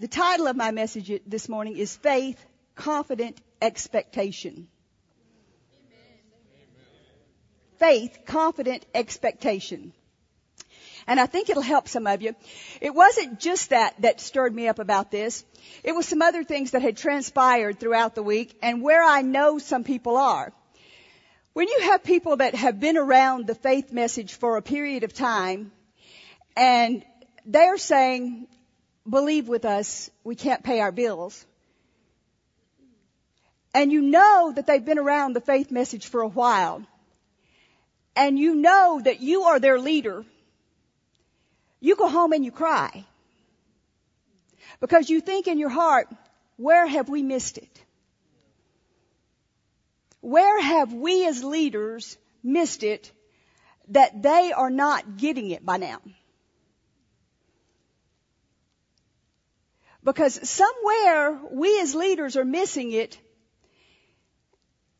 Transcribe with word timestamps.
the 0.00 0.08
title 0.08 0.46
of 0.46 0.56
my 0.56 0.70
message 0.70 1.12
this 1.26 1.46
morning 1.46 1.76
is 1.76 1.94
Faith, 1.94 2.42
Confident 2.74 3.38
Expectation. 3.60 4.66
Faith, 7.78 8.20
confident 8.26 8.86
expectation. 8.94 9.92
And 11.06 11.20
I 11.20 11.26
think 11.26 11.50
it'll 11.50 11.62
help 11.62 11.86
some 11.86 12.06
of 12.06 12.22
you. 12.22 12.34
It 12.80 12.94
wasn't 12.94 13.40
just 13.40 13.70
that 13.70 13.94
that 14.00 14.20
stirred 14.20 14.54
me 14.54 14.68
up 14.68 14.78
about 14.78 15.10
this. 15.10 15.44
It 15.84 15.94
was 15.94 16.06
some 16.06 16.22
other 16.22 16.44
things 16.44 16.70
that 16.70 16.80
had 16.80 16.96
transpired 16.96 17.78
throughout 17.78 18.14
the 18.14 18.22
week 18.22 18.58
and 18.62 18.82
where 18.82 19.02
I 19.02 19.20
know 19.20 19.58
some 19.58 19.84
people 19.84 20.16
are. 20.16 20.50
When 21.52 21.68
you 21.68 21.80
have 21.82 22.04
people 22.04 22.36
that 22.36 22.54
have 22.54 22.80
been 22.80 22.96
around 22.96 23.46
the 23.46 23.54
faith 23.54 23.92
message 23.92 24.32
for 24.32 24.56
a 24.56 24.62
period 24.62 25.04
of 25.04 25.12
time 25.12 25.72
and 26.56 27.04
they're 27.44 27.78
saying, 27.78 28.46
believe 29.08 29.48
with 29.48 29.64
us, 29.64 30.10
we 30.24 30.34
can't 30.34 30.62
pay 30.62 30.80
our 30.80 30.92
bills. 30.92 31.44
And 33.74 33.92
you 33.92 34.02
know 34.02 34.52
that 34.54 34.66
they've 34.66 34.84
been 34.84 34.98
around 34.98 35.32
the 35.32 35.40
faith 35.40 35.70
message 35.70 36.06
for 36.08 36.22
a 36.22 36.28
while. 36.28 36.84
And 38.16 38.38
you 38.38 38.54
know 38.54 39.00
that 39.02 39.20
you 39.20 39.42
are 39.44 39.60
their 39.60 39.78
leader. 39.78 40.24
You 41.78 41.96
go 41.96 42.08
home 42.08 42.32
and 42.32 42.44
you 42.44 42.50
cry. 42.50 43.04
Because 44.80 45.08
you 45.08 45.20
think 45.20 45.46
in 45.46 45.58
your 45.58 45.68
heart, 45.68 46.08
where 46.56 46.86
have 46.86 47.08
we 47.08 47.22
missed 47.22 47.58
it? 47.58 47.84
Where 50.20 50.60
have 50.60 50.92
we 50.92 51.26
as 51.26 51.42
leaders 51.42 52.18
missed 52.42 52.82
it 52.82 53.10
that 53.88 54.22
they 54.22 54.52
are 54.52 54.70
not 54.70 55.16
getting 55.16 55.50
it 55.50 55.64
by 55.64 55.78
now? 55.78 56.00
Because 60.02 60.48
somewhere 60.48 61.38
we 61.50 61.80
as 61.80 61.94
leaders 61.94 62.36
are 62.36 62.44
missing 62.44 62.92
it 62.92 63.18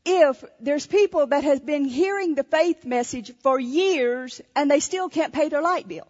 if 0.05 0.43
there's 0.61 0.87
people 0.87 1.27
that 1.27 1.45
have 1.45 1.65
been 1.65 1.85
hearing 1.85 2.35
the 2.35 2.45
faith 2.45 2.85
message 2.85 3.33
for 3.43 3.59
years 3.59 4.41
and 4.55 4.71
they 4.71 4.81
still 4.81 5.09
can't 5.09 5.33
pay 5.33 5.49
their 5.49 5.63
light 5.63 5.89
bill. 5.89 6.07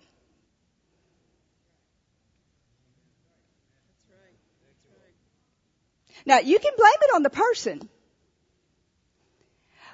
Now 6.27 6.39
you 6.39 6.59
can 6.59 6.73
blame 6.77 7.01
it 7.03 7.15
on 7.15 7.23
the 7.23 7.31
person. 7.31 7.89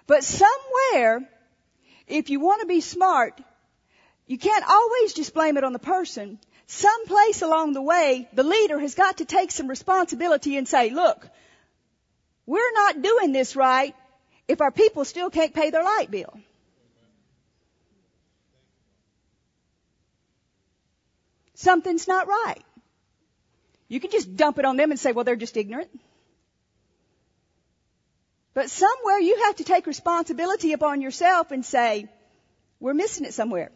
But 0.06 0.24
somewhere, 0.24 1.28
if 2.06 2.30
you 2.30 2.40
want 2.40 2.60
to 2.60 2.66
be 2.66 2.80
smart, 2.80 3.40
you 4.26 4.38
can't 4.38 4.64
always 4.68 5.14
just 5.14 5.34
blame 5.34 5.56
it 5.56 5.64
on 5.64 5.72
the 5.72 5.78
person. 5.78 6.38
Someplace 6.66 7.42
along 7.42 7.74
the 7.74 7.82
way, 7.82 8.28
the 8.32 8.42
leader 8.42 8.78
has 8.78 8.94
got 8.94 9.18
to 9.18 9.24
take 9.24 9.52
some 9.52 9.68
responsibility 9.68 10.56
and 10.56 10.66
say, 10.66 10.90
look, 10.90 11.28
we're 12.44 12.72
not 12.74 13.02
doing 13.02 13.32
this 13.32 13.54
right 13.54 13.94
if 14.48 14.60
our 14.60 14.72
people 14.72 15.04
still 15.04 15.30
can't 15.30 15.54
pay 15.54 15.70
their 15.70 15.84
light 15.84 16.10
bill. 16.10 16.38
Something's 21.54 22.06
not 22.06 22.26
right. 22.28 22.62
You 23.88 24.00
can 24.00 24.10
just 24.10 24.36
dump 24.36 24.58
it 24.58 24.64
on 24.64 24.76
them 24.76 24.90
and 24.90 24.98
say, 24.98 25.12
well, 25.12 25.24
they're 25.24 25.36
just 25.36 25.56
ignorant. 25.56 25.90
But 28.54 28.70
somewhere 28.70 29.18
you 29.18 29.42
have 29.44 29.56
to 29.56 29.64
take 29.64 29.86
responsibility 29.86 30.72
upon 30.72 31.00
yourself 31.00 31.52
and 31.52 31.64
say, 31.64 32.08
we're 32.80 32.94
missing 32.94 33.24
it 33.24 33.34
somewhere. 33.34 33.70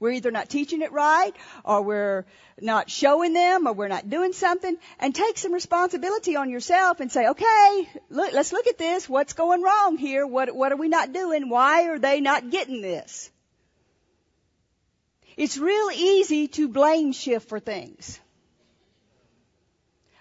We're 0.00 0.12
either 0.12 0.30
not 0.30 0.48
teaching 0.48 0.82
it 0.82 0.92
right, 0.92 1.32
or 1.64 1.82
we're 1.82 2.26
not 2.60 2.90
showing 2.90 3.32
them, 3.32 3.66
or 3.66 3.72
we're 3.72 3.88
not 3.88 4.10
doing 4.10 4.32
something, 4.32 4.76
and 4.98 5.14
take 5.14 5.38
some 5.38 5.52
responsibility 5.52 6.36
on 6.36 6.50
yourself 6.50 7.00
and 7.00 7.10
say, 7.10 7.28
okay, 7.28 7.88
look, 8.10 8.32
let's 8.32 8.52
look 8.52 8.66
at 8.66 8.78
this. 8.78 9.08
What's 9.08 9.32
going 9.32 9.62
wrong 9.62 9.96
here? 9.96 10.26
What, 10.26 10.54
what 10.54 10.72
are 10.72 10.76
we 10.76 10.88
not 10.88 11.12
doing? 11.12 11.48
Why 11.48 11.88
are 11.88 11.98
they 11.98 12.20
not 12.20 12.50
getting 12.50 12.82
this? 12.82 13.30
It's 15.36 15.58
real 15.58 15.90
easy 15.92 16.48
to 16.48 16.68
blame 16.68 17.12
shift 17.12 17.48
for 17.48 17.58
things. 17.58 18.20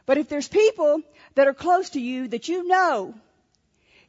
But 0.06 0.18
if 0.18 0.28
there's 0.28 0.48
people 0.48 1.02
that 1.36 1.48
are 1.48 1.54
close 1.54 1.92
to 1.92 2.02
you 2.02 2.28
that 2.30 2.48
you 2.48 2.68
know 2.68 3.14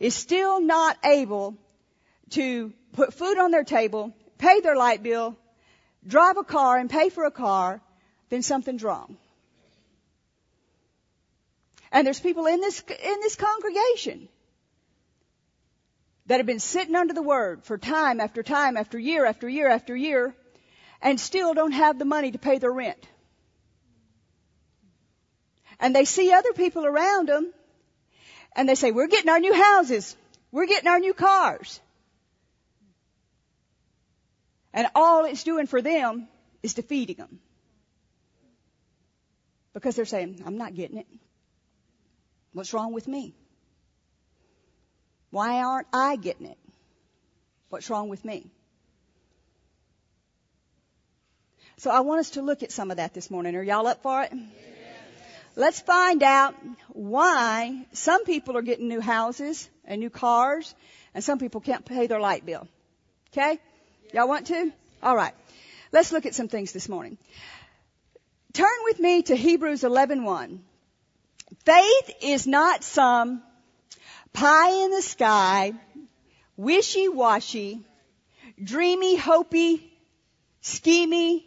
is 0.01 0.15
still 0.15 0.61
not 0.61 0.99
able 1.05 1.57
to 2.31 2.73
put 2.93 3.15
food 3.15 3.39
on 3.39 3.51
their 3.51 3.65
table, 3.65 4.13
pay 4.39 4.61
their 4.61 4.77
light 4.77 5.03
bill, 5.03 5.37
drive 6.07 6.37
a 6.37 6.45
car 6.45 6.79
and 6.79 6.91
pay 6.91 7.09
for 7.09 7.25
a 7.25 7.31
car, 7.31 7.81
then 8.31 8.43
something's 8.43 8.83
wrong. 8.83 9.17
And 11.93 12.07
there's 12.07 12.21
people 12.21 12.47
in 12.47 12.61
this, 12.61 12.81
in 12.81 13.21
this 13.21 13.37
congregation 13.37 14.29
that 16.27 16.39
have 16.39 16.47
been 16.47 16.61
sitting 16.61 16.97
under 16.97 17.15
the 17.15 17.23
word 17.23 17.65
for 17.65 17.79
time 17.79 18.21
after 18.21 18.43
time 18.43 18.77
after 18.77 18.99
year 18.99 19.25
after 19.25 19.49
year 19.49 19.69
after 19.69 19.95
year 19.95 20.35
and 21.01 21.21
still 21.21 21.55
don't 21.55 21.73
have 21.73 21.99
the 21.99 22.05
money 22.05 22.33
to 22.33 22.39
pay 22.39 22.59
their 22.59 22.73
rent. 22.73 23.07
And 25.79 25.95
they 25.95 26.05
see 26.05 26.33
other 26.33 26.53
people 26.53 26.87
around 26.87 27.29
them 27.29 27.53
and 28.57 28.69
they 28.69 28.75
say, 28.75 28.91
we're 28.91 29.07
getting 29.07 29.31
our 29.31 29.41
new 29.41 29.55
houses. 29.55 30.17
We're 30.51 30.67
getting 30.67 30.89
our 30.89 30.99
new 31.01 31.15
cars. 31.15 31.81
And 34.75 34.89
all 34.95 35.25
it's 35.25 35.45
doing 35.45 35.67
for 35.67 35.81
them 35.81 36.29
is 36.63 36.75
defeating 36.75 37.17
them. 37.17 37.39
Because 39.73 39.97
they're 39.97 40.05
saying, 40.05 40.43
I'm 40.45 40.59
not 40.59 40.75
getting 40.75 40.99
it. 40.99 41.07
What's 42.53 42.75
wrong 42.75 42.93
with 42.93 43.07
me? 43.09 43.35
Why 45.31 45.63
aren't 45.63 45.87
I 45.93 46.17
getting 46.17 46.47
it? 46.47 46.59
What's 47.69 47.89
wrong 47.89 48.09
with 48.09 48.25
me? 48.25 48.51
So 51.77 51.91
I 51.91 52.01
want 52.01 52.21
us 52.21 52.31
to 52.31 52.43
look 52.43 52.63
at 52.63 52.73
some 52.73 52.91
of 52.91 52.97
that 52.97 53.15
this 53.15 53.31
morning. 53.31 53.55
Are 53.57 53.63
y'all 53.63 53.87
up 53.87 54.03
for 54.03 54.23
it? 54.23 54.33
Let's 55.57 55.81
find 55.81 56.23
out 56.23 56.55
why 56.89 57.87
some 57.93 58.25
people 58.25 58.57
are 58.57 58.63
getting 58.63 58.89
new 58.89 59.01
houses 59.01 59.69
and 59.85 60.01
new 60.01 60.11
cars 60.11 60.75
and 61.15 61.23
some 61.23 61.39
people 61.39 61.61
can't 61.61 61.85
pay 61.85 62.09
their 62.09 62.21
light 62.21 62.45
bill. 62.45 62.67
Okay? 63.33 63.61
Y'all 64.15 64.29
want 64.29 64.47
to? 64.47 64.73
All 65.03 65.17
right. 65.17 65.35
Let's 65.91 66.13
look 66.13 66.25
at 66.25 66.37
some 66.37 66.47
things 66.47 66.71
this 66.71 66.89
morning. 66.89 67.19
Turn 68.53 68.77
with 68.85 69.01
me 69.01 69.23
to 69.23 69.35
Hebrews 69.35 69.83
11:1. 69.83 70.61
Faith 71.65 72.11
is 72.23 72.47
not 72.47 72.85
some 72.85 73.43
pie 74.33 74.85
in 74.85 74.93
the 74.93 75.03
sky, 75.03 75.73
wishy-washy, 76.57 77.85
dreamy, 78.63 79.19
hopey, 79.19 79.83
schemy. 80.63 81.43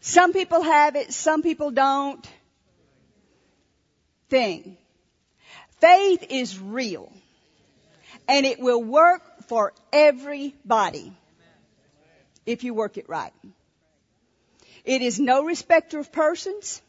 Some 0.00 0.32
people 0.32 0.62
have 0.62 0.96
it, 0.96 1.12
some 1.12 1.42
people 1.42 1.70
don't. 1.70 2.26
Thing. 4.30 4.78
Faith 5.80 6.24
is 6.30 6.58
real 6.58 7.12
and 8.28 8.46
it 8.46 8.60
will 8.60 8.82
work 8.82 9.22
for 9.48 9.72
everybody 9.92 11.12
if 12.44 12.64
you 12.64 12.74
work 12.74 12.96
it 12.96 13.08
right. 13.08 13.32
It 14.84 15.02
is 15.02 15.18
no 15.18 15.44
respecter 15.44 15.98
of 15.98 16.12
persons. 16.12 16.80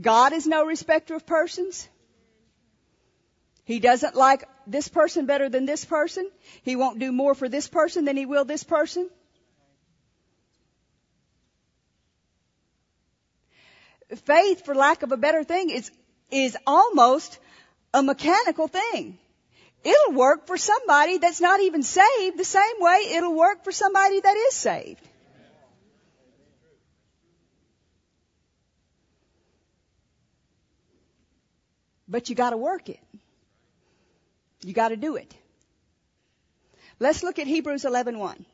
God 0.00 0.32
is 0.32 0.46
no 0.46 0.64
respecter 0.64 1.14
of 1.14 1.26
persons. 1.26 1.88
He 3.64 3.80
doesn't 3.80 4.14
like 4.14 4.44
this 4.66 4.88
person 4.88 5.26
better 5.26 5.48
than 5.48 5.66
this 5.66 5.84
person. 5.84 6.30
He 6.62 6.76
won't 6.76 6.98
do 6.98 7.12
more 7.12 7.34
for 7.34 7.48
this 7.48 7.66
person 7.68 8.04
than 8.04 8.16
he 8.16 8.24
will 8.24 8.44
this 8.44 8.62
person. 8.62 9.10
Faith, 14.14 14.64
for 14.64 14.74
lack 14.74 15.02
of 15.02 15.12
a 15.12 15.16
better 15.16 15.42
thing, 15.44 15.70
is, 15.70 15.90
is 16.30 16.56
almost 16.66 17.38
a 17.92 18.02
mechanical 18.02 18.68
thing. 18.68 19.18
It'll 19.84 20.14
work 20.14 20.46
for 20.46 20.56
somebody 20.56 21.18
that's 21.18 21.40
not 21.40 21.60
even 21.60 21.82
saved 21.82 22.36
the 22.36 22.44
same 22.44 22.80
way 22.80 23.12
it'll 23.14 23.34
work 23.34 23.62
for 23.62 23.72
somebody 23.72 24.20
that 24.20 24.36
is 24.36 24.54
saved. 24.54 25.00
But 32.08 32.28
you 32.28 32.36
gotta 32.36 32.56
work 32.56 32.88
it. 32.88 33.00
You 34.64 34.72
gotta 34.72 34.96
do 34.96 35.16
it. 35.16 35.34
Let's 36.98 37.22
look 37.22 37.38
at 37.38 37.46
Hebrews 37.46 37.84
11:1. 37.84 38.44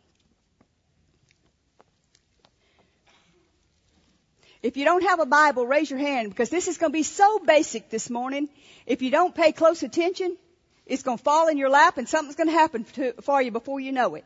If 4.62 4.76
you 4.76 4.84
don't 4.84 5.02
have 5.02 5.18
a 5.18 5.26
Bible, 5.26 5.66
raise 5.66 5.90
your 5.90 5.98
hand 5.98 6.30
because 6.30 6.48
this 6.48 6.68
is 6.68 6.78
going 6.78 6.92
to 6.92 6.96
be 6.96 7.02
so 7.02 7.40
basic 7.40 7.90
this 7.90 8.08
morning. 8.08 8.48
If 8.86 9.02
you 9.02 9.10
don't 9.10 9.34
pay 9.34 9.50
close 9.50 9.82
attention, 9.82 10.36
it's 10.86 11.02
going 11.02 11.18
to 11.18 11.24
fall 11.24 11.48
in 11.48 11.58
your 11.58 11.68
lap 11.68 11.98
and 11.98 12.08
something's 12.08 12.36
going 12.36 12.48
to 12.48 12.54
happen 12.54 12.84
to, 12.84 13.12
for 13.22 13.42
you 13.42 13.50
before 13.50 13.80
you 13.80 13.90
know 13.90 14.14
it. 14.14 14.24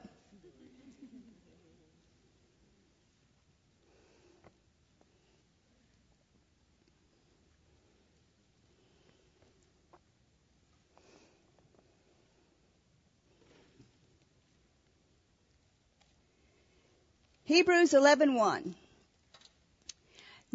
Hebrews 17.44 17.92
11:1. 17.92 18.74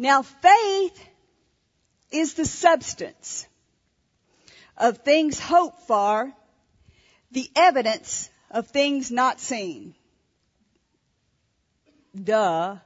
Now 0.02 0.22
faith 0.22 1.08
is 2.10 2.34
the 2.34 2.44
substance 2.44 3.46
of 4.76 4.98
things 4.98 5.38
hoped 5.38 5.82
for, 5.82 6.32
the 7.30 7.48
evidence 7.54 8.28
of 8.50 8.66
things 8.66 9.12
not 9.12 9.38
seen. 9.38 9.94
Duh. 12.20 12.78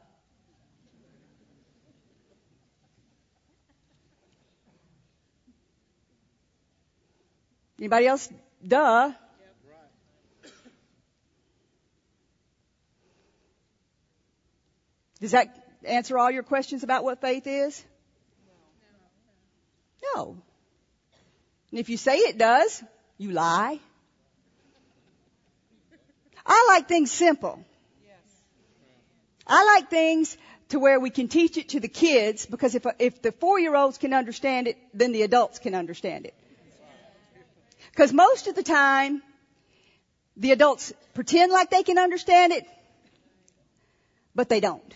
Anybody 7.79 8.09
else? 8.09 8.29
Duh. 8.69 9.13
Does 15.19 15.31
that 15.31 15.66
answer 15.89 16.19
all 16.19 16.31
your 16.31 16.43
questions 16.43 16.83
about 16.83 17.05
what 17.05 17.21
faith 17.21 17.47
is? 17.47 17.85
No. 20.15 20.37
And 21.71 21.81
if 21.81 21.89
you 21.89 21.97
say 21.97 22.17
it 22.17 22.39
does, 22.39 22.83
you 23.19 23.33
lie. 23.33 23.81
I 26.45 26.67
like 26.69 26.89
things 26.89 27.11
simple. 27.11 27.65
I 29.47 29.65
like 29.65 29.91
things 29.91 30.37
to 30.71 30.79
where 30.79 30.99
we 30.99 31.11
can 31.11 31.29
teach 31.29 31.57
it 31.57 31.71
to 31.71 31.81
the 31.81 31.89
kids 31.89 32.47
because 32.47 32.75
if, 32.75 32.85
if 32.99 33.23
the 33.23 33.33
four 33.33 33.59
year 33.61 33.75
olds 33.75 33.99
can 33.99 34.13
understand 34.13 34.67
it, 34.69 34.77
then 34.93 35.13
the 35.13 35.23
adults 35.23 35.59
can 35.59 35.75
understand 35.75 36.27
it. 36.27 36.35
Because 37.91 38.13
most 38.13 38.47
of 38.47 38.55
the 38.55 38.63
time, 38.63 39.23
the 40.37 40.53
adults 40.53 40.93
pretend 41.15 41.53
like 41.53 41.71
they 41.71 41.83
can 41.83 41.99
understand 41.99 42.53
it, 42.53 42.67
but 44.35 44.49
they 44.49 44.61
don't. 44.61 44.95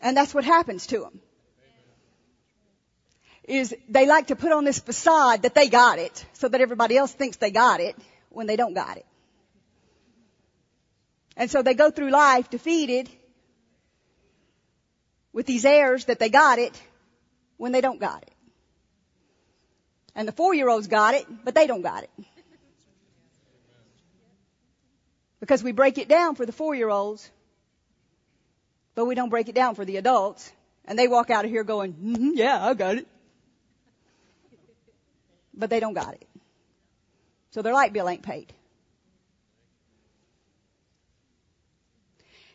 And 0.00 0.16
that's 0.16 0.34
what 0.34 0.44
happens 0.44 0.86
to 0.88 1.00
them. 1.00 1.20
Is 3.44 3.74
they 3.88 4.06
like 4.06 4.28
to 4.28 4.36
put 4.36 4.52
on 4.52 4.64
this 4.64 4.78
facade 4.78 5.42
that 5.42 5.54
they 5.54 5.68
got 5.68 5.98
it 5.98 6.24
so 6.34 6.48
that 6.48 6.60
everybody 6.60 6.96
else 6.96 7.12
thinks 7.12 7.36
they 7.36 7.50
got 7.50 7.80
it 7.80 7.96
when 8.28 8.46
they 8.46 8.56
don't 8.56 8.74
got 8.74 8.96
it. 8.96 9.06
And 11.36 11.50
so 11.50 11.62
they 11.62 11.74
go 11.74 11.90
through 11.90 12.10
life 12.10 12.50
defeated 12.50 13.08
with 15.32 15.46
these 15.46 15.64
airs 15.64 16.06
that 16.06 16.18
they 16.18 16.28
got 16.28 16.58
it 16.58 16.80
when 17.56 17.72
they 17.72 17.80
don't 17.80 18.00
got 18.00 18.22
it. 18.22 18.32
And 20.14 20.26
the 20.26 20.32
four 20.32 20.54
year 20.54 20.68
olds 20.68 20.86
got 20.86 21.14
it, 21.14 21.26
but 21.44 21.54
they 21.54 21.66
don't 21.66 21.82
got 21.82 22.04
it. 22.04 22.10
Because 25.40 25.62
we 25.62 25.72
break 25.72 25.98
it 25.98 26.08
down 26.08 26.34
for 26.34 26.44
the 26.44 26.52
four 26.52 26.74
year 26.74 26.90
olds 26.90 27.30
but 29.00 29.06
we 29.06 29.14
don't 29.14 29.30
break 29.30 29.48
it 29.48 29.54
down 29.54 29.74
for 29.74 29.86
the 29.86 29.96
adults. 29.96 30.52
And 30.84 30.98
they 30.98 31.08
walk 31.08 31.30
out 31.30 31.46
of 31.46 31.50
here 31.50 31.64
going, 31.64 31.94
mm-hmm, 31.94 32.32
yeah, 32.34 32.62
I 32.62 32.74
got 32.74 32.96
it. 32.96 33.06
But 35.54 35.70
they 35.70 35.80
don't 35.80 35.94
got 35.94 36.12
it. 36.12 36.28
So 37.52 37.62
their 37.62 37.72
light 37.72 37.94
bill 37.94 38.06
ain't 38.10 38.22
paid. 38.22 38.52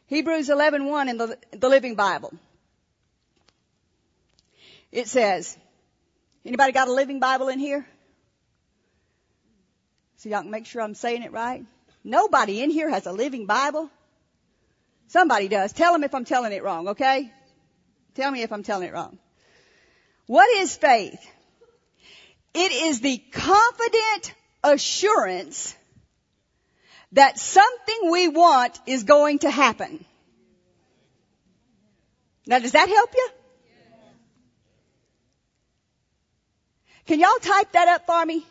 Hebrews 0.06 0.48
11:1 0.48 1.10
in 1.10 1.18
the, 1.18 1.36
the 1.50 1.68
Living 1.68 1.96
Bible. 1.96 2.32
It 4.92 5.08
says, 5.08 5.58
anybody 6.46 6.74
got 6.74 6.90
a 6.90 6.94
Living 6.94 7.20
Bible 7.20 7.48
in 7.48 7.58
here? 7.58 7.88
So 10.18 10.30
y'all 10.30 10.44
can 10.44 10.52
make 10.52 10.68
sure 10.68 10.84
I'm 10.84 10.94
saying 10.94 11.24
it 11.24 11.32
right. 11.32 11.66
Nobody 12.04 12.62
in 12.62 12.70
here 12.70 12.88
has 12.92 13.08
a 13.08 13.12
Living 13.12 13.48
Bible. 13.48 13.90
Somebody 15.08 15.48
does. 15.48 15.74
Tell 15.74 15.94
them 15.94 16.04
if 16.04 16.14
I'm 16.14 16.26
telling 16.26 16.52
it 16.52 16.64
wrong, 16.64 16.90
okay? 16.90 17.32
Tell 18.16 18.32
me 18.32 18.42
if 18.42 18.52
I'm 18.52 18.64
telling 18.64 18.88
it 18.88 18.94
wrong. 18.94 19.18
What 20.28 20.50
is 20.58 20.76
faith? 20.76 21.20
It 22.54 22.72
is 22.72 23.02
the 23.02 23.18
confident 23.32 24.34
assurance 24.64 25.76
that 27.12 27.38
something 27.38 28.12
we 28.12 28.28
want 28.30 28.80
is 28.88 29.04
going 29.04 29.40
to 29.40 29.50
happen. 29.50 30.04
Now 32.48 32.60
does 32.60 32.72
that 32.74 32.90
help 32.90 33.10
you? 33.14 33.30
Can 37.06 37.20
y'all 37.20 37.40
type 37.40 37.72
that 37.74 37.88
up 37.88 38.06
for 38.08 38.26
me? 38.26 38.44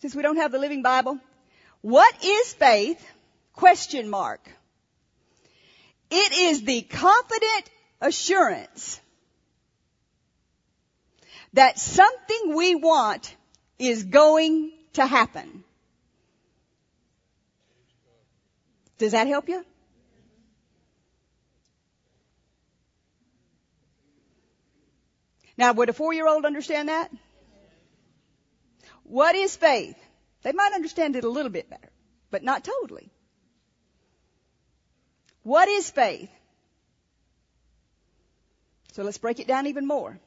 Since 0.00 0.14
we 0.14 0.22
don't 0.22 0.36
have 0.36 0.52
the 0.52 0.58
Living 0.58 0.82
Bible. 0.82 1.18
What 1.80 2.24
is 2.24 2.52
faith? 2.54 3.04
Question 3.54 4.10
mark. 4.10 4.48
It 6.10 6.32
is 6.32 6.62
the 6.62 6.82
confident 6.82 7.70
assurance 8.00 9.00
that 11.54 11.78
something 11.78 12.54
we 12.54 12.74
want 12.74 13.34
is 13.78 14.04
going 14.04 14.72
to 14.94 15.06
happen. 15.06 15.64
Does 18.98 19.12
that 19.12 19.26
help 19.26 19.48
you? 19.48 19.64
Now, 25.56 25.72
would 25.72 25.88
a 25.88 25.92
four-year-old 25.92 26.44
understand 26.44 26.88
that? 26.88 27.12
What 29.04 29.36
is 29.36 29.54
faith? 29.54 29.96
They 30.42 30.52
might 30.52 30.72
understand 30.72 31.14
it 31.14 31.24
a 31.24 31.28
little 31.28 31.50
bit 31.50 31.70
better, 31.70 31.90
but 32.30 32.42
not 32.42 32.64
totally. 32.64 33.10
What 35.44 35.68
is 35.68 35.90
faith? 35.90 36.30
So 38.92 39.02
let's 39.02 39.18
break 39.18 39.40
it 39.40 39.46
down 39.46 39.66
even 39.66 39.86
more. 39.86 40.18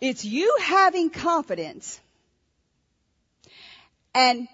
It's 0.00 0.24
you 0.24 0.56
having 0.60 1.10
confidence 1.10 2.00
and 4.14 4.46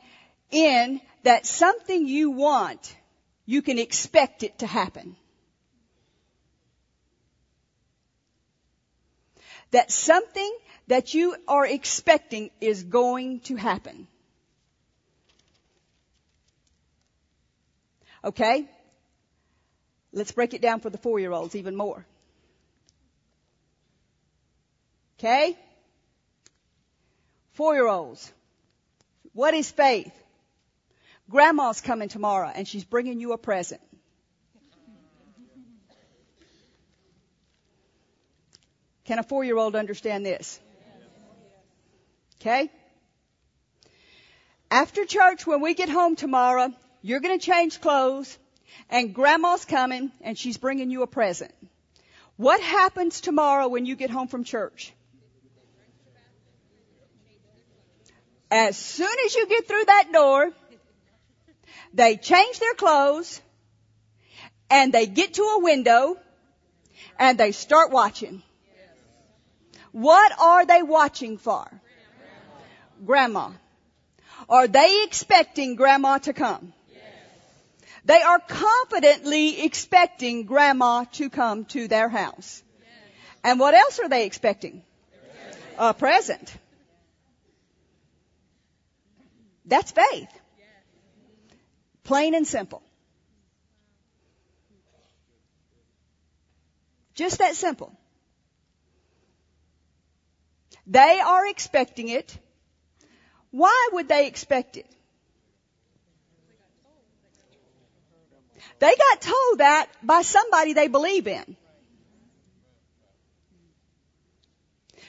in 0.50 1.00
that 1.24 1.46
something 1.46 2.06
you 2.06 2.30
want, 2.30 2.96
you 3.44 3.60
can 3.60 3.78
expect 3.78 4.42
it 4.42 4.58
to 4.58 4.66
happen. 4.66 5.16
That 9.72 9.90
something 9.90 10.56
that 10.86 11.14
you 11.14 11.36
are 11.48 11.66
expecting 11.66 12.50
is 12.60 12.84
going 12.84 13.40
to 13.40 13.56
happen. 13.56 14.06
Okay? 18.24 18.66
Let's 20.12 20.32
break 20.32 20.54
it 20.54 20.62
down 20.62 20.80
for 20.80 20.90
the 20.90 20.98
four 20.98 21.20
year 21.20 21.32
olds 21.32 21.54
even 21.54 21.76
more. 21.76 22.06
Okay? 25.18 25.56
Four 27.52 27.74
year 27.74 27.86
olds. 27.86 28.32
What 29.32 29.54
is 29.54 29.70
faith? 29.70 30.12
Grandma's 31.30 31.80
coming 31.80 32.08
tomorrow 32.08 32.50
and 32.54 32.66
she's 32.66 32.84
bringing 32.84 33.20
you 33.20 33.32
a 33.32 33.38
present. 33.38 33.80
Can 39.04 39.18
a 39.18 39.22
four 39.22 39.44
year 39.44 39.58
old 39.58 39.76
understand 39.76 40.24
this? 40.24 40.58
Okay? 42.40 42.70
After 44.70 45.04
church, 45.04 45.46
when 45.46 45.60
we 45.60 45.74
get 45.74 45.88
home 45.88 46.16
tomorrow, 46.16 46.72
you're 47.04 47.20
going 47.20 47.38
to 47.38 47.44
change 47.44 47.82
clothes 47.82 48.38
and 48.88 49.14
grandma's 49.14 49.66
coming 49.66 50.10
and 50.22 50.38
she's 50.38 50.56
bringing 50.56 50.90
you 50.90 51.02
a 51.02 51.06
present. 51.06 51.52
What 52.36 52.62
happens 52.62 53.20
tomorrow 53.20 53.68
when 53.68 53.84
you 53.84 53.94
get 53.94 54.08
home 54.08 54.26
from 54.26 54.42
church? 54.42 54.90
As 58.50 58.78
soon 58.78 59.14
as 59.26 59.34
you 59.34 59.46
get 59.46 59.68
through 59.68 59.84
that 59.84 60.12
door, 60.14 60.50
they 61.92 62.16
change 62.16 62.58
their 62.58 62.72
clothes 62.72 63.42
and 64.70 64.90
they 64.90 65.04
get 65.04 65.34
to 65.34 65.42
a 65.42 65.60
window 65.60 66.16
and 67.18 67.36
they 67.36 67.52
start 67.52 67.90
watching. 67.90 68.42
What 69.92 70.32
are 70.40 70.64
they 70.64 70.82
watching 70.82 71.36
for? 71.36 71.70
Grandma. 73.04 73.50
Are 74.48 74.66
they 74.66 75.02
expecting 75.04 75.74
grandma 75.74 76.16
to 76.18 76.32
come? 76.32 76.72
They 78.04 78.20
are 78.20 78.38
confidently 78.38 79.62
expecting 79.62 80.44
grandma 80.44 81.04
to 81.12 81.30
come 81.30 81.64
to 81.66 81.88
their 81.88 82.08
house. 82.08 82.62
And 83.42 83.58
what 83.58 83.74
else 83.74 83.98
are 83.98 84.08
they 84.08 84.26
expecting? 84.26 84.82
A 85.78 85.94
present. 85.94 86.54
That's 89.64 89.90
faith. 89.90 90.28
Plain 92.04 92.34
and 92.34 92.46
simple. 92.46 92.82
Just 97.14 97.38
that 97.38 97.54
simple. 97.54 97.96
They 100.86 101.20
are 101.20 101.46
expecting 101.46 102.08
it. 102.08 102.36
Why 103.50 103.88
would 103.92 104.08
they 104.08 104.26
expect 104.26 104.76
it? 104.76 104.86
They 108.78 108.94
got 108.94 109.20
told 109.20 109.58
that 109.58 109.86
by 110.02 110.22
somebody 110.22 110.72
they 110.72 110.88
believe 110.88 111.26
in. 111.26 111.56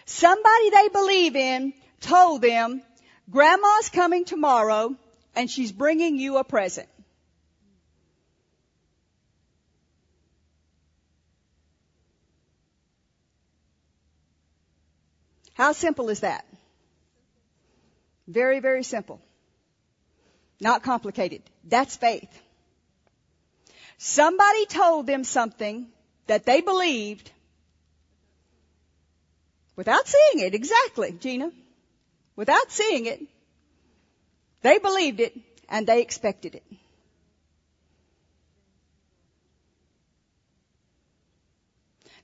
Somebody 0.05 0.69
they 0.69 0.89
believe 0.89 1.35
in 1.35 1.73
told 1.99 2.41
them, 2.41 2.83
Grandma's 3.29 3.89
coming 3.89 4.23
tomorrow 4.23 4.95
and 5.35 5.49
she's 5.49 5.71
bringing 5.71 6.17
you 6.17 6.37
a 6.37 6.43
present. 6.43 6.87
How 15.53 15.71
simple 15.71 16.09
is 16.09 16.19
that? 16.19 16.45
Very, 18.27 18.59
very 18.59 18.83
simple. 18.83 19.21
Not 20.59 20.83
complicated. 20.83 21.41
That's 21.63 21.95
faith. 21.95 22.29
Somebody 23.97 24.65
told 24.65 25.07
them 25.07 25.23
something 25.23 25.87
that 26.27 26.45
they 26.45 26.61
believed 26.61 27.31
without 29.75 30.07
seeing 30.07 30.45
it. 30.45 30.53
Exactly, 30.53 31.11
Gina. 31.13 31.51
Without 32.35 32.71
seeing 32.71 33.05
it. 33.05 33.21
They 34.61 34.79
believed 34.79 35.19
it 35.19 35.37
and 35.69 35.87
they 35.87 36.01
expected 36.01 36.55
it. 36.55 36.63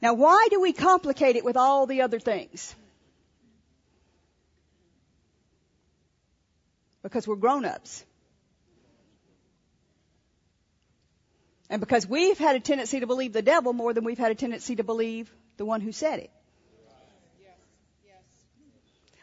Now 0.02 0.16
why 0.16 0.48
do 0.50 0.60
we 0.60 0.74
complicate 0.74 1.36
it 1.36 1.46
with 1.46 1.58
all 1.58 1.86
the 1.86 2.02
other 2.02 2.20
things? 2.20 2.76
Because 7.04 7.28
we're 7.28 7.36
grown-ups. 7.36 8.04
And 11.72 11.80
because 11.80 12.06
we've 12.06 12.38
had 12.38 12.58
a 12.58 12.60
tendency 12.60 13.00
to 13.00 13.08
believe 13.08 13.32
the 13.32 13.42
devil 13.42 13.72
more 13.72 13.94
than 13.94 14.04
we've 14.04 14.18
had 14.18 14.30
a 14.30 14.36
tendency 14.36 14.76
to 14.76 14.84
believe 14.84 15.34
the 15.56 15.64
one 15.64 15.80
who 15.80 15.94
said 15.94 16.20
it. 16.20 16.30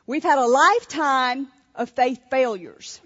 We've 0.07 0.23
had 0.23 0.39
a 0.39 0.47
lifetime 0.47 1.49
of 1.75 1.91
faith 1.91 2.19
failures 2.31 3.03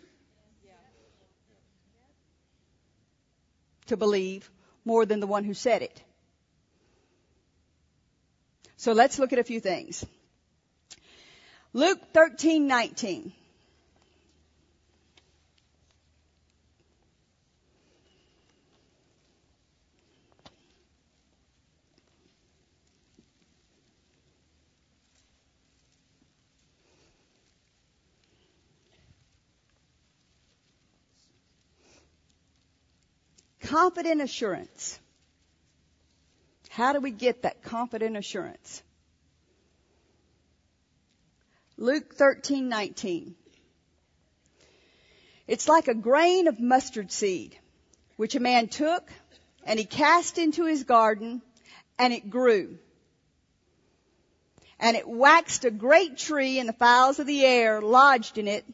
to 3.87 3.97
believe 3.97 4.49
more 4.85 5.05
than 5.05 5.19
the 5.19 5.27
one 5.27 5.43
who 5.43 5.55
said 5.55 5.83
it. 5.83 6.01
So 8.77 8.93
let's 8.93 9.19
look 9.19 9.33
at 9.33 9.41
a 9.41 9.45
few 9.45 9.59
things. 9.59 10.07
Luke 11.73 11.99
13:19 12.13 13.33
confident 33.73 34.21
assurance. 34.21 34.99
How 36.69 36.93
do 36.93 37.01
we 37.01 37.11
get 37.11 37.43
that 37.43 37.63
confident 37.63 38.19
assurance? 38.19 38.83
Luke 41.79 42.15
13:19. 42.15 43.35
It's 45.47 45.69
like 45.69 45.89
a 45.89 45.95
grain 45.95 46.49
of 46.49 46.61
mustard 46.61 47.11
seed, 47.11 47.59
which 48.17 48.35
a 48.35 48.41
man 48.41 48.69
took 48.69 49.11
and 49.65 49.79
he 49.79 49.87
cast 49.87 50.37
into 50.37 50.67
his 50.67 50.85
garden 50.85 51.41
and 51.99 52.13
it 52.13 52.29
grew. 52.29 52.79
And 54.79 54.99
it 54.99 55.09
waxed 55.09 55.65
a 55.65 55.71
great 55.71 56.19
tree 56.19 56.59
and 56.59 56.69
the 56.69 56.75
fowls 56.75 57.19
of 57.21 57.27
the 57.27 57.43
air 57.43 57.81
lodged 57.81 58.37
in 58.37 58.49
it 58.49 58.67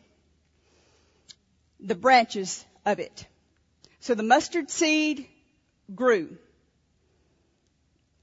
the 1.79 1.95
branches 1.95 2.65
of 2.85 2.99
it. 2.99 3.29
So 4.01 4.15
the 4.15 4.23
mustard 4.23 4.71
seed 4.71 5.27
grew. 5.95 6.37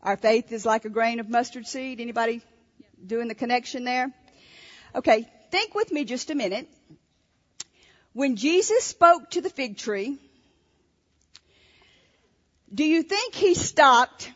Our 0.01 0.17
faith 0.17 0.51
is 0.51 0.65
like 0.65 0.85
a 0.85 0.89
grain 0.89 1.19
of 1.19 1.29
mustard 1.29 1.67
seed. 1.67 1.99
Anybody 1.99 2.41
doing 3.05 3.27
the 3.27 3.35
connection 3.35 3.83
there? 3.83 4.11
Okay, 4.93 5.27
think 5.51 5.75
with 5.75 5.91
me 5.91 6.05
just 6.05 6.29
a 6.29 6.35
minute. 6.35 6.69
When 8.13 8.35
Jesus 8.35 8.83
spoke 8.83 9.31
to 9.31 9.41
the 9.41 9.49
fig 9.49 9.77
tree, 9.77 10.17
do 12.73 12.83
you 12.83 13.03
think 13.03 13.35
he 13.35 13.55
stopped 13.55 14.31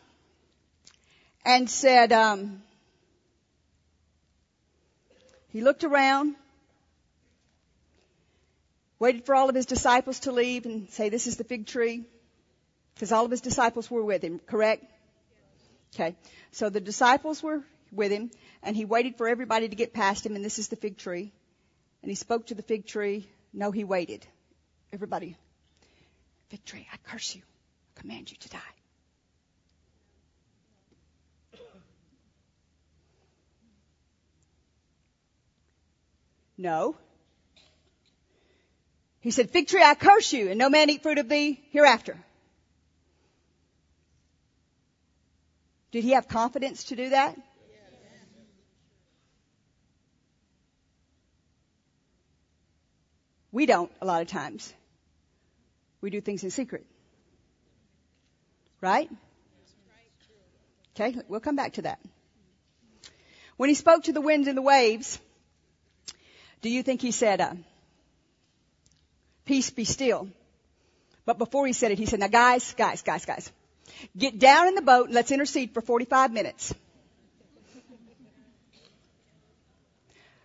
and 1.44 1.68
said, 1.70 2.12
um, 2.12 2.62
he 5.48 5.62
looked 5.62 5.84
around 5.84 6.36
waited 9.00 9.26
for 9.26 9.34
all 9.34 9.48
of 9.48 9.56
his 9.56 9.66
disciples 9.66 10.20
to 10.20 10.30
leave 10.30 10.66
and 10.66 10.88
say, 10.90 11.08
this 11.08 11.26
is 11.26 11.36
the 11.36 11.42
fig 11.42 11.66
tree? 11.66 12.04
Because 12.94 13.10
all 13.10 13.24
of 13.24 13.30
his 13.30 13.40
disciples 13.40 13.90
were 13.90 14.04
with 14.04 14.22
him, 14.22 14.38
correct? 14.46 14.84
Okay. 15.94 16.14
So 16.52 16.68
the 16.68 16.80
disciples 16.80 17.42
were 17.42 17.64
with 17.90 18.12
him 18.12 18.30
and 18.62 18.76
he 18.76 18.84
waited 18.84 19.16
for 19.16 19.26
everybody 19.26 19.68
to 19.68 19.74
get 19.74 19.92
past 19.92 20.24
him 20.24 20.36
and 20.36 20.44
this 20.44 20.60
is 20.60 20.68
the 20.68 20.76
fig 20.76 20.98
tree. 20.98 21.32
And 22.02 22.10
he 22.10 22.14
spoke 22.14 22.46
to 22.46 22.54
the 22.54 22.62
fig 22.62 22.86
tree. 22.86 23.28
No, 23.52 23.72
he 23.72 23.84
waited. 23.84 24.24
Everybody, 24.92 25.36
fig 26.50 26.64
tree, 26.64 26.86
I 26.92 26.96
curse 27.10 27.34
you. 27.34 27.42
I 27.96 28.00
command 28.00 28.30
you 28.30 28.36
to 28.36 28.48
die. 28.50 28.60
No. 36.58 36.96
He 39.20 39.30
said, 39.30 39.50
fig 39.50 39.68
tree, 39.68 39.82
I 39.82 39.94
curse 39.94 40.32
you, 40.32 40.48
and 40.48 40.58
no 40.58 40.70
man 40.70 40.88
eat 40.88 41.02
fruit 41.02 41.18
of 41.18 41.28
thee 41.28 41.60
hereafter. 41.72 42.16
Did 45.90 46.04
he 46.04 46.12
have 46.12 46.28
confidence 46.28 46.84
to 46.84 46.96
do 46.96 47.10
that? 47.10 47.36
We 53.52 53.66
don't 53.66 53.90
a 54.00 54.06
lot 54.06 54.22
of 54.22 54.28
times. 54.28 54.72
We 56.00 56.10
do 56.10 56.20
things 56.20 56.44
in 56.44 56.50
secret. 56.50 56.86
Right? 58.80 59.10
Okay, 60.94 61.16
we'll 61.28 61.40
come 61.40 61.56
back 61.56 61.74
to 61.74 61.82
that. 61.82 61.98
When 63.56 63.68
he 63.68 63.74
spoke 63.74 64.04
to 64.04 64.12
the 64.12 64.20
winds 64.20 64.48
and 64.48 64.56
the 64.56 64.62
waves, 64.62 65.20
do 66.62 66.70
you 66.70 66.82
think 66.82 67.02
he 67.02 67.10
said, 67.10 67.40
uh, 67.40 67.54
peace 69.44 69.70
be 69.70 69.84
still. 69.84 70.28
But 71.26 71.38
before 71.38 71.66
he 71.66 71.72
said 71.72 71.92
it, 71.92 71.98
he 71.98 72.06
said, 72.06 72.20
now 72.20 72.28
guys, 72.28 72.74
guys, 72.76 73.02
guys, 73.02 73.24
guys, 73.24 73.52
get 74.16 74.38
down 74.38 74.68
in 74.68 74.74
the 74.74 74.82
boat 74.82 75.06
and 75.06 75.14
let's 75.14 75.30
intercede 75.30 75.72
for 75.72 75.80
45 75.80 76.32
minutes. 76.32 76.74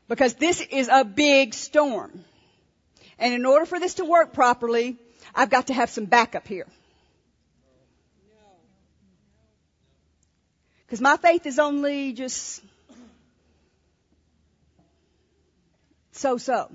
Because 0.07 0.35
this 0.35 0.61
is 0.61 0.87
a 0.87 1.03
big 1.03 1.53
storm. 1.53 2.23
And 3.17 3.33
in 3.33 3.45
order 3.45 3.65
for 3.65 3.79
this 3.79 3.95
to 3.95 4.05
work 4.05 4.33
properly, 4.33 4.97
I've 5.33 5.49
got 5.49 5.67
to 5.67 5.73
have 5.73 5.89
some 5.89 6.05
backup 6.05 6.47
here. 6.47 6.67
Because 10.85 11.01
my 11.01 11.17
faith 11.17 11.45
is 11.45 11.57
only 11.57 12.13
just 12.13 12.61
so 16.11 16.37
so. 16.37 16.69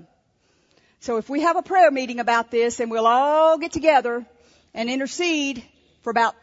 So 1.01 1.17
if 1.17 1.29
we 1.29 1.41
have 1.41 1.57
a 1.57 1.63
prayer 1.63 1.89
meeting 1.89 2.19
about 2.19 2.51
this 2.51 2.79
and 2.79 2.91
we'll 2.91 3.07
all 3.07 3.57
get 3.57 3.71
together 3.71 4.23
and 4.75 4.87
intercede 4.87 5.63
for 6.03 6.11
about 6.11 6.35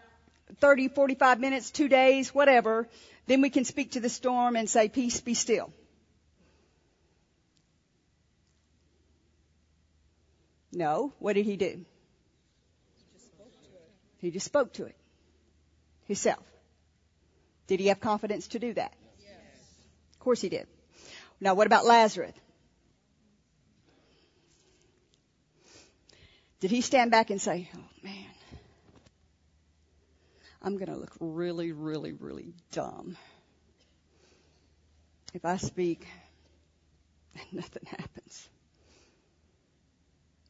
30, 0.61 0.89
45 0.89 1.39
minutes, 1.39 1.71
two 1.71 1.87
days, 1.87 2.35
whatever, 2.35 2.89
then 3.29 3.41
we 3.41 3.51
can 3.51 3.65
speak 3.65 3.93
to 3.93 4.01
the 4.01 4.09
storm 4.09 4.57
and 4.57 4.69
say, 4.69 4.89
peace 4.89 5.21
be 5.21 5.35
still. 5.35 5.73
No. 10.73 11.13
What 11.21 11.35
did 11.35 11.47
he 11.47 11.57
do? 11.57 11.85
He 14.19 14.33
just 14.33 14.47
spoke 14.47 14.73
to 14.73 14.87
it. 14.87 14.97
Himself. 16.07 16.43
Did 17.69 17.79
he 17.79 17.87
have 17.87 18.01
confidence 18.01 18.49
to 18.49 18.59
do 18.59 18.75
that? 18.75 18.93
Yes. 19.21 19.37
Of 20.15 20.19
course 20.19 20.41
he 20.41 20.49
did. 20.49 20.67
Now 21.41 21.55
what 21.55 21.69
about 21.69 21.85
Lazarus? 21.85 22.35
Did 26.61 26.71
he 26.71 26.81
stand 26.81 27.11
back 27.11 27.31
and 27.31 27.41
say, 27.41 27.69
oh 27.77 27.81
man, 28.03 28.15
I'm 30.61 30.77
going 30.77 30.93
to 30.93 30.97
look 30.97 31.17
really, 31.21 31.73
really, 31.73 32.13
really 32.13 32.53
dumb 32.73 33.17
if 35.35 35.45
I 35.45 35.57
speak 35.57 36.07
and 37.35 37.53
nothing 37.53 37.87
happens? 37.87 38.49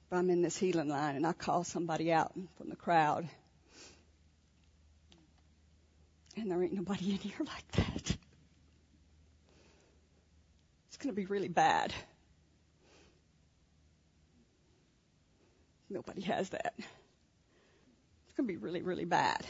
If 0.07 0.17
I'm 0.17 0.31
in 0.31 0.41
this 0.41 0.57
healing 0.57 0.89
line 0.89 1.17
and 1.17 1.27
I 1.27 1.35
call 1.35 1.65
somebody 1.65 2.11
out 2.11 2.33
from 2.57 2.71
the 2.71 2.77
crowd 2.77 3.29
and 6.37 6.51
there 6.51 6.63
ain't 6.63 6.73
nobody 6.73 7.11
in 7.11 7.19
here 7.19 7.37
like 7.41 7.71
that. 7.73 8.17
It's 10.89 10.97
going 10.97 11.15
to 11.15 11.21
be 11.21 11.27
really 11.27 11.49
bad. 11.49 11.93
Nobody 15.91 16.23
has 16.23 16.51
that. 16.51 16.75
It's 16.79 18.37
going 18.37 18.47
to 18.47 18.53
be 18.53 18.57
really, 18.57 18.83
really 18.83 19.05
bad. 19.05 19.45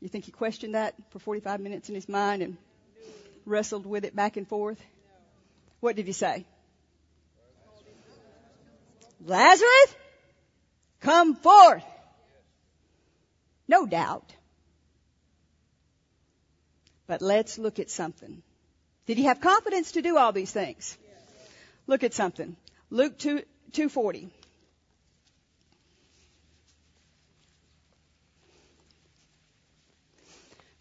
You 0.00 0.08
think 0.08 0.24
he 0.24 0.32
questioned 0.32 0.74
that 0.74 0.94
for 1.10 1.20
45 1.20 1.60
minutes 1.60 1.88
in 1.88 1.94
his 1.94 2.08
mind 2.08 2.42
and 2.42 2.56
wrestled 3.46 3.86
with 3.86 4.04
it 4.04 4.16
back 4.16 4.36
and 4.36 4.48
forth? 4.48 4.80
What 5.80 5.96
did 5.96 6.06
he 6.06 6.12
say? 6.12 6.44
Lazarus, 9.24 9.94
come 11.00 11.36
forth. 11.36 11.84
No 13.68 13.86
doubt. 13.86 14.34
But 17.06 17.22
let's 17.22 17.58
look 17.58 17.78
at 17.78 17.90
something. 17.90 18.42
Did 19.06 19.18
he 19.18 19.24
have 19.24 19.40
confidence 19.40 19.92
to 19.92 20.02
do 20.02 20.16
all 20.16 20.32
these 20.32 20.50
things? 20.50 20.96
Look 21.86 22.04
at 22.04 22.14
something. 22.14 22.56
Luke 22.90 23.18
2, 23.18 23.42
240. 23.72 24.30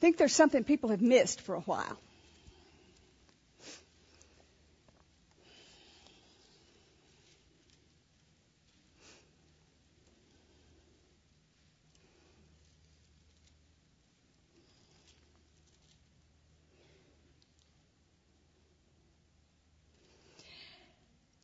Think 0.01 0.17
there's 0.17 0.35
something 0.35 0.63
people 0.63 0.89
have 0.89 1.01
missed 1.01 1.41
for 1.41 1.53
a 1.53 1.59
while. 1.61 1.97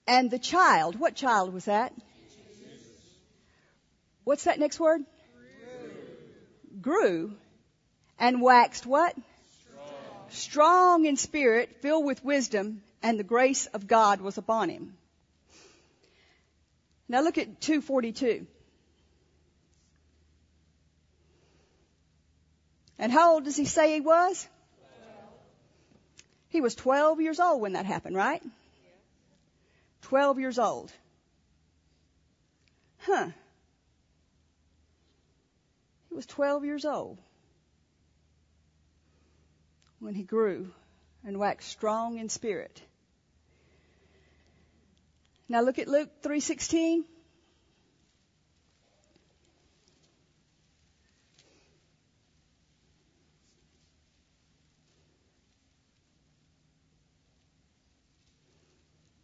And 0.07 0.31
the 0.31 0.39
child, 0.39 0.99
what 0.99 1.15
child 1.15 1.53
was 1.53 1.65
that? 1.65 1.93
What's 4.23 4.45
that 4.45 4.57
next 4.57 4.79
word? 4.79 5.01
Grew. 6.81 7.27
Grew 7.27 7.37
and 8.19 8.41
waxed 8.41 8.85
what? 8.85 9.15
Strong. 9.15 10.29
Strong 10.29 11.05
in 11.05 11.17
spirit, 11.17 11.81
filled 11.81 12.05
with 12.05 12.23
wisdom, 12.23 12.81
and 13.03 13.19
the 13.19 13.23
grace 13.23 13.65
of 13.67 13.87
God 13.87 14.21
was 14.21 14.37
upon 14.37 14.69
him. 14.69 14.93
Now 17.07 17.21
look 17.21 17.37
at 17.37 17.61
242. 17.61 18.47
And 22.99 23.11
how 23.11 23.33
old 23.33 23.45
does 23.45 23.55
he 23.55 23.65
say 23.65 23.93
he 23.93 24.01
was? 24.01 24.47
Twelve. 24.87 25.33
He 26.49 26.61
was 26.61 26.75
12 26.75 27.21
years 27.21 27.39
old 27.39 27.61
when 27.61 27.73
that 27.73 27.85
happened, 27.85 28.15
right? 28.15 28.41
12 30.01 30.39
years 30.39 30.57
old. 30.57 30.91
Huh. 32.99 33.27
He 36.09 36.15
was 36.15 36.25
12 36.25 36.65
years 36.65 36.83
old 36.83 37.19
when 39.99 40.13
he 40.13 40.23
grew 40.23 40.71
and 41.25 41.39
waxed 41.39 41.69
strong 41.69 42.19
in 42.19 42.29
spirit. 42.29 42.81
Now 45.49 45.61
look 45.61 45.79
at 45.79 45.87
Luke 45.87 46.09
3:16. 46.21 47.03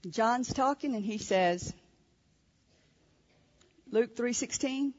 John's 0.10 0.54
talking 0.54 0.96
and 0.96 1.06
he 1.06 1.18
says, 1.18 1.74
Luke 3.90 4.16
3:16, 4.16 4.94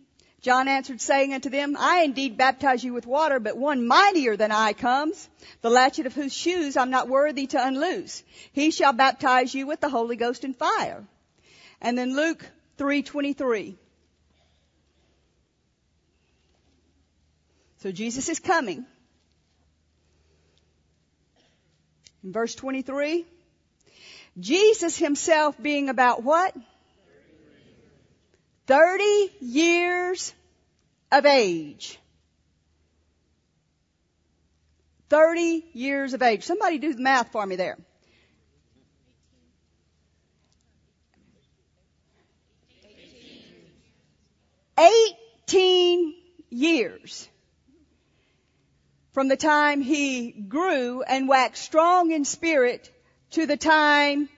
John 0.45 0.69
answered 0.69 1.01
saying 1.01 1.33
unto 1.33 1.49
them, 1.49 1.75
I 1.79 2.03
indeed 2.03 2.37
baptize 2.37 2.85
you 2.85 2.93
with 2.93 3.07
water, 3.07 3.41
but 3.41 3.57
one 3.57 3.87
mightier 3.87 4.37
than 4.37 4.53
I 4.53 4.75
comes, 4.75 5.27
the 5.63 5.71
latchet 5.71 6.05
of 6.05 6.13
whose 6.13 6.35
shoes 6.35 6.77
I'm 6.77 6.91
not 6.91 7.09
worthy 7.09 7.47
to 7.47 7.67
unloose. 7.67 8.23
He 8.53 8.71
shall 8.71 8.93
baptize 8.93 9.55
you 9.55 9.67
with 9.67 9.81
the 9.81 9.89
Holy 9.89 10.17
Ghost 10.17 10.45
and 10.45 10.55
fire. 10.55 11.03
And 11.81 11.97
then 11.97 12.15
Luke 12.15 12.45
3:23. 12.77 13.79
So 17.79 17.91
Jesus 17.91 18.29
is 18.29 18.39
coming. 18.39 18.85
In 22.23 22.33
verse 22.33 22.55
23, 22.55 23.25
Jesus 24.39 24.99
himself 24.99 25.57
being 25.61 25.89
about 25.89 26.23
what? 26.23 26.55
30 28.67 29.31
years 29.41 30.33
of 31.13 31.27
age. 31.27 31.99
30 35.11 35.65
years 35.75 36.15
of 36.15 36.23
age. 36.23 36.45
Somebody 36.45 36.79
do 36.79 36.95
the 36.95 37.03
math 37.03 37.31
for 37.31 37.45
me 37.47 37.57
there. 37.57 37.79
Eighteen 44.77 46.15
years 46.51 47.29
from 49.13 49.29
the 49.29 49.37
time 49.37 49.81
he 49.81 50.33
grew 50.33 51.03
and 51.03 51.29
waxed 51.29 51.63
strong 51.63 52.11
in 52.11 52.25
spirit 52.25 52.91
to 53.31 53.47
the 53.47 53.57
time 53.57 54.29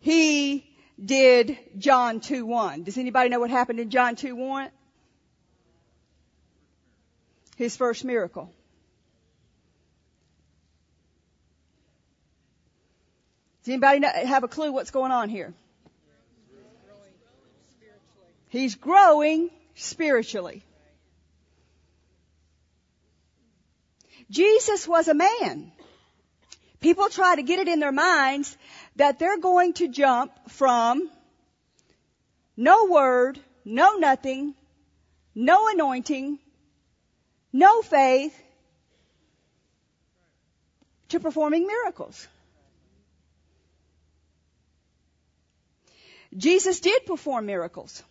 he 0.00 0.73
did 1.02 1.58
John 1.78 2.20
2:1. 2.20 2.84
Does 2.84 2.98
anybody 2.98 3.28
know 3.28 3.40
what 3.40 3.50
happened 3.50 3.80
in 3.80 3.90
John 3.90 4.16
2:1? 4.16 4.70
His 7.56 7.76
first 7.76 8.04
miracle. 8.04 8.52
Does 13.62 13.72
anybody 13.72 14.04
have 14.04 14.44
a 14.44 14.48
clue 14.48 14.72
what's 14.72 14.90
going 14.90 15.12
on 15.12 15.28
here? 15.28 15.54
He's 18.48 18.74
growing 18.74 19.50
spiritually. 19.74 20.62
Jesus 24.30 24.86
was 24.86 25.08
a 25.08 25.14
man. 25.14 25.72
People 26.80 27.08
try 27.08 27.36
to 27.36 27.42
get 27.42 27.58
it 27.58 27.68
in 27.68 27.80
their 27.80 27.92
minds 27.92 28.56
that 28.96 29.18
they're 29.18 29.38
going 29.38 29.72
to 29.74 29.88
jump 29.88 30.32
from 30.48 31.10
no 32.56 32.86
word, 32.86 33.38
no 33.64 33.96
nothing, 33.96 34.54
no 35.34 35.68
anointing, 35.68 36.38
no 37.52 37.82
faith 37.82 38.40
to 41.08 41.20
performing 41.20 41.66
miracles. 41.66 42.26
Jesus 46.36 46.80
did 46.80 47.06
perform 47.06 47.46
miracles. 47.46 48.02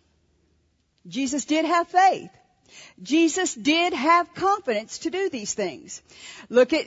Jesus 1.06 1.44
did 1.44 1.64
have 1.64 1.88
faith. 1.88 2.30
Jesus 3.02 3.54
did 3.54 3.92
have 3.92 4.34
confidence 4.34 4.98
to 4.98 5.10
do 5.10 5.28
these 5.28 5.54
things. 5.54 6.02
Look 6.48 6.72
at, 6.72 6.86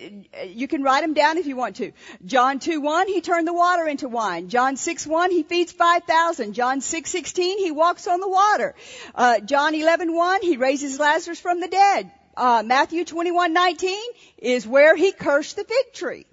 you 0.49 0.67
can 0.67 0.83
write 0.83 1.01
them 1.01 1.13
down 1.13 1.37
if 1.37 1.47
you 1.47 1.55
want 1.55 1.77
to. 1.77 1.91
John 2.25 2.59
2 2.59 2.81
1, 2.81 3.07
he 3.07 3.21
turned 3.21 3.47
the 3.47 3.53
water 3.53 3.87
into 3.87 4.07
wine. 4.07 4.49
John 4.49 4.77
6 4.77 5.07
1, 5.07 5.31
he 5.31 5.43
feeds 5.43 5.71
5,000. 5.71 6.53
John 6.53 6.81
6 6.81 7.09
16, 7.09 7.59
he 7.59 7.71
walks 7.71 8.07
on 8.07 8.19
the 8.19 8.29
water. 8.29 8.75
Uh, 9.13 9.39
John 9.39 9.75
11 9.75 10.13
1, 10.13 10.41
he 10.41 10.57
raises 10.57 10.99
Lazarus 10.99 11.39
from 11.39 11.59
the 11.59 11.67
dead. 11.67 12.11
Uh, 12.35 12.63
Matthew 12.63 13.03
21 13.03 13.51
19 13.51 13.97
is 14.37 14.67
where 14.67 14.95
he 14.95 15.11
cursed 15.11 15.55
the 15.55 15.63
fig 15.63 15.93
tree. 15.93 16.25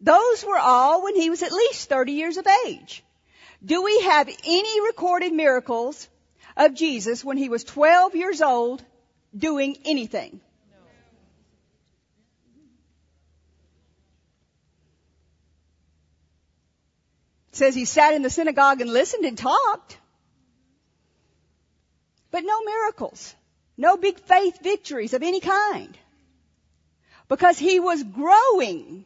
Those 0.00 0.44
were 0.44 0.58
all 0.58 1.02
when 1.02 1.14
he 1.14 1.30
was 1.30 1.42
at 1.42 1.52
least 1.52 1.88
30 1.88 2.12
years 2.12 2.36
of 2.36 2.46
age. 2.66 3.02
Do 3.64 3.82
we 3.82 4.00
have 4.02 4.28
any 4.28 4.80
recorded 4.82 5.32
miracles 5.32 6.08
of 6.56 6.74
Jesus 6.74 7.24
when 7.24 7.36
he 7.36 7.48
was 7.48 7.64
12 7.64 8.14
years 8.14 8.42
old 8.42 8.82
doing 9.36 9.76
anything. 9.84 10.40
says 17.56 17.74
he 17.74 17.86
sat 17.86 18.14
in 18.14 18.22
the 18.22 18.30
synagogue 18.30 18.80
and 18.80 18.92
listened 18.92 19.24
and 19.24 19.36
talked. 19.36 19.98
But 22.30 22.44
no 22.44 22.62
miracles. 22.62 23.34
No 23.76 23.96
big 23.96 24.18
faith 24.20 24.62
victories 24.62 25.14
of 25.14 25.22
any 25.22 25.40
kind. 25.40 25.96
Because 27.28 27.58
he 27.58 27.80
was 27.80 28.02
growing. 28.02 29.04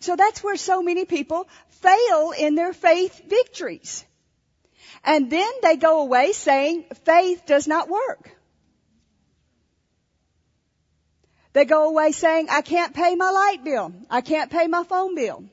So 0.00 0.16
that's 0.16 0.42
where 0.42 0.56
so 0.56 0.82
many 0.82 1.04
people 1.04 1.48
fail 1.68 2.32
in 2.36 2.54
their 2.54 2.72
faith 2.72 3.20
victories. 3.26 4.04
And 5.04 5.30
then 5.30 5.50
they 5.62 5.76
go 5.76 6.00
away 6.00 6.32
saying 6.32 6.84
faith 7.04 7.44
does 7.46 7.68
not 7.68 7.88
work. 7.88 8.30
They 11.52 11.64
go 11.64 11.88
away 11.88 12.12
saying, 12.12 12.48
I 12.50 12.62
can't 12.62 12.94
pay 12.94 13.14
my 13.14 13.30
light 13.30 13.64
bill. 13.64 13.92
I 14.08 14.20
can't 14.20 14.50
pay 14.50 14.66
my 14.66 14.84
phone 14.84 15.14
bill. 15.14 15.44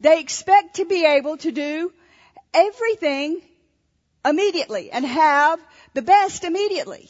They 0.00 0.20
expect 0.20 0.76
to 0.76 0.84
be 0.84 1.06
able 1.06 1.36
to 1.38 1.52
do 1.52 1.92
everything 2.52 3.40
immediately 4.24 4.90
and 4.90 5.06
have 5.06 5.60
the 5.94 6.02
best 6.02 6.44
immediately. 6.44 7.08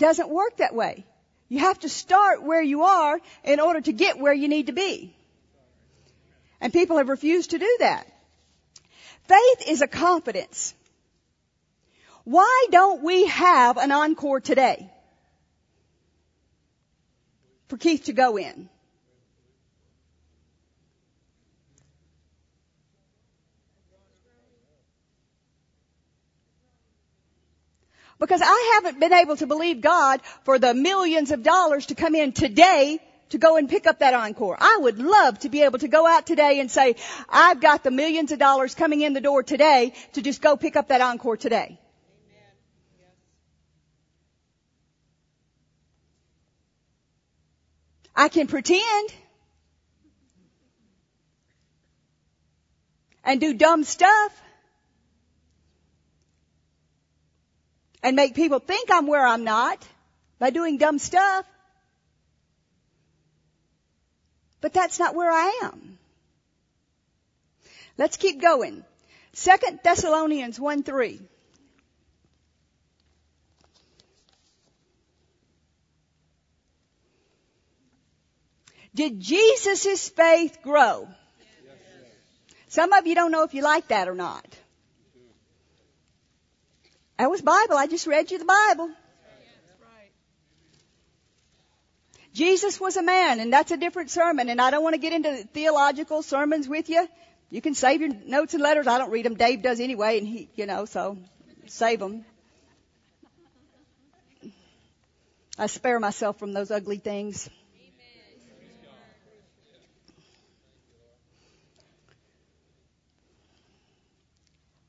Doesn't 0.00 0.30
work 0.30 0.56
that 0.56 0.74
way. 0.74 1.04
You 1.50 1.58
have 1.58 1.78
to 1.80 1.90
start 1.90 2.42
where 2.42 2.62
you 2.62 2.84
are 2.84 3.20
in 3.44 3.60
order 3.60 3.82
to 3.82 3.92
get 3.92 4.18
where 4.18 4.32
you 4.32 4.48
need 4.48 4.68
to 4.68 4.72
be. 4.72 5.14
And 6.58 6.72
people 6.72 6.96
have 6.96 7.10
refused 7.10 7.50
to 7.50 7.58
do 7.58 7.76
that. 7.80 8.06
Faith 9.28 9.68
is 9.68 9.82
a 9.82 9.86
confidence. 9.86 10.74
Why 12.24 12.66
don't 12.70 13.02
we 13.02 13.26
have 13.26 13.76
an 13.76 13.92
encore 13.92 14.40
today? 14.40 14.90
For 17.68 17.76
Keith 17.76 18.04
to 18.04 18.14
go 18.14 18.38
in. 18.38 18.70
Because 28.20 28.42
I 28.44 28.72
haven't 28.74 29.00
been 29.00 29.14
able 29.14 29.36
to 29.36 29.46
believe 29.46 29.80
God 29.80 30.20
for 30.44 30.58
the 30.58 30.74
millions 30.74 31.30
of 31.30 31.42
dollars 31.42 31.86
to 31.86 31.94
come 31.94 32.14
in 32.14 32.32
today 32.32 33.00
to 33.30 33.38
go 33.38 33.56
and 33.56 33.68
pick 33.68 33.86
up 33.86 34.00
that 34.00 34.12
encore. 34.12 34.56
I 34.60 34.78
would 34.82 34.98
love 34.98 35.38
to 35.40 35.48
be 35.48 35.62
able 35.62 35.78
to 35.78 35.88
go 35.88 36.06
out 36.06 36.26
today 36.26 36.60
and 36.60 36.70
say, 36.70 36.96
I've 37.28 37.60
got 37.60 37.82
the 37.82 37.90
millions 37.90 38.30
of 38.30 38.38
dollars 38.38 38.74
coming 38.74 39.00
in 39.00 39.14
the 39.14 39.20
door 39.20 39.42
today 39.42 39.94
to 40.12 40.22
just 40.22 40.42
go 40.42 40.56
pick 40.56 40.76
up 40.76 40.88
that 40.88 41.00
encore 41.00 41.38
today. 41.38 41.78
I 48.14 48.28
can 48.28 48.48
pretend 48.48 49.14
and 53.24 53.40
do 53.40 53.54
dumb 53.54 53.84
stuff 53.84 54.42
and 58.02 58.16
make 58.16 58.34
people 58.34 58.58
think 58.58 58.90
I'm 58.90 59.06
where 59.06 59.26
I'm 59.26 59.44
not 59.44 59.86
by 60.38 60.50
doing 60.50 60.78
dumb 60.78 60.98
stuff. 60.98 61.44
But 64.60 64.72
that's 64.72 64.98
not 64.98 65.14
where 65.14 65.30
I 65.30 65.60
am. 65.62 65.98
Let's 67.96 68.16
keep 68.16 68.40
going. 68.40 68.84
Second 69.32 69.80
Thessalonians 69.82 70.58
1 70.58 70.82
3. 70.82 71.20
Did 78.94 79.20
Jesus' 79.20 80.08
faith 80.08 80.58
grow? 80.62 81.08
Some 82.68 82.92
of 82.92 83.06
you 83.06 83.14
don't 83.14 83.30
know 83.30 83.44
if 83.44 83.54
you 83.54 83.62
like 83.62 83.88
that 83.88 84.08
or 84.08 84.14
not. 84.14 84.44
That 87.20 87.30
was 87.30 87.42
Bible. 87.42 87.76
I 87.76 87.86
just 87.86 88.06
read 88.06 88.30
you 88.30 88.38
the 88.38 88.46
Bible. 88.46 88.90
Jesus 92.32 92.80
was 92.80 92.96
a 92.96 93.02
man, 93.02 93.40
and 93.40 93.52
that's 93.52 93.70
a 93.72 93.76
different 93.76 94.10
sermon, 94.10 94.48
and 94.48 94.58
I 94.58 94.70
don't 94.70 94.82
want 94.82 94.94
to 94.94 94.98
get 94.98 95.12
into 95.12 95.44
theological 95.52 96.22
sermons 96.22 96.66
with 96.66 96.88
you. 96.88 97.06
You 97.50 97.60
can 97.60 97.74
save 97.74 98.00
your 98.00 98.08
notes 98.24 98.54
and 98.54 98.62
letters. 98.62 98.86
I 98.86 98.96
don't 98.96 99.10
read 99.10 99.26
them. 99.26 99.34
Dave 99.34 99.60
does 99.60 99.80
anyway, 99.80 100.16
and 100.16 100.26
he, 100.26 100.48
you 100.54 100.64
know, 100.64 100.86
so 100.86 101.18
save 101.66 101.98
them. 101.98 102.24
I 105.58 105.66
spare 105.66 106.00
myself 106.00 106.38
from 106.38 106.54
those 106.54 106.70
ugly 106.70 106.96
things. 106.96 107.50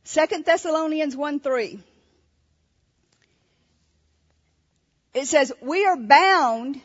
Second 0.06 0.46
Thessalonians 0.46 1.17
1 1.17 1.41
3. 1.41 1.84
It 5.13 5.28
says, 5.28 5.52
we 5.62 5.86
are 5.86 5.97
bound 5.97 6.82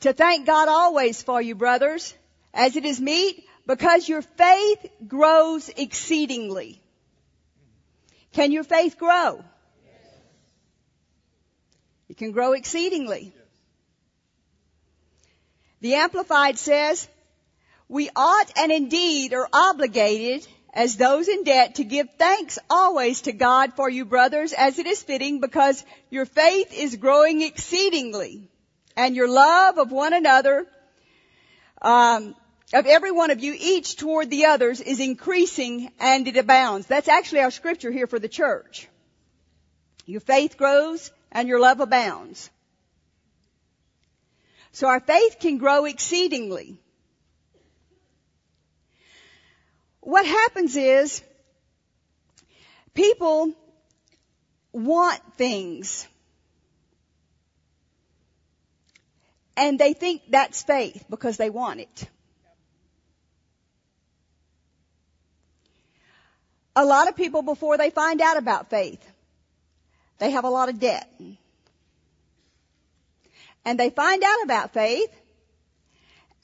to 0.00 0.12
thank 0.12 0.46
God 0.46 0.68
always 0.68 1.22
for 1.22 1.40
you, 1.40 1.54
brothers, 1.54 2.14
as 2.54 2.76
it 2.76 2.84
is 2.84 3.00
meet, 3.00 3.44
because 3.66 4.08
your 4.08 4.22
faith 4.22 4.86
grows 5.06 5.68
exceedingly. 5.68 6.80
Can 8.32 8.52
your 8.52 8.64
faith 8.64 8.98
grow? 8.98 9.44
It 12.08 12.16
can 12.16 12.32
grow 12.32 12.52
exceedingly. 12.52 13.34
The 15.80 15.94
Amplified 15.94 16.58
says, 16.58 17.08
we 17.88 18.08
ought 18.14 18.52
and 18.56 18.72
indeed 18.72 19.34
are 19.34 19.48
obligated 19.52 20.46
as 20.76 20.98
those 20.98 21.26
in 21.26 21.42
debt 21.42 21.76
to 21.76 21.84
give 21.84 22.06
thanks 22.18 22.58
always 22.68 23.22
to 23.22 23.32
God 23.32 23.72
for 23.72 23.88
you 23.88 24.04
brothers 24.04 24.52
as 24.52 24.78
it 24.78 24.86
is 24.86 25.02
fitting 25.02 25.40
because 25.40 25.82
your 26.10 26.26
faith 26.26 26.70
is 26.74 26.96
growing 26.96 27.40
exceedingly 27.40 28.50
and 28.94 29.16
your 29.16 29.26
love 29.26 29.78
of 29.78 29.90
one 29.90 30.12
another, 30.12 30.66
um, 31.80 32.34
of 32.74 32.84
every 32.84 33.10
one 33.10 33.30
of 33.30 33.40
you, 33.40 33.56
each 33.58 33.96
toward 33.96 34.28
the 34.28 34.46
others 34.46 34.82
is 34.82 35.00
increasing 35.00 35.90
and 35.98 36.28
it 36.28 36.36
abounds. 36.36 36.86
That's 36.86 37.08
actually 37.08 37.40
our 37.40 37.50
scripture 37.50 37.90
here 37.90 38.06
for 38.06 38.18
the 38.18 38.28
church. 38.28 38.86
Your 40.04 40.20
faith 40.20 40.58
grows 40.58 41.10
and 41.32 41.48
your 41.48 41.58
love 41.58 41.80
abounds. 41.80 42.50
So 44.72 44.88
our 44.88 45.00
faith 45.00 45.38
can 45.40 45.56
grow 45.56 45.86
exceedingly. 45.86 46.78
What 50.06 50.24
happens 50.24 50.76
is 50.76 51.22
people 52.94 53.52
want 54.72 55.20
things 55.36 56.06
And 59.56 59.78
they 59.78 59.94
think 59.94 60.22
that's 60.28 60.62
faith 60.62 61.04
because 61.08 61.38
they 61.38 61.50
want 61.50 61.80
it. 61.80 62.08
A 66.74 66.84
lot 66.84 67.08
of 67.08 67.16
people 67.16 67.40
before 67.40 67.78
they 67.78 67.88
find 67.88 68.20
out 68.20 68.36
about 68.36 68.68
faith, 68.68 69.02
they 70.18 70.30
have 70.30 70.44
a 70.44 70.50
lot 70.50 70.68
of 70.68 70.78
debt. 70.78 71.10
And 73.64 73.80
they 73.80 73.88
find 73.88 74.22
out 74.22 74.42
about 74.44 74.74
faith 74.74 75.10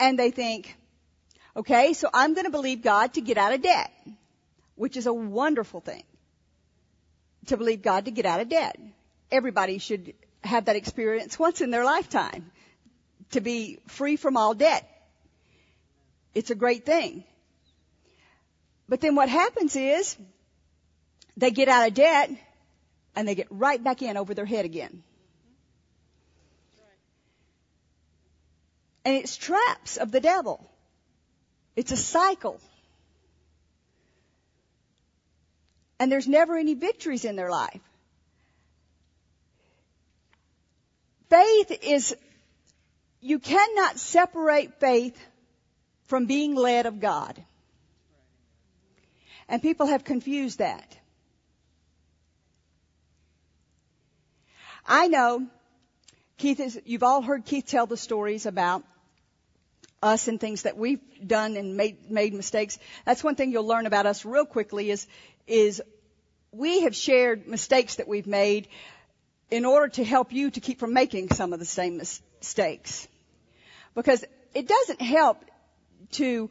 and 0.01 0.19
they 0.19 0.31
think, 0.31 0.75
okay, 1.57 1.93
so 1.93 2.09
I'm 2.13 2.35
going 2.35 2.47
to 2.47 2.51
believe 2.51 2.83
God 2.83 3.15
to 3.15 3.21
get 3.21 3.39
out 3.39 3.53
of 3.53 3.63
debt, 3.63 3.93
which 4.75 4.97
is 4.97 5.07
a 5.07 5.13
wonderful 5.13 5.81
thing. 5.81 6.05
To 7.47 7.57
believe 7.57 7.83
God 7.83 8.05
to 8.05 8.11
get 8.11 8.27
out 8.27 8.41
of 8.41 8.49
debt. 8.49 8.79
Everybody 9.31 9.79
should 9.79 10.15
have 10.45 10.67
that 10.67 10.77
experience 10.77 11.39
once 11.39 11.61
in 11.61 11.71
their 11.71 11.85
lifetime 11.85 12.51
to 13.31 13.41
be 13.41 13.79
free 13.89 14.17
from 14.17 14.37
all 14.37 14.55
debt. 14.55 14.89
It's 16.35 16.51
a 16.51 16.55
great 16.55 16.87
thing. 16.87 17.25
But 18.89 19.01
then 19.01 19.15
what 19.15 19.29
happens 19.29 19.75
is 19.77 20.17
they 21.37 21.51
get 21.51 21.69
out 21.69 21.89
of 21.89 21.95
debt 21.95 22.31
and 23.17 23.27
they 23.27 23.35
get 23.35 23.49
right 23.51 23.83
back 23.83 24.03
in 24.03 24.17
over 24.17 24.35
their 24.35 24.47
head 24.47 24.65
again. 24.65 25.03
And 29.05 29.17
it's 29.17 29.37
traps 29.37 29.97
of 29.97 30.13
the 30.13 30.21
devil. 30.21 30.72
It's 31.75 31.93
a 31.93 31.97
cycle. 31.97 32.61
And 35.99 36.11
there's 36.11 36.29
never 36.29 36.57
any 36.57 36.75
victories 36.75 37.25
in 37.25 37.37
their 37.37 37.51
life. 37.51 37.81
Faith 41.31 41.79
is 41.83 42.15
you 43.21 43.39
cannot 43.39 43.99
separate 43.99 44.81
faith 44.81 45.19
from 46.07 46.27
being 46.27 46.55
led 46.55 46.87
of 46.87 47.01
God. 47.01 47.43
And 49.49 49.63
people 49.63 49.87
have 49.87 50.03
confused 50.03 50.59
that. 50.59 50.97
I 54.85 55.07
know 55.07 55.47
Keith 56.37 56.59
is, 56.59 56.81
you've 56.85 57.05
all 57.05 57.23
heard 57.23 57.45
Keith 57.45 57.67
tell 57.67 57.87
the 57.87 57.97
stories 57.97 58.47
about 58.47 58.83
us 60.03 60.29
and 60.29 60.41
things 60.41 60.63
that 60.63 60.77
we've 60.77 61.01
done 61.27 61.57
and 61.57 61.77
made, 61.77 62.11
made 62.11 62.35
mistakes. 62.35 62.79
That's 63.05 63.23
one 63.23 63.37
thing 63.37 63.53
you'll 63.53 63.67
learn 63.67 63.87
about 63.87 64.07
us 64.07 64.25
real 64.25 64.45
quickly 64.45 64.91
is, 64.91 65.07
is 65.47 65.83
we 66.51 66.83
have 66.83 66.95
shared 66.95 67.47
mistakes 67.47 67.97
that 67.97 68.09
we've 68.09 68.27
made 68.27 68.69
in 69.51 69.65
order 69.65 69.89
to 69.89 70.05
help 70.05 70.33
you 70.33 70.51
to 70.51 70.61
keep 70.61 70.81
from 70.81 70.93
making 70.93 71.31
some 71.31 71.53
of 71.53 71.59
the 71.59 71.65
same 71.65 71.99
mistakes. 71.99 73.07
Because 73.95 74.25
it 74.55 74.67
doesn't 74.67 75.01
help 75.01 75.45
to 76.13 76.51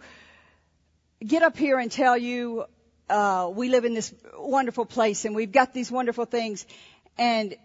get 1.25 1.43
up 1.43 1.57
here 1.57 1.77
and 1.79 1.91
tell 1.91 2.17
you, 2.17 2.65
uh, 3.09 3.51
we 3.53 3.69
live 3.69 3.85
in 3.85 3.93
this 3.93 4.13
wonderful 4.37 4.85
place 4.85 5.25
and 5.25 5.35
we've 5.35 5.51
got 5.51 5.73
these 5.73 5.91
wonderful 5.91 6.25
things 6.25 6.65
and 7.17 7.55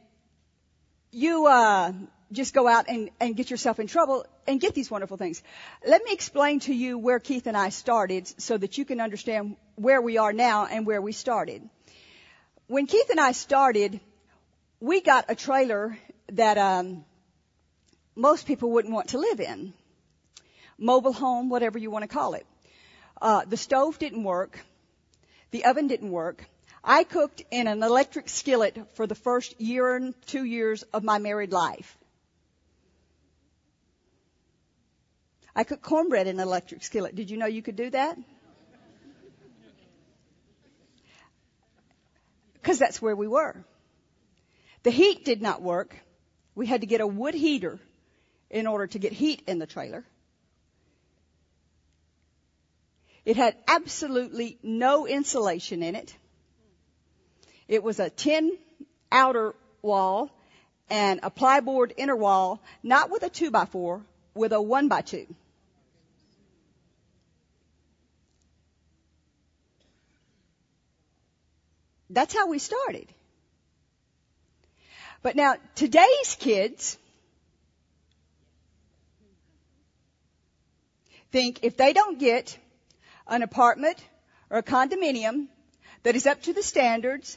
you, 1.13 1.47
uh, 1.47 1.93
just 2.33 2.55
go 2.55 2.67
out 2.67 2.87
and, 2.89 3.11
and 3.21 3.37
get 3.37 3.51
yourself 3.51 3.79
in 3.79 3.87
trouble 3.87 4.27
and 4.47 4.61
get 4.61 4.75
these 4.75 4.91
wonderful 4.91 5.17
things. 5.17 5.43
Let 5.87 6.03
me 6.05 6.13
explain 6.13 6.61
to 6.61 6.75
you 6.75 6.99
where 6.99 7.21
Keith 7.21 7.47
and 7.47 7.57
I 7.57 7.69
started 7.69 8.27
so 8.41 8.57
that 8.57 8.79
you 8.79 8.85
can 8.85 9.01
understand 9.01 9.57
where 9.77 10.01
we 10.01 10.19
are 10.19 10.33
now 10.33 10.67
and 10.67 10.87
where 10.87 11.01
we 11.01 11.13
started. 11.13 11.69
When 12.67 12.87
Keith 12.87 13.11
and 13.11 13.21
I 13.21 13.33
started, 13.33 14.01
we 14.81 15.01
got 15.01 15.27
a 15.29 15.35
trailer 15.35 15.97
that 16.33 16.59
um, 16.59 17.05
most 18.17 18.47
people 18.47 18.73
wouldn't 18.73 18.93
want 18.93 19.09
to 19.09 19.19
live 19.19 19.41
in. 19.41 19.73
Mobile 20.79 21.13
home, 21.13 21.49
whatever 21.49 21.79
you 21.79 21.91
want 21.91 22.03
to 22.03 22.09
call 22.09 22.35
it. 22.35 22.47
Uh, 23.23 23.45
the 23.45 23.57
stove 23.57 23.99
didn't 23.99 24.25
work. 24.25 24.59
The 25.53 25.65
oven 25.65 25.87
didn't 25.87 26.11
work. 26.11 26.45
I 26.83 27.05
cooked 27.05 27.43
in 27.51 27.67
an 27.67 27.83
electric 27.83 28.29
skillet 28.29 28.79
for 28.95 29.07
the 29.07 29.15
first 29.15 29.61
year 29.61 29.97
and 29.97 30.15
two 30.27 30.45
years 30.45 30.83
of 30.93 31.03
my 31.03 31.19
married 31.19 31.53
life. 31.53 31.97
I 35.59 35.65
cooked 35.65 35.83
cornbread 35.83 36.27
in 36.27 36.39
an 36.39 36.47
electric 36.47 36.85
skillet. 36.85 37.15
Did 37.15 37.31
you 37.31 37.39
know 37.39 37.47
you 37.47 37.63
could 37.63 37.77
do 37.77 37.89
that? 37.89 38.19
Because 42.53 42.79
that's 42.79 43.01
where 43.01 43.17
we 43.17 43.27
were. 43.27 43.65
The 44.83 44.91
heat 44.91 45.25
did 45.25 45.41
not 45.41 45.63
work. 45.63 45.97
We 46.55 46.67
had 46.67 46.83
to 46.83 46.87
get 46.87 47.01
a 47.01 47.07
wood 47.07 47.35
heater 47.35 47.79
in 48.51 48.67
order 48.67 48.87
to 48.89 48.99
get 48.99 49.13
heat 49.13 49.43
in 49.47 49.59
the 49.59 49.67
trailer. 49.67 50.05
It 53.25 53.37
had 53.37 53.57
absolutely 53.67 54.59
no 54.63 55.07
insulation 55.07 55.83
in 55.83 55.95
it. 55.95 56.15
It 57.67 57.83
was 57.83 57.99
a 57.99 58.11
tin 58.11 58.59
outer 59.11 59.55
wall 59.81 60.31
and 60.91 61.21
a 61.23 61.31
plyboard 61.31 61.93
inner 61.97 62.15
wall, 62.15 62.63
not 62.83 63.11
with 63.11 63.23
a 63.23 63.31
two 63.31 63.51
by 63.51 63.65
four, 63.65 64.03
with 64.35 64.53
a 64.53 64.61
one 64.61 64.89
by 64.89 65.01
two. 65.01 65.27
That's 72.17 72.33
how 72.33 72.47
we 72.47 72.59
started. 72.59 73.13
But 75.23 75.37
now, 75.37 75.57
today's 75.75 76.35
kids 76.39 76.97
think 81.31 81.59
if 81.63 81.77
they 81.77 81.93
don't 81.93 82.19
get 82.19 82.57
an 83.27 83.43
apartment 83.43 84.03
or 84.49 84.57
a 84.57 84.63
condominium 84.63 85.49
that 86.05 86.17
is 86.17 86.27
up 86.27 86.41
to 86.45 86.55
the 86.55 86.63
standards 86.63 87.37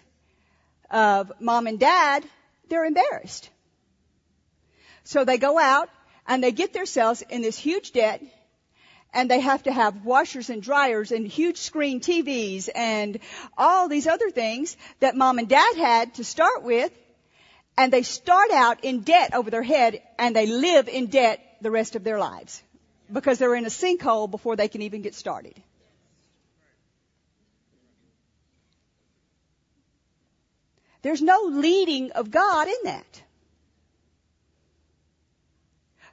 of 0.89 1.33
mom 1.41 1.67
and 1.67 1.77
dad, 1.77 2.23
they're 2.69 2.85
embarrassed. 2.85 3.49
So 5.03 5.25
they 5.25 5.37
go 5.37 5.59
out 5.59 5.89
and 6.25 6.41
they 6.41 6.53
get 6.53 6.71
themselves 6.71 7.21
in 7.29 7.41
this 7.41 7.57
huge 7.57 7.91
debt 7.91 8.23
and 9.13 9.29
they 9.29 9.39
have 9.39 9.63
to 9.63 9.71
have 9.71 10.05
washers 10.05 10.49
and 10.49 10.61
dryers 10.61 11.11
and 11.11 11.27
huge 11.27 11.57
screen 11.57 11.99
TVs 11.99 12.69
and 12.73 13.19
all 13.57 13.87
these 13.87 14.07
other 14.07 14.29
things 14.29 14.77
that 14.99 15.15
mom 15.15 15.39
and 15.39 15.49
dad 15.49 15.75
had 15.77 16.13
to 16.15 16.23
start 16.23 16.63
with 16.63 16.91
and 17.77 17.93
they 17.93 18.03
start 18.03 18.51
out 18.51 18.83
in 18.83 19.01
debt 19.01 19.33
over 19.33 19.49
their 19.49 19.63
head 19.63 20.01
and 20.17 20.35
they 20.35 20.45
live 20.45 20.87
in 20.87 21.07
debt 21.07 21.39
the 21.61 21.71
rest 21.71 21.95
of 21.95 22.03
their 22.03 22.19
lives 22.19 22.61
because 23.11 23.39
they're 23.39 23.55
in 23.55 23.65
a 23.65 23.69
sinkhole 23.69 24.29
before 24.29 24.55
they 24.55 24.67
can 24.67 24.81
even 24.83 25.01
get 25.01 25.15
started. 25.15 25.55
There's 31.01 31.21
no 31.21 31.43
leading 31.43 32.11
of 32.11 32.29
God 32.29 32.67
in 32.67 32.75
that. 32.83 33.21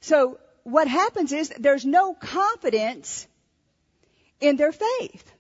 So 0.00 0.38
what 0.66 0.88
happens 0.88 1.33
is 1.33 1.48
there's 1.61 1.87
no 1.87 2.12
confidence 2.12 3.29
in 4.40 4.57
their 4.57 4.72
faith. 4.72 5.33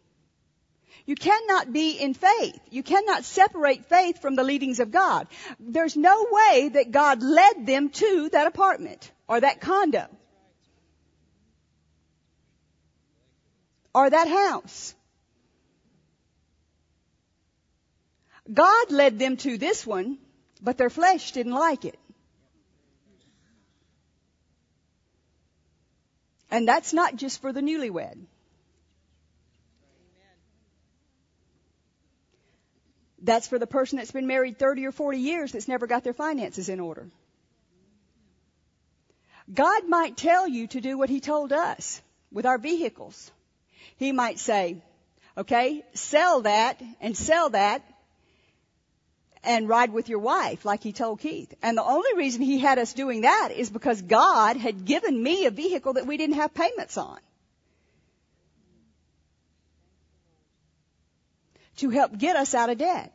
You 1.04 1.16
cannot 1.16 1.72
be 1.72 1.98
in 1.98 2.14
faith. 2.14 2.60
You 2.70 2.84
cannot 2.84 3.24
separate 3.24 3.86
faith 3.86 4.22
from 4.22 4.36
the 4.36 4.44
leadings 4.44 4.78
of 4.78 4.92
God. 4.92 5.26
There's 5.58 5.96
no 5.96 6.28
way 6.30 6.68
that 6.74 6.92
God 6.92 7.24
led 7.24 7.66
them 7.66 7.88
to 7.90 8.28
that 8.30 8.46
apartment 8.46 9.10
or 9.26 9.40
that 9.40 9.60
condo 9.60 10.06
or 13.92 14.08
that 14.08 14.28
house. 14.28 14.94
God 18.52 18.92
led 18.92 19.18
them 19.18 19.36
to 19.38 19.58
this 19.58 19.84
one, 19.84 20.18
but 20.62 20.78
their 20.78 20.90
flesh 20.90 21.32
didn't 21.32 21.52
like 21.52 21.84
it. 21.84 21.98
And 26.50 26.66
that's 26.66 26.92
not 26.92 27.16
just 27.16 27.40
for 27.40 27.52
the 27.52 27.60
newlywed. 27.60 28.18
That's 33.22 33.48
for 33.48 33.58
the 33.58 33.66
person 33.66 33.98
that's 33.98 34.12
been 34.12 34.26
married 34.26 34.58
30 34.58 34.86
or 34.86 34.92
40 34.92 35.18
years 35.18 35.52
that's 35.52 35.68
never 35.68 35.86
got 35.86 36.04
their 36.04 36.12
finances 36.12 36.68
in 36.68 36.78
order. 36.78 37.08
God 39.52 39.88
might 39.88 40.16
tell 40.16 40.46
you 40.46 40.66
to 40.68 40.80
do 40.80 40.98
what 40.98 41.08
He 41.08 41.20
told 41.20 41.52
us 41.52 42.00
with 42.30 42.46
our 42.46 42.58
vehicles. 42.58 43.30
He 43.96 44.12
might 44.12 44.38
say, 44.38 44.82
okay, 45.36 45.84
sell 45.94 46.42
that 46.42 46.80
and 47.00 47.16
sell 47.16 47.50
that 47.50 47.82
and 49.46 49.68
ride 49.68 49.92
with 49.92 50.08
your 50.08 50.18
wife 50.18 50.64
like 50.64 50.82
he 50.82 50.92
told 50.92 51.20
Keith. 51.20 51.54
And 51.62 51.78
the 51.78 51.84
only 51.84 52.14
reason 52.14 52.42
he 52.42 52.58
had 52.58 52.78
us 52.78 52.92
doing 52.92 53.22
that 53.22 53.50
is 53.54 53.70
because 53.70 54.02
God 54.02 54.56
had 54.56 54.84
given 54.84 55.22
me 55.22 55.46
a 55.46 55.50
vehicle 55.50 55.94
that 55.94 56.06
we 56.06 56.16
didn't 56.16 56.36
have 56.36 56.52
payments 56.52 56.98
on. 56.98 57.18
To 61.76 61.90
help 61.90 62.16
get 62.16 62.36
us 62.36 62.54
out 62.54 62.70
of 62.70 62.78
debt. 62.78 63.12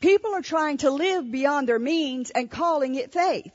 People 0.00 0.34
are 0.34 0.42
trying 0.42 0.78
to 0.78 0.90
live 0.90 1.30
beyond 1.30 1.68
their 1.68 1.78
means 1.78 2.30
and 2.30 2.50
calling 2.50 2.94
it 2.94 3.12
faith. 3.12 3.52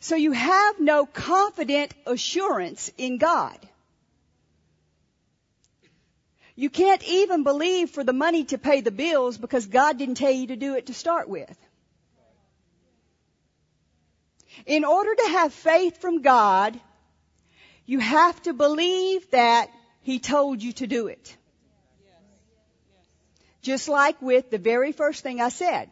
So 0.00 0.16
you 0.16 0.32
have 0.32 0.80
no 0.80 1.06
confident 1.06 1.94
assurance 2.06 2.90
in 2.96 3.18
God. 3.18 3.58
You 6.60 6.68
can't 6.68 7.02
even 7.04 7.42
believe 7.42 7.88
for 7.88 8.04
the 8.04 8.12
money 8.12 8.44
to 8.44 8.58
pay 8.58 8.82
the 8.82 8.90
bills 8.90 9.38
because 9.38 9.64
God 9.64 9.96
didn't 9.96 10.16
tell 10.16 10.30
you 10.30 10.48
to 10.48 10.56
do 10.56 10.74
it 10.74 10.88
to 10.88 10.92
start 10.94 11.26
with. 11.26 11.56
In 14.66 14.84
order 14.84 15.14
to 15.14 15.28
have 15.28 15.54
faith 15.54 16.02
from 16.02 16.20
God, 16.20 16.78
you 17.86 17.98
have 17.98 18.42
to 18.42 18.52
believe 18.52 19.30
that 19.30 19.70
He 20.02 20.18
told 20.18 20.62
you 20.62 20.74
to 20.74 20.86
do 20.86 21.06
it. 21.06 21.34
Just 23.62 23.88
like 23.88 24.20
with 24.20 24.50
the 24.50 24.58
very 24.58 24.92
first 24.92 25.22
thing 25.22 25.40
I 25.40 25.48
said. 25.48 25.88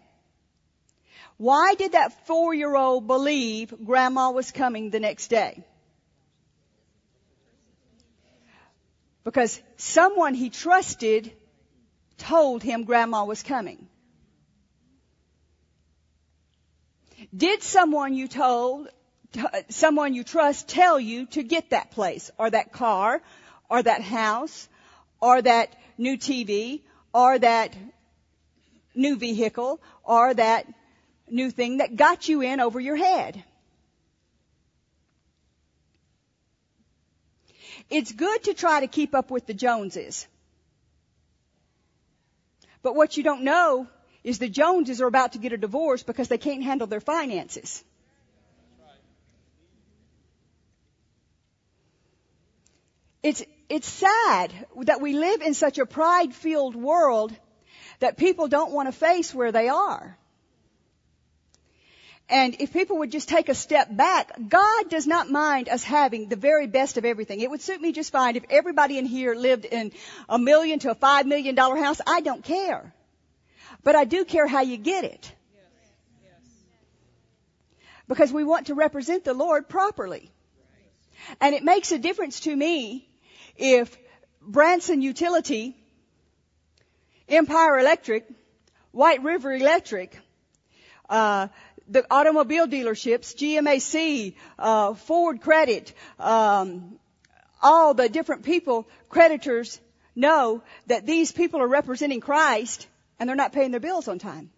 Why 1.38 1.76
did 1.76 1.92
that 1.92 2.26
four 2.26 2.52
year 2.52 2.76
old 2.76 3.06
believe 3.06 3.72
grandma 3.86 4.32
was 4.32 4.50
coming 4.50 4.90
the 4.90 5.00
next 5.00 5.28
day? 5.28 5.64
Because 9.28 9.60
someone 9.76 10.32
he 10.32 10.48
trusted 10.48 11.30
told 12.16 12.62
him 12.62 12.84
grandma 12.84 13.26
was 13.26 13.42
coming. 13.42 13.86
Did 17.36 17.62
someone 17.62 18.14
you 18.14 18.26
told, 18.26 18.88
someone 19.68 20.14
you 20.14 20.24
trust 20.24 20.66
tell 20.66 20.98
you 20.98 21.26
to 21.26 21.42
get 21.42 21.68
that 21.70 21.90
place 21.90 22.30
or 22.38 22.48
that 22.48 22.72
car 22.72 23.20
or 23.68 23.82
that 23.82 24.00
house 24.00 24.66
or 25.20 25.42
that 25.42 25.74
new 25.98 26.16
TV 26.16 26.80
or 27.12 27.38
that 27.38 27.76
new 28.94 29.16
vehicle 29.16 29.78
or 30.04 30.32
that 30.32 30.66
new 31.28 31.50
thing 31.50 31.76
that 31.78 31.96
got 31.96 32.30
you 32.30 32.40
in 32.40 32.60
over 32.60 32.80
your 32.80 32.96
head. 32.96 33.44
It's 37.90 38.12
good 38.12 38.42
to 38.44 38.54
try 38.54 38.80
to 38.80 38.86
keep 38.86 39.14
up 39.14 39.30
with 39.30 39.46
the 39.46 39.54
Joneses. 39.54 40.26
But 42.82 42.94
what 42.94 43.16
you 43.16 43.22
don't 43.22 43.42
know 43.42 43.86
is 44.22 44.38
the 44.38 44.48
Joneses 44.48 45.00
are 45.00 45.06
about 45.06 45.32
to 45.32 45.38
get 45.38 45.52
a 45.52 45.56
divorce 45.56 46.02
because 46.02 46.28
they 46.28 46.38
can't 46.38 46.62
handle 46.62 46.86
their 46.86 47.00
finances. 47.00 47.82
It's, 53.22 53.42
it's 53.68 53.88
sad 53.88 54.52
that 54.82 55.00
we 55.00 55.12
live 55.14 55.40
in 55.40 55.54
such 55.54 55.78
a 55.78 55.86
pride-filled 55.86 56.76
world 56.76 57.34
that 58.00 58.16
people 58.16 58.48
don't 58.48 58.72
want 58.72 58.88
to 58.88 58.92
face 58.92 59.34
where 59.34 59.50
they 59.50 59.68
are. 59.68 60.17
And 62.30 62.56
if 62.60 62.72
people 62.74 62.98
would 62.98 63.10
just 63.10 63.28
take 63.28 63.48
a 63.48 63.54
step 63.54 63.88
back, 63.90 64.32
God 64.48 64.90
does 64.90 65.06
not 65.06 65.30
mind 65.30 65.70
us 65.70 65.82
having 65.82 66.28
the 66.28 66.36
very 66.36 66.66
best 66.66 66.98
of 66.98 67.06
everything. 67.06 67.40
It 67.40 67.50
would 67.50 67.62
suit 67.62 67.80
me 67.80 67.92
just 67.92 68.12
fine 68.12 68.36
if 68.36 68.44
everybody 68.50 68.98
in 68.98 69.06
here 69.06 69.34
lived 69.34 69.64
in 69.64 69.92
a 70.28 70.38
million 70.38 70.78
to 70.80 70.90
a 70.90 70.94
five 70.94 71.26
million 71.26 71.54
dollar 71.54 71.76
house. 71.76 72.00
I 72.06 72.20
don't 72.20 72.44
care. 72.44 72.92
But 73.82 73.96
I 73.96 74.04
do 74.04 74.26
care 74.26 74.46
how 74.46 74.60
you 74.60 74.76
get 74.76 75.04
it. 75.04 75.32
Because 78.06 78.32
we 78.32 78.44
want 78.44 78.66
to 78.66 78.74
represent 78.74 79.24
the 79.24 79.34
Lord 79.34 79.68
properly. 79.68 80.30
And 81.40 81.54
it 81.54 81.64
makes 81.64 81.92
a 81.92 81.98
difference 81.98 82.40
to 82.40 82.54
me 82.54 83.08
if 83.56 83.96
Branson 84.40 85.02
Utility, 85.02 85.76
Empire 87.28 87.78
Electric, 87.78 88.26
White 88.92 89.22
River 89.22 89.52
Electric, 89.52 90.18
uh, 91.08 91.48
the 91.88 92.06
automobile 92.10 92.66
dealerships, 92.66 93.34
GMAC, 93.34 94.34
uh, 94.58 94.94
Ford 94.94 95.40
Credit, 95.40 95.92
um, 96.18 96.98
all 97.62 97.94
the 97.94 98.08
different 98.08 98.44
people, 98.44 98.88
creditors, 99.08 99.80
know 100.14 100.62
that 100.86 101.06
these 101.06 101.32
people 101.32 101.60
are 101.60 101.68
representing 101.68 102.20
Christ 102.20 102.86
and 103.18 103.28
they're 103.28 103.36
not 103.36 103.52
paying 103.52 103.70
their 103.70 103.80
bills 103.80 104.08
on 104.08 104.18
time. 104.18 104.50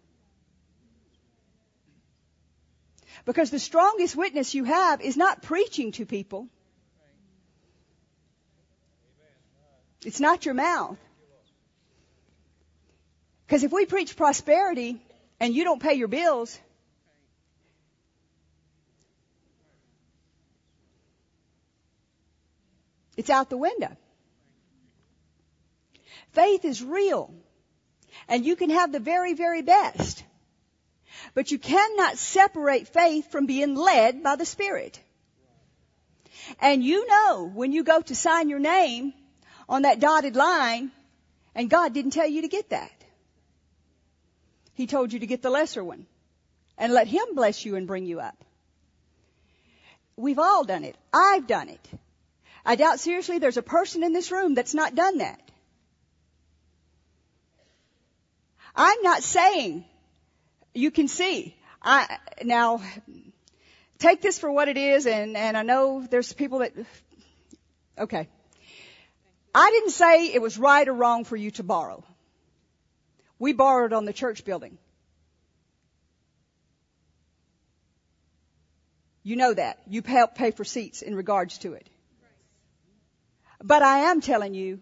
Because 3.25 3.51
the 3.51 3.59
strongest 3.59 4.17
witness 4.17 4.55
you 4.55 4.65
have 4.65 5.01
is 5.01 5.17
not 5.17 5.43
preaching 5.43 5.93
to 5.93 6.07
people. 6.07 6.49
It's 10.05 10.21
not 10.21 10.47
your 10.47 10.55
mouth. 10.55 10.97
Because 13.47 13.63
if 13.65 13.73
we 13.73 13.85
preach 13.85 14.17
prosperity 14.17 15.03
and 15.39 15.55
you 15.55 15.65
don't 15.65 15.83
pay 15.83 15.95
your 15.95 16.09
bills, 16.09 16.59
it's 23.21 23.31
out 23.31 23.51
the 23.51 23.57
window. 23.57 23.97
Faith 26.33 26.65
is 26.65 26.83
real. 26.83 27.33
And 28.29 28.45
you 28.45 28.57
can 28.57 28.71
have 28.71 28.93
the 28.93 28.99
very, 28.99 29.35
very 29.35 29.63
best. 29.63 30.25
But 31.35 31.51
you 31.51 31.59
cannot 31.59 32.19
separate 32.19 32.89
faith 32.89 33.31
from 33.31 33.47
being 33.47 33.75
led 33.75 34.23
by 34.23 34.37
the 34.37 34.47
Spirit. 34.47 34.99
And 36.61 36.83
you 36.83 37.07
know 37.07 37.51
when 37.53 37.73
you 37.73 37.85
go 37.85 38.01
to 38.01 38.15
sign 38.15 38.49
your 38.49 38.59
name 38.59 39.13
on 39.69 39.83
that 39.83 40.01
dotted 40.01 40.35
line, 40.35 40.91
and 41.55 41.69
God 41.69 41.93
didn't 41.93 42.13
tell 42.13 42.27
you 42.27 42.43
to 42.43 42.49
get 42.49 42.71
that. 42.71 43.05
He 44.75 44.87
told 44.87 45.13
you 45.13 45.21
to 45.21 45.27
get 45.27 45.43
the 45.43 45.51
lesser 45.51 45.85
one 45.85 46.07
and 46.79 46.95
let 46.95 47.07
Him 47.07 47.35
bless 47.35 47.67
you 47.67 47.77
and 47.77 47.87
bring 47.87 48.07
you 48.07 48.21
up. 48.21 48.45
We've 50.17 50.39
all 50.39 50.65
done 50.65 50.85
it. 50.85 50.97
I've 51.13 51.47
done 51.47 51.69
it. 51.69 51.87
I 52.65 52.77
doubt 52.77 53.01
seriously 53.01 53.39
there's 53.39 53.57
a 53.57 53.63
person 53.63 54.03
in 54.03 54.13
this 54.13 54.31
room 54.31 54.55
that's 54.55 54.75
not 54.75 54.95
done 54.95 55.19
that. 55.19 55.41
I'm 58.75 59.03
not 59.03 59.23
saying 59.23 59.85
you 60.75 60.91
can 60.91 61.09
see. 61.09 61.57
I, 61.83 62.19
now, 62.45 62.83
take 63.99 64.21
this 64.21 64.39
for 64.39 64.51
what 64.51 64.69
it 64.69 64.77
is, 64.77 65.07
and, 65.07 65.37
and 65.37 65.57
I 65.57 65.63
know 65.63 66.07
there's 66.09 66.33
people 66.33 66.61
that, 66.61 66.73
okay. 67.99 68.29
I 69.55 69.71
didn't 69.71 69.91
say 69.91 70.33
it 70.33 70.43
was 70.43 70.59
right 70.59 70.87
or 70.87 70.93
wrong 70.93 71.25
for 71.25 71.37
you 71.37 71.51
to 71.53 71.63
borrow. 71.63 72.05
We 73.39 73.53
borrowed 73.53 73.93
on 73.93 74.05
the 74.05 74.13
church 74.13 74.45
building. 74.45 74.79
You 79.23 79.37
know 79.37 79.53
that. 79.53 79.79
You 79.89 80.03
help 80.03 80.35
pay 80.35 80.51
for 80.51 80.65
seats 80.65 81.03
in 81.03 81.15
regards 81.15 81.59
to 81.59 81.75
it. 81.75 81.89
But 83.63 83.83
I 83.83 84.11
am 84.11 84.21
telling 84.21 84.55
you, 84.55 84.81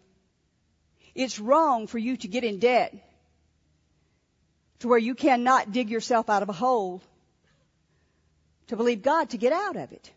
it's 1.15 1.39
wrong 1.41 1.87
for 1.87 1.99
you 1.99 2.17
to 2.19 2.29
get 2.29 2.45
in 2.45 2.59
debt 2.59 2.95
to 4.81 4.89
where 4.89 4.99
you 4.99 5.15
cannot 5.15 5.73
dig 5.73 5.91
yourself 5.91 6.31
out 6.31 6.43
of 6.43 6.49
a 6.49 6.53
hole 6.53 7.03
to 8.69 8.77
believe 8.77 9.03
God 9.03 9.31
to 9.31 9.39
get 9.39 9.53
out 9.53 9.77
of 9.77 9.93
it. 9.93 10.13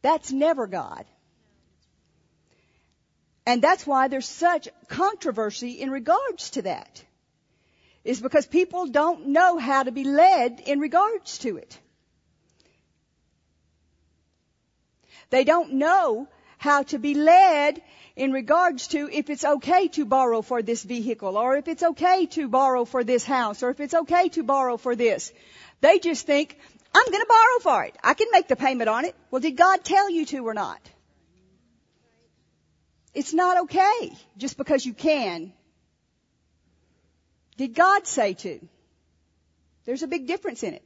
That's 0.00 0.32
never 0.32 0.66
God. 0.66 1.04
And 3.44 3.60
that's 3.60 3.86
why 3.86 4.08
there's 4.08 4.28
such 4.28 4.68
controversy 4.88 5.72
in 5.72 5.90
regards 5.90 6.50
to 6.50 6.62
that. 6.62 7.04
Is 8.04 8.20
because 8.20 8.46
people 8.46 8.86
don't 8.86 9.28
know 9.28 9.58
how 9.58 9.82
to 9.82 9.92
be 9.92 10.04
led 10.04 10.60
in 10.60 10.80
regards 10.80 11.38
to 11.38 11.56
it. 11.56 11.78
They 15.32 15.44
don't 15.44 15.72
know 15.84 16.28
how 16.58 16.82
to 16.84 16.98
be 16.98 17.14
led 17.14 17.80
in 18.16 18.32
regards 18.32 18.88
to 18.88 19.08
if 19.10 19.30
it's 19.30 19.44
okay 19.52 19.88
to 19.96 20.04
borrow 20.04 20.42
for 20.42 20.60
this 20.60 20.82
vehicle 20.82 21.38
or 21.38 21.56
if 21.56 21.68
it's 21.68 21.82
okay 21.82 22.26
to 22.36 22.48
borrow 22.48 22.84
for 22.84 23.02
this 23.02 23.24
house 23.24 23.62
or 23.62 23.70
if 23.70 23.80
it's 23.80 23.94
okay 23.94 24.28
to 24.36 24.42
borrow 24.42 24.76
for 24.76 24.94
this. 24.94 25.32
They 25.80 25.98
just 26.00 26.26
think, 26.26 26.58
I'm 26.94 27.10
going 27.10 27.22
to 27.22 27.34
borrow 27.36 27.58
for 27.60 27.84
it. 27.84 27.96
I 28.04 28.12
can 28.12 28.28
make 28.30 28.46
the 28.48 28.56
payment 28.56 28.90
on 28.90 29.06
it. 29.06 29.16
Well, 29.30 29.40
did 29.40 29.56
God 29.56 29.82
tell 29.82 30.10
you 30.10 30.26
to 30.26 30.46
or 30.46 30.52
not? 30.52 30.90
It's 33.14 33.32
not 33.32 33.62
okay 33.62 34.12
just 34.36 34.58
because 34.58 34.84
you 34.84 34.92
can. 34.92 35.54
Did 37.56 37.74
God 37.74 38.06
say 38.06 38.34
to? 38.34 38.60
There's 39.86 40.02
a 40.02 40.08
big 40.08 40.26
difference 40.26 40.62
in 40.62 40.74
it. 40.74 40.84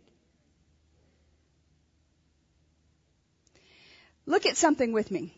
Look 4.26 4.44
at 4.44 4.56
something 4.56 4.92
with 4.92 5.10
me. 5.10 5.32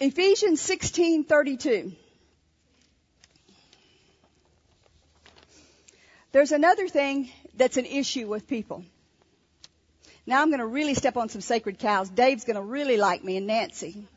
Ephesians 0.00 0.60
16:32. 0.60 1.94
There's 6.32 6.50
another 6.50 6.88
thing 6.88 7.30
that's 7.54 7.76
an 7.76 7.84
issue 7.84 8.26
with 8.26 8.48
people. 8.48 8.84
Now 10.26 10.40
I'm 10.40 10.48
going 10.48 10.60
to 10.60 10.66
really 10.66 10.94
step 10.94 11.16
on 11.16 11.28
some 11.28 11.40
sacred 11.40 11.78
cows. 11.78 12.08
Dave's 12.08 12.44
going 12.44 12.56
to 12.56 12.62
really 12.62 12.96
like 12.96 13.22
me 13.22 13.36
and 13.36 13.46
Nancy. 13.46 14.08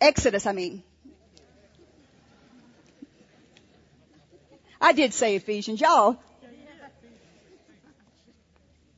Exodus, 0.00 0.46
I 0.46 0.52
mean. 0.52 0.82
I 4.80 4.92
did 4.92 5.12
say 5.12 5.36
Ephesians, 5.36 5.80
y'all. 5.80 6.18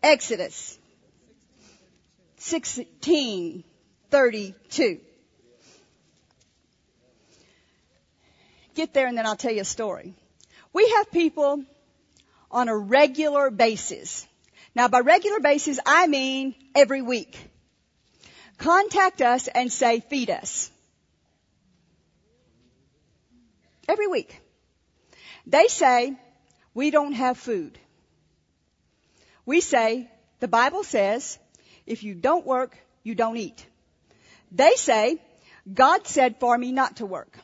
Exodus 0.03 0.79
1632. 2.39 5.01
Get 8.75 8.95
there 8.95 9.07
and 9.07 9.17
then 9.17 9.27
I'll 9.27 9.37
tell 9.37 9.53
you 9.53 9.61
a 9.61 9.65
story. 9.65 10.15
We 10.73 10.91
have 10.97 11.13
people 11.13 11.63
on 12.51 12.69
a 12.69 12.77
regular 12.77 13.51
basis. 13.51 14.27
Now 14.75 14.89
by 14.89 15.01
regular 15.01 15.41
basis, 15.41 15.79
I 15.85 16.07
mean 16.07 16.55
every 16.75 17.03
week. 17.03 17.39
Contact 18.59 19.23
us 19.23 19.49
and 19.49 19.73
say, 19.73 20.01
feed 20.01 20.31
us. 20.31 20.71
Every 23.89 24.07
week. 24.07 24.41
They 25.47 25.69
say, 25.69 26.17
we 26.73 26.91
don't 26.91 27.13
have 27.13 27.37
food. 27.37 27.79
We 29.45 29.61
say, 29.61 30.11
the 30.41 30.49
Bible 30.49 30.85
says, 30.85 31.39
if 31.87 32.03
you 32.05 32.15
don't 32.15 32.47
work, 32.47 32.77
you 33.03 33.15
don't 33.15 33.37
eat. 33.37 33.67
They 34.51 34.75
say, 34.77 35.21
God 35.73 36.07
said 36.07 36.39
for 36.39 36.57
me 36.57 36.73
not 36.73 36.97
to 36.97 37.07
work. 37.07 37.39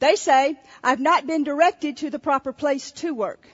They 0.00 0.14
say, 0.14 0.56
I've 0.82 1.00
not 1.00 1.26
been 1.26 1.42
directed 1.42 1.98
to 1.98 2.10
the 2.10 2.20
proper 2.20 2.52
place 2.52 2.92
to 3.02 3.12
work. 3.12 3.46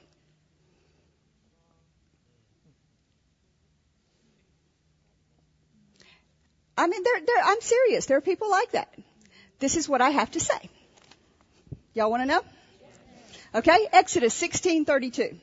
I 6.76 6.86
mean, 6.86 7.02
they're, 7.02 7.20
they're, 7.26 7.44
I'm 7.44 7.60
serious. 7.60 8.06
There 8.06 8.18
are 8.18 8.20
people 8.20 8.50
like 8.50 8.72
that. 8.72 8.92
This 9.58 9.76
is 9.76 9.88
what 9.88 10.02
I 10.02 10.10
have 10.10 10.30
to 10.32 10.40
say. 10.40 10.70
Y'all 11.94 12.10
want 12.10 12.22
to 12.22 12.26
know? 12.26 12.42
Okay, 13.54 13.86
Exodus 13.92 14.34
16:32. 14.40 15.36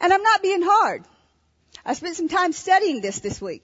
And 0.00 0.12
I'm 0.12 0.22
not 0.22 0.42
being 0.42 0.62
hard. 0.62 1.04
I 1.84 1.92
spent 1.92 2.16
some 2.16 2.28
time 2.28 2.52
studying 2.52 3.02
this 3.02 3.20
this 3.20 3.40
week. 3.40 3.62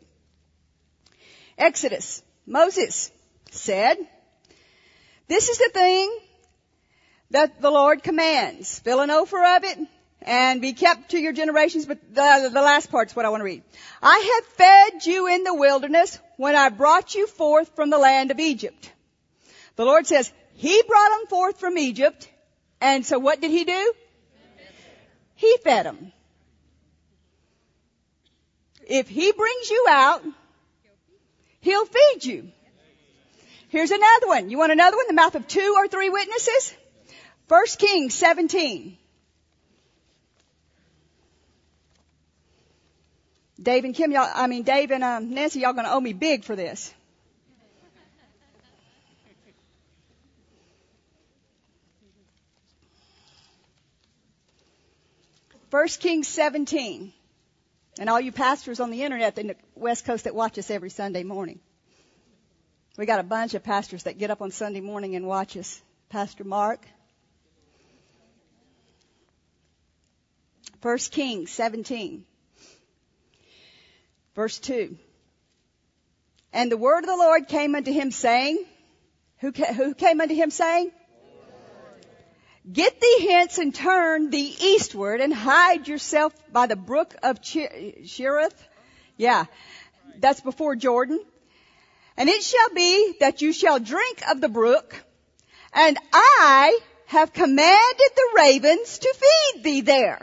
Exodus. 1.57 2.23
Moses 2.47 3.11
said, 3.51 3.97
this 5.29 5.49
is 5.49 5.59
the 5.59 5.71
thing 5.73 6.19
that 7.31 7.61
the 7.61 7.71
Lord 7.71 8.03
commands. 8.03 8.79
Fill 8.79 9.01
an 9.01 9.11
omer 9.11 9.57
of 9.57 9.65
it 9.65 9.79
and 10.23 10.61
be 10.61 10.73
kept 10.73 11.11
to 11.11 11.19
your 11.19 11.33
generations. 11.33 11.87
But 11.87 12.15
the, 12.15 12.51
the 12.53 12.63
last 12.63 12.91
part's 12.91 13.15
what 13.17 13.25
I 13.25 13.31
want 13.31 13.41
to 13.41 13.45
read. 13.45 13.63
I 14.03 14.41
have 14.41 14.45
fed 14.55 15.07
you 15.07 15.27
in 15.27 15.45
the 15.45 15.55
wilderness 15.55 16.19
when 16.37 16.57
I 16.57 16.69
brought 16.69 17.15
you 17.15 17.27
forth 17.27 17.75
from 17.75 17.91
the 17.91 17.99
land 17.99 18.31
of 18.31 18.41
Egypt. 18.41 18.93
The 19.77 19.85
Lord 19.85 20.07
says, 20.07 20.33
He 20.59 20.83
brought 20.89 21.11
them 21.11 21.29
forth 21.29 21.61
from 21.61 21.79
Egypt. 21.79 22.29
And 22.81 23.07
so 23.07 23.21
what 23.21 23.41
did 23.41 23.53
He 23.53 23.63
do? 23.63 23.93
He 25.37 25.57
fed 25.63 25.87
them. 25.87 26.13
If 28.85 29.09
He 29.09 29.31
brings 29.31 29.71
you 29.71 29.87
out, 29.89 30.25
He'll 31.61 31.87
feed 31.87 32.25
you. 32.25 32.51
Here's 33.69 33.93
another 33.93 34.27
one. 34.27 34.51
You 34.51 34.59
want 34.59 34.73
another 34.73 34.97
one? 34.97 35.07
The 35.07 35.15
mouth 35.15 35.37
of 35.37 35.47
two 35.47 35.75
or 35.77 35.87
three 35.87 36.09
witnesses? 36.09 36.75
First 37.47 37.79
Kings 37.79 38.15
17. 38.15 38.99
Dave 43.63 43.85
and 43.85 43.95
Kim, 43.95 44.11
y'all, 44.11 44.29
I 44.35 44.49
mean, 44.49 44.65
Dave 44.65 44.91
and 44.91 45.05
um, 45.05 45.35
Nancy, 45.35 45.61
y'all 45.61 45.73
gonna 45.73 45.91
owe 45.91 46.01
me 46.01 46.15
big 46.15 46.43
for 46.43 46.57
this. 46.57 46.93
First 55.71 56.01
Kings 56.01 56.29
17. 56.29 57.13
And 58.01 58.09
all 58.09 58.21
you 58.21 58.33
pastors 58.33 58.81
on 58.81 58.91
the 58.91 59.03
internet 59.03 59.39
in 59.39 59.49
the 59.49 59.57
West 59.75 60.05
Coast 60.05 60.25
that 60.25 60.35
watch 60.35 60.59
us 60.59 60.71
every 60.71 60.91
Sunday 60.91 61.25
morning. 61.25 61.59
We 62.97 63.07
got 63.07 63.21
a 63.21 63.25
bunch 63.25 63.55
of 63.55 63.63
pastors 63.63 64.05
that 64.05 64.19
get 64.19 64.31
up 64.31 64.41
on 64.41 64.51
Sunday 64.51 64.81
morning 64.81 65.17
and 65.17 65.27
watch 65.27 65.57
us. 65.57 65.81
Pastor 66.09 66.45
Mark. 66.45 66.81
First 70.81 71.13
Kings 71.13 71.51
17. 71.51 72.25
Verse 74.35 74.59
2. 74.61 74.97
And 76.53 76.73
the 76.73 76.77
word 76.77 77.01
of 77.01 77.07
the 77.11 77.17
Lord 77.17 77.49
came 77.49 77.75
unto 77.75 77.93
him 77.93 78.11
saying, 78.11 78.65
who, 79.39 79.51
who 79.51 79.95
came 79.95 80.21
unto 80.21 80.35
him 80.35 80.51
saying? 80.51 80.93
Get 82.71 83.01
thee 83.01 83.29
hence 83.31 83.57
and 83.59 83.75
turn 83.75 84.31
thee 84.31 84.55
eastward 84.61 85.21
and 85.23 85.33
hide 85.33 85.89
yourself 85.89 86.35
by 86.53 86.67
the 86.67 86.77
brook 86.77 87.15
of 87.23 87.41
Cherith. 87.41 88.69
Yeah, 89.17 89.47
that's 90.19 90.41
before 90.43 90.77
Jordan. 90.77 91.21
And 92.17 92.29
it 92.29 92.43
shall 92.43 92.71
be 92.75 93.15
that 93.21 93.41
you 93.41 93.53
shall 93.53 93.79
drink 93.79 94.23
of 94.29 94.41
the 94.41 94.49
brook, 94.49 94.95
and 95.73 95.97
I 96.13 96.79
have 97.07 97.33
commanded 97.33 98.11
the 98.17 98.31
ravens 98.37 98.99
to 98.99 99.15
feed 99.15 99.63
thee 99.63 99.81
there. 99.81 100.21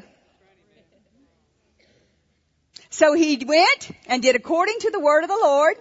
So 2.89 3.13
he 3.13 3.43
went 3.43 3.91
and 4.07 4.21
did 4.21 4.35
according 4.35 4.79
to 4.79 4.91
the 4.91 4.99
word 4.99 5.23
of 5.23 5.29
the 5.29 5.39
Lord, 5.41 5.77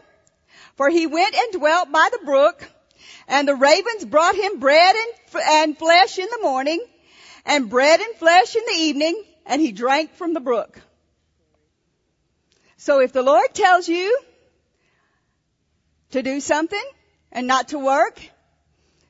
for 0.77 0.89
he 0.89 1.07
went 1.07 1.35
and 1.35 1.53
dwelt 1.53 1.93
by 1.93 2.09
the 2.11 2.25
brook, 2.25 2.69
and 3.29 3.47
the 3.47 3.55
ravens 3.55 4.05
brought 4.05 4.35
him 4.35 4.61
bread 4.61 4.95
and, 4.97 5.43
and 5.43 5.79
flesh 5.79 6.19
in 6.19 6.29
the 6.31 6.41
morning, 6.43 6.85
and 7.45 7.71
bread 7.71 8.01
and 8.01 8.15
flesh 8.17 8.57
in 8.57 8.63
the 8.67 8.81
evening, 8.81 9.23
and 9.47 9.61
he 9.61 9.73
drank 9.73 10.15
from 10.15 10.35
the 10.35 10.41
brook. 10.41 10.81
So 12.77 13.01
if 13.01 13.13
the 13.13 13.23
Lord 13.23 13.53
tells 13.55 13.89
you 13.89 14.19
to 16.11 16.23
do 16.23 16.41
something 16.41 16.85
and 17.33 17.47
not 17.47 17.69
to 17.69 17.79
work, 17.79 18.21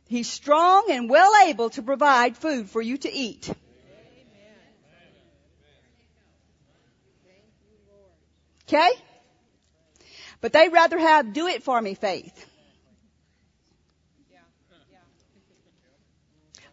He's 0.06 0.30
strong 0.30 0.90
and 0.90 1.08
well 1.08 1.32
able 1.46 1.70
to 1.70 1.82
provide 1.82 2.36
food 2.36 2.68
for 2.70 2.82
you 2.82 2.98
to 2.98 3.12
eat. 3.12 3.50
Okay? 8.68 8.90
But 10.40 10.52
they'd 10.52 10.68
rather 10.68 10.98
have 10.98 11.32
do 11.32 11.46
it 11.48 11.62
for 11.62 11.80
me 11.80 11.94
faith. 11.94 12.46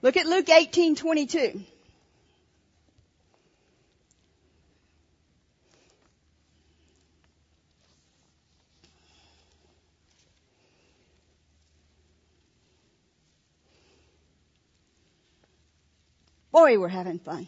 Look 0.01 0.17
at 0.17 0.25
Luke 0.25 0.47
18:22. 0.47 1.61
Boy, 16.51 16.77
we're 16.79 16.89
having 16.89 17.19
fun. 17.19 17.47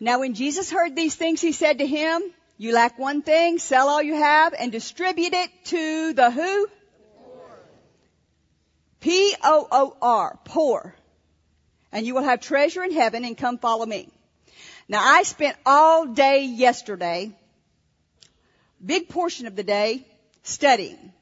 Now 0.00 0.20
when 0.20 0.34
Jesus 0.34 0.70
heard 0.70 0.94
these 0.94 1.14
things, 1.14 1.40
he 1.40 1.52
said 1.52 1.78
to 1.78 1.86
him, 1.86 2.22
you 2.56 2.72
lack 2.72 2.98
one 2.98 3.22
thing, 3.22 3.58
sell 3.58 3.88
all 3.88 4.02
you 4.02 4.14
have 4.14 4.52
and 4.52 4.72
distribute 4.72 5.32
it 5.32 5.50
to 5.66 6.12
the 6.12 6.30
who? 6.30 6.68
P-O-O-R, 9.00 10.38
poor. 10.44 10.94
And 11.92 12.04
you 12.04 12.14
will 12.14 12.24
have 12.24 12.40
treasure 12.40 12.82
in 12.82 12.92
heaven 12.92 13.24
and 13.24 13.38
come 13.38 13.58
follow 13.58 13.86
me. 13.86 14.08
Now 14.88 15.00
I 15.02 15.22
spent 15.22 15.56
all 15.64 16.06
day 16.06 16.44
yesterday, 16.44 17.30
big 18.84 19.08
portion 19.08 19.46
of 19.46 19.54
the 19.54 19.62
day, 19.62 20.04
studying. 20.42 21.12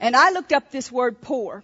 And 0.00 0.16
I 0.16 0.30
looked 0.30 0.52
up 0.52 0.70
this 0.70 0.90
word 0.90 1.20
poor. 1.20 1.62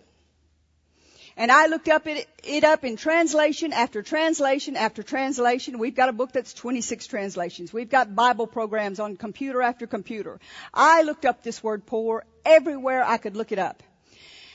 And 1.37 1.51
I 1.51 1.67
looked 1.67 1.89
up 1.89 2.07
it, 2.07 2.29
it, 2.45 2.63
up 2.63 2.85
in 2.85 2.97
translation 2.97 3.73
after 3.73 4.03
translation 4.03 4.77
after 4.77 5.03
translation. 5.03 5.79
We've 5.79 5.95
got 5.95 6.09
a 6.09 6.13
book 6.13 6.31
that's 6.33 6.55
26 6.55 7.09
translations. 7.09 7.73
We've 7.73 7.91
got 7.91 8.15
Bible 8.15 8.47
programs 8.47 9.01
on 9.01 9.17
computer 9.17 9.61
after 9.61 9.87
computer. 9.87 10.39
I 10.73 11.03
looked 11.03 11.25
up 11.25 11.43
this 11.43 11.63
word 11.63 11.87
poor 11.87 12.25
everywhere 12.45 13.05
I 13.05 13.17
could 13.17 13.37
look 13.37 13.51
it 13.51 13.59
up. 13.59 13.83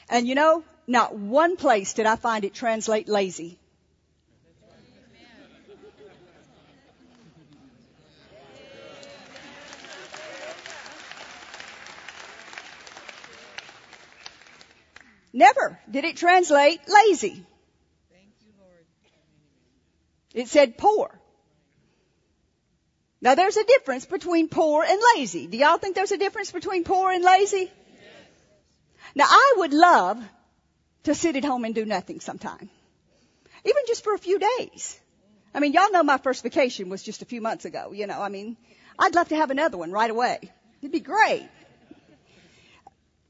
And 0.10 0.28
you 0.28 0.36
know, 0.36 0.64
not 0.88 1.16
one 1.16 1.58
place 1.58 1.94
did 1.94 2.06
I 2.06 2.16
find 2.16 2.46
it 2.46 2.54
translate 2.54 3.10
lazy. 3.10 3.60
Never 15.40 15.80
did 15.90 16.04
it 16.04 16.18
translate 16.18 16.82
lazy. 16.90 17.46
It 20.34 20.50
said 20.50 20.78
poor. 20.78 21.18
Now 23.22 23.36
there's 23.36 23.56
a 23.56 23.64
difference 23.64 24.06
between 24.06 24.50
poor 24.50 24.84
and 24.84 25.00
lazy. 25.16 25.48
Do 25.48 25.58
y'all 25.58 25.78
think 25.78 25.96
there's 25.96 26.12
a 26.12 26.18
difference 26.18 26.52
between 26.52 26.84
poor 26.84 27.10
and 27.10 27.24
lazy? 27.24 27.72
Now 29.16 29.28
I 29.30 29.54
would 29.60 29.74
love 29.74 30.22
to 31.04 31.16
sit 31.16 31.38
at 31.38 31.46
home 31.46 31.64
and 31.64 31.74
do 31.74 31.86
nothing 31.86 32.20
sometime. 32.20 32.70
Even 33.64 33.84
just 33.88 34.04
for 34.04 34.14
a 34.14 34.20
few 34.20 34.40
days. 34.40 35.00
I 35.54 35.62
mean, 35.62 35.72
y'all 35.72 35.92
know 35.92 36.04
my 36.04 36.18
first 36.18 36.44
vacation 36.44 36.90
was 36.90 37.02
just 37.02 37.22
a 37.22 37.26
few 37.26 37.40
months 37.40 37.64
ago, 37.64 37.94
you 37.94 38.08
know, 38.08 38.22
I 38.22 38.28
mean, 38.28 38.58
I'd 39.00 39.16
love 39.16 39.30
to 39.30 39.38
have 39.38 39.52
another 39.52 39.78
one 39.78 39.94
right 39.94 40.12
away. 40.12 40.40
It'd 40.82 40.92
be 40.92 41.00
great 41.00 41.48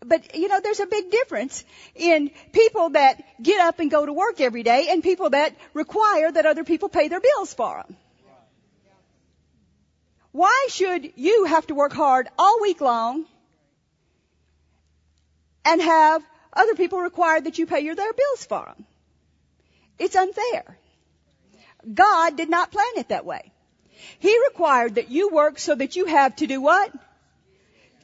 but 0.10 0.36
you 0.36 0.48
know, 0.48 0.60
there's 0.60 0.80
a 0.80 0.88
big 0.88 1.12
difference 1.12 1.64
in 1.96 2.32
people 2.52 2.90
that 2.90 3.24
get 3.42 3.62
up 3.62 3.80
and 3.80 3.90
go 3.90 4.06
to 4.06 4.12
work 4.12 4.42
every 4.42 4.64
day 4.64 4.88
and 4.90 5.04
people 5.04 5.30
that 5.30 5.56
require 5.74 6.32
that 6.32 6.46
other 6.46 6.64
people 6.64 6.90
pay 6.90 7.08
their 7.08 7.22
bills 7.22 7.54
for 7.54 7.84
them. 7.84 7.96
Why 10.32 10.68
should 10.70 11.14
you 11.16 11.46
have 11.46 11.68
to 11.68 11.76
work 11.76 11.94
hard 11.94 12.28
all 12.38 12.62
week 12.62 12.82
long 12.82 13.26
and 15.66 15.82
have 15.82 16.24
other 16.54 16.76
people 16.76 17.00
require 17.00 17.42
that 17.42 17.58
you 17.58 17.66
pay 17.66 17.80
your, 17.80 17.96
their 17.96 18.14
bills 18.14 18.46
for 18.46 18.66
them? 18.66 18.86
It's 19.98 20.16
unfair. 20.16 20.78
God 21.94 22.38
did 22.38 22.50
not 22.50 22.72
plan 22.72 22.94
it 22.98 23.10
that 23.10 23.26
way. 23.26 23.52
He 24.20 24.38
required 24.48 24.96
that 24.96 25.10
you 25.10 25.30
work 25.30 25.60
so 25.60 25.76
that 25.76 25.96
you 25.96 26.06
have 26.06 26.36
to 26.38 26.48
do 26.48 26.62
what? 26.62 26.92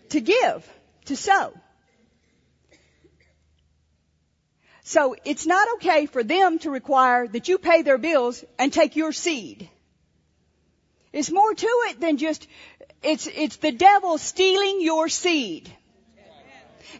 To 0.09 0.19
give, 0.19 0.67
to 1.05 1.15
sow. 1.15 1.53
So 4.87 5.15
it's 5.25 5.47
not 5.47 5.67
okay 5.75 6.05
for 6.05 6.23
them 6.23 6.59
to 6.59 6.69
require 6.69 7.27
that 7.27 7.47
you 7.47 7.57
pay 7.57 7.81
their 7.81 7.97
bills 7.97 8.45
and 8.59 8.71
take 8.71 8.95
your 8.95 9.11
seed. 9.13 9.67
It's 11.11 11.31
more 11.31 11.55
to 11.55 11.67
it 11.89 11.99
than 11.99 12.17
just, 12.17 12.47
it's, 13.01 13.25
it's 13.25 13.55
the 13.55 13.71
devil 13.71 14.19
stealing 14.19 14.81
your 14.81 15.09
seed. 15.09 15.75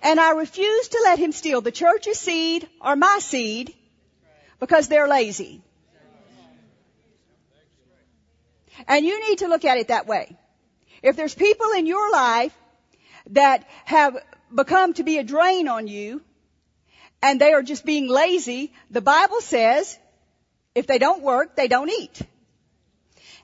And 0.01 0.19
I 0.19 0.31
refuse 0.31 0.88
to 0.88 1.01
let 1.03 1.19
him 1.19 1.31
steal 1.31 1.61
the 1.61 1.71
church's 1.71 2.17
seed 2.17 2.67
or 2.81 2.95
my 2.95 3.19
seed 3.21 3.71
because 4.59 4.88
they're 4.88 5.07
lazy. 5.07 5.61
And 8.88 9.05
you 9.05 9.29
need 9.29 9.38
to 9.39 9.47
look 9.47 9.63
at 9.63 9.77
it 9.77 9.89
that 9.89 10.07
way. 10.07 10.36
If 11.03 11.15
there's 11.15 11.36
people 11.36 11.69
in 11.77 11.86
your 11.86 12.11
life 12.11 12.57
that 13.29 13.69
have 13.86 14.17
become 14.53 14.95
to 14.95 15.03
be 15.03 15.19
a 15.19 15.23
drain 15.23 15.67
on 15.67 15.86
you 15.86 16.23
and 17.26 17.41
they 17.41 17.53
are 17.53 17.63
just 17.63 17.86
being 17.86 18.07
lazy, 18.07 18.71
the 18.91 19.01
Bible 19.01 19.41
says 19.41 19.97
if 20.76 20.86
they 20.86 20.99
don't 20.99 21.23
work, 21.23 21.55
they 21.55 21.67
don't 21.67 21.89
eat. 21.89 22.21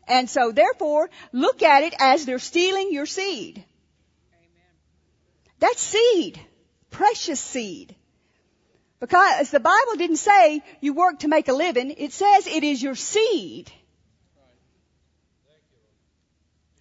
And 0.07 0.29
so 0.29 0.51
therefore, 0.51 1.09
look 1.32 1.63
at 1.63 1.82
it 1.82 1.95
as 1.99 2.25
they're 2.25 2.45
stealing 2.51 2.91
your 2.91 3.07
seed. 3.07 3.63
That's 5.57 5.82
seed. 5.82 6.39
Precious 6.91 7.39
seed. 7.39 7.95
Because 8.99 9.49
the 9.49 9.59
Bible 9.59 9.95
didn't 9.97 10.17
say 10.17 10.61
you 10.79 10.93
work 10.93 11.19
to 11.19 11.27
make 11.27 11.47
a 11.47 11.53
living, 11.53 11.89
it 11.97 12.13
says 12.13 12.45
it 12.45 12.63
is 12.63 12.84
your 12.84 12.93
seed. 12.93 13.71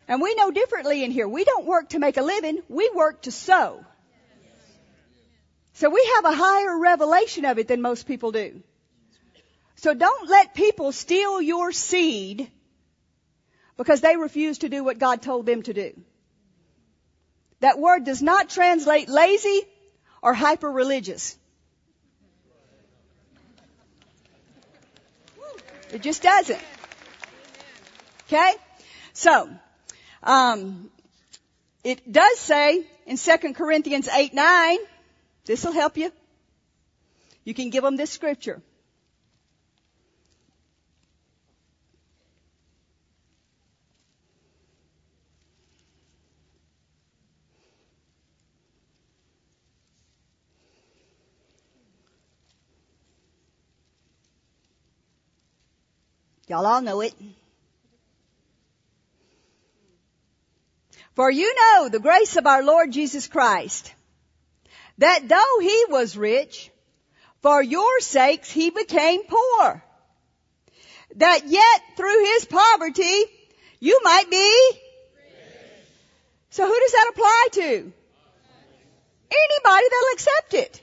And 0.07 0.21
we 0.21 0.35
know 0.35 0.51
differently 0.51 1.03
in 1.03 1.13
here. 1.13 1.29
We 1.29 1.45
don't 1.45 1.65
work 1.65 1.91
to 1.91 1.99
make 1.99 2.19
a 2.19 2.23
living, 2.23 2.59
we 2.69 2.91
work 2.95 3.23
to 3.23 3.33
sow. 3.33 3.87
So 5.81 5.89
we 5.89 6.13
have 6.17 6.27
a 6.27 6.37
higher 6.37 6.79
revelation 6.79 7.47
of 7.47 7.59
it 7.59 7.67
than 7.67 7.81
most 7.81 8.07
people 8.07 8.33
do. 8.33 8.63
So 9.77 9.95
don't 9.95 10.29
let 10.29 10.53
people 10.53 10.93
steal 10.93 11.41
your 11.41 11.73
seed 11.73 12.51
because 13.79 14.03
they 14.03 14.19
refuse 14.19 14.59
to 14.59 14.69
do 14.69 14.85
what 14.85 14.99
God 14.99 15.23
told 15.23 15.47
them 15.47 15.63
to 15.63 15.73
do. 15.73 15.99
That 17.61 17.79
word 17.79 18.05
does 18.05 18.21
not 18.21 18.51
translate 18.51 19.09
lazy 19.09 19.63
or 20.21 20.35
hyper 20.35 20.71
religious. 20.71 21.39
It 25.95 26.03
just 26.03 26.23
doesn't. 26.23 26.61
Okay? 28.27 28.53
So, 29.15 29.49
um, 30.23 30.91
it 31.83 32.13
does 32.13 32.39
say 32.39 32.85
in 33.07 33.17
2 33.17 33.55
Corinthians 33.55 34.09
8, 34.09 34.35
9, 34.35 34.79
this 35.51 35.65
will 35.65 35.73
help 35.73 35.97
you. 35.97 36.13
You 37.43 37.55
can 37.55 37.71
give 37.71 37.83
them 37.83 37.97
this 37.97 38.11
scripture. 38.11 38.63
Y'all 56.47 56.65
all 56.65 56.81
know 56.81 57.01
it. 57.01 57.13
For 61.17 61.29
you 61.29 61.53
know 61.57 61.89
the 61.89 61.99
grace 61.99 62.37
of 62.37 62.47
our 62.47 62.63
Lord 62.63 62.93
Jesus 62.93 63.27
Christ, 63.27 63.93
that 65.01 65.29
though 65.29 65.59
he 65.61 65.85
was 65.89 66.17
rich, 66.17 66.71
for 67.41 67.63
your 67.63 68.01
sakes 68.01 68.51
he 68.51 68.69
became 68.69 69.23
poor, 69.25 69.83
that 71.17 71.47
yet 71.47 71.83
through 71.97 72.25
his 72.25 72.45
poverty 72.45 73.25
you 73.81 73.99
might 74.05 74.31
be. 74.31 74.71
So 76.51 76.67
who 76.67 76.81
does 76.81 76.93
that 76.93 77.11
apply 77.11 77.49
to? 77.53 77.93
Anybody 79.33 79.87
that'll 79.91 80.13
accept 80.13 80.55
it. 80.55 80.83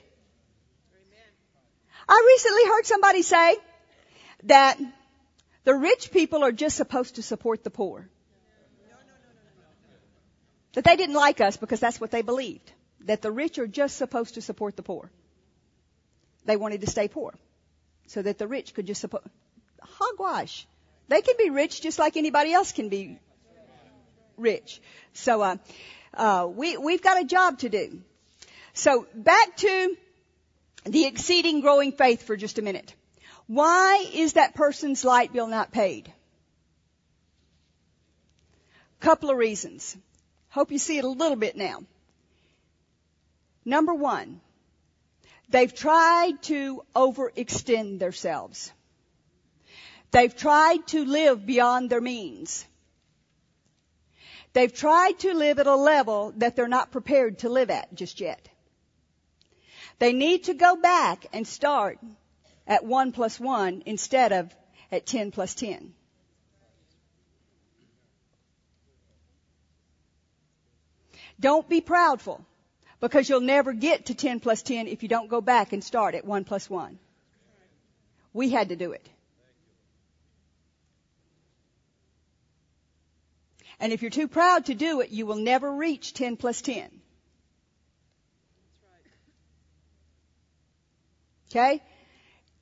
I 2.08 2.24
recently 2.26 2.64
heard 2.66 2.86
somebody 2.86 3.22
say 3.22 3.56
that 4.44 4.80
the 5.64 5.74
rich 5.74 6.10
people 6.10 6.42
are 6.42 6.52
just 6.52 6.76
supposed 6.76 7.16
to 7.16 7.22
support 7.22 7.62
the 7.62 7.70
poor. 7.70 8.08
That 10.72 10.84
they 10.84 10.96
didn't 10.96 11.14
like 11.14 11.40
us 11.40 11.56
because 11.56 11.78
that's 11.78 12.00
what 12.00 12.10
they 12.10 12.22
believed. 12.22 12.72
That 13.08 13.22
the 13.22 13.32
rich 13.32 13.58
are 13.58 13.66
just 13.66 13.96
supposed 13.96 14.34
to 14.34 14.42
support 14.42 14.76
the 14.76 14.82
poor. 14.82 15.10
They 16.44 16.56
wanted 16.56 16.82
to 16.82 16.86
stay 16.86 17.08
poor. 17.08 17.34
So 18.06 18.20
that 18.20 18.36
the 18.36 18.46
rich 18.46 18.74
could 18.74 18.86
just 18.86 19.00
support. 19.00 19.24
Hogwash. 19.82 20.66
They 21.08 21.22
can 21.22 21.34
be 21.38 21.48
rich 21.48 21.80
just 21.80 21.98
like 21.98 22.18
anybody 22.18 22.52
else 22.52 22.72
can 22.72 22.90
be 22.90 23.18
rich. 24.36 24.82
So, 25.14 25.40
uh, 25.40 25.56
uh, 26.12 26.48
we, 26.54 26.76
we've 26.76 27.02
got 27.02 27.18
a 27.18 27.24
job 27.24 27.58
to 27.60 27.70
do. 27.70 28.02
So 28.74 29.06
back 29.14 29.56
to 29.56 29.96
the 30.84 31.06
exceeding 31.06 31.62
growing 31.62 31.92
faith 31.92 32.22
for 32.24 32.36
just 32.36 32.58
a 32.58 32.62
minute. 32.62 32.94
Why 33.46 34.04
is 34.12 34.34
that 34.34 34.54
person's 34.54 35.02
light 35.02 35.32
bill 35.32 35.46
not 35.46 35.72
paid? 35.72 36.12
Couple 39.00 39.30
of 39.30 39.38
reasons. 39.38 39.96
Hope 40.50 40.72
you 40.72 40.78
see 40.78 40.98
it 40.98 41.04
a 41.04 41.08
little 41.08 41.36
bit 41.36 41.56
now. 41.56 41.84
Number 43.64 43.94
one, 43.94 44.40
they've 45.48 45.74
tried 45.74 46.42
to 46.44 46.82
overextend 46.94 47.98
themselves. 47.98 48.72
They've 50.10 50.34
tried 50.34 50.86
to 50.88 51.04
live 51.04 51.44
beyond 51.44 51.90
their 51.90 52.00
means. 52.00 52.64
They've 54.54 54.72
tried 54.72 55.18
to 55.20 55.34
live 55.34 55.58
at 55.58 55.66
a 55.66 55.76
level 55.76 56.32
that 56.38 56.56
they're 56.56 56.68
not 56.68 56.90
prepared 56.90 57.40
to 57.40 57.48
live 57.48 57.70
at 57.70 57.94
just 57.94 58.20
yet. 58.20 58.48
They 59.98 60.12
need 60.12 60.44
to 60.44 60.54
go 60.54 60.76
back 60.76 61.26
and 61.32 61.46
start 61.46 61.98
at 62.66 62.84
1 62.84 63.12
plus 63.12 63.38
1 63.38 63.82
instead 63.86 64.32
of 64.32 64.54
at 64.90 65.06
10 65.06 65.30
plus 65.32 65.54
10. 65.54 65.92
Don't 71.40 71.68
be 71.68 71.80
proudful 71.80 72.40
because 73.00 73.28
you'll 73.28 73.40
never 73.40 73.72
get 73.72 74.06
to 74.06 74.14
10 74.14 74.40
plus 74.40 74.62
10 74.62 74.88
if 74.88 75.02
you 75.02 75.08
don't 75.08 75.28
go 75.28 75.40
back 75.40 75.72
and 75.72 75.82
start 75.82 76.14
at 76.14 76.24
1 76.24 76.44
plus 76.44 76.68
1. 76.68 76.98
We 78.32 78.50
had 78.50 78.70
to 78.70 78.76
do 78.76 78.92
it. 78.92 79.08
And 83.80 83.92
if 83.92 84.02
you're 84.02 84.10
too 84.10 84.28
proud 84.28 84.66
to 84.66 84.74
do 84.74 85.00
it, 85.00 85.10
you 85.10 85.24
will 85.26 85.36
never 85.36 85.72
reach 85.72 86.12
10 86.12 86.36
plus 86.36 86.60
10. 86.62 86.88
Okay? 91.50 91.82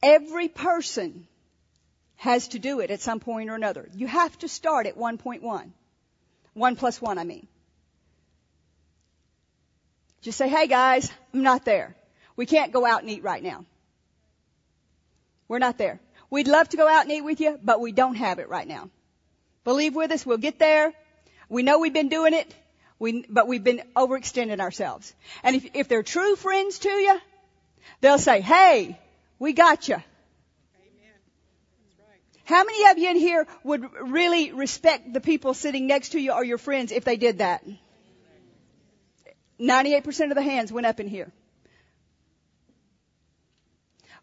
Every 0.03 0.49
person 0.49 1.27
has 2.17 2.49
to 2.49 2.59
do 2.59 2.81
it 2.81 2.91
at 2.91 3.01
some 3.01 3.21
point 3.21 3.51
or 3.51 3.55
another. 3.55 3.89
You 3.95 4.07
have 4.07 4.39
to 4.39 4.49
start 4.49 4.87
at 4.87 4.97
1.1. 4.97 5.71
1 6.55 6.77
plus 6.77 7.01
1, 7.01 7.19
I 7.19 7.25
mean. 7.25 7.49
Just 10.27 10.39
say, 10.39 10.49
hey 10.49 10.67
guys, 10.67 11.09
I'm 11.33 11.45
not 11.45 11.65
there. 11.65 11.95
We 12.35 12.47
can't 12.47 12.73
go 12.73 12.85
out 12.85 13.03
and 13.03 13.09
eat 13.09 13.23
right 13.23 13.41
now. 13.41 13.65
We're 15.47 15.61
not 15.61 15.79
there. 15.79 16.01
We'd 16.31 16.49
love 16.49 16.69
to 16.71 16.77
go 16.77 16.89
out 16.89 17.05
and 17.05 17.13
eat 17.13 17.21
with 17.21 17.41
you, 17.41 17.61
but 17.63 17.81
we 17.81 17.93
don't 17.93 18.17
have 18.17 18.41
it 18.41 18.49
right 18.49 18.67
now. 18.67 18.91
Believe 19.63 19.95
with 19.95 20.11
us, 20.11 20.27
we'll 20.27 20.39
get 20.39 20.59
there. 20.59 20.93
We 21.49 21.63
know 21.63 21.79
we've 21.79 21.93
been 21.93 22.09
doing 22.09 22.35
it, 22.35 22.53
we, 22.99 23.25
but 23.29 23.47
we've 23.47 23.63
been 23.63 23.83
overextending 23.95 24.59
ourselves. 24.59 25.15
And 25.45 25.55
if, 25.55 25.65
if 25.75 25.87
they're 25.87 26.03
true 26.03 26.35
friends 26.35 26.81
to 26.81 26.89
you, 26.89 27.21
they'll 28.01 28.19
say, 28.19 28.41
hey, 28.41 28.99
we 29.39 29.53
got 29.53 29.87
you. 29.87 30.03
How 32.47 32.65
many 32.65 32.91
of 32.91 32.99
you 32.99 33.11
in 33.11 33.17
here 33.17 33.47
would 33.63 33.89
really 34.11 34.51
respect 34.51 35.13
the 35.13 35.21
people 35.21 35.55
sitting 35.55 35.87
next 35.87 36.09
to 36.11 36.19
you 36.19 36.33
or 36.33 36.43
your 36.43 36.59
friends 36.59 36.91
if 36.91 37.05
they 37.05 37.17
did 37.17 37.39
that? 37.39 37.63
98% 39.61 40.31
of 40.31 40.35
the 40.35 40.43
hands 40.43 40.73
went 40.73 40.87
up 40.87 41.01
in 41.01 41.09
here. 41.09 41.33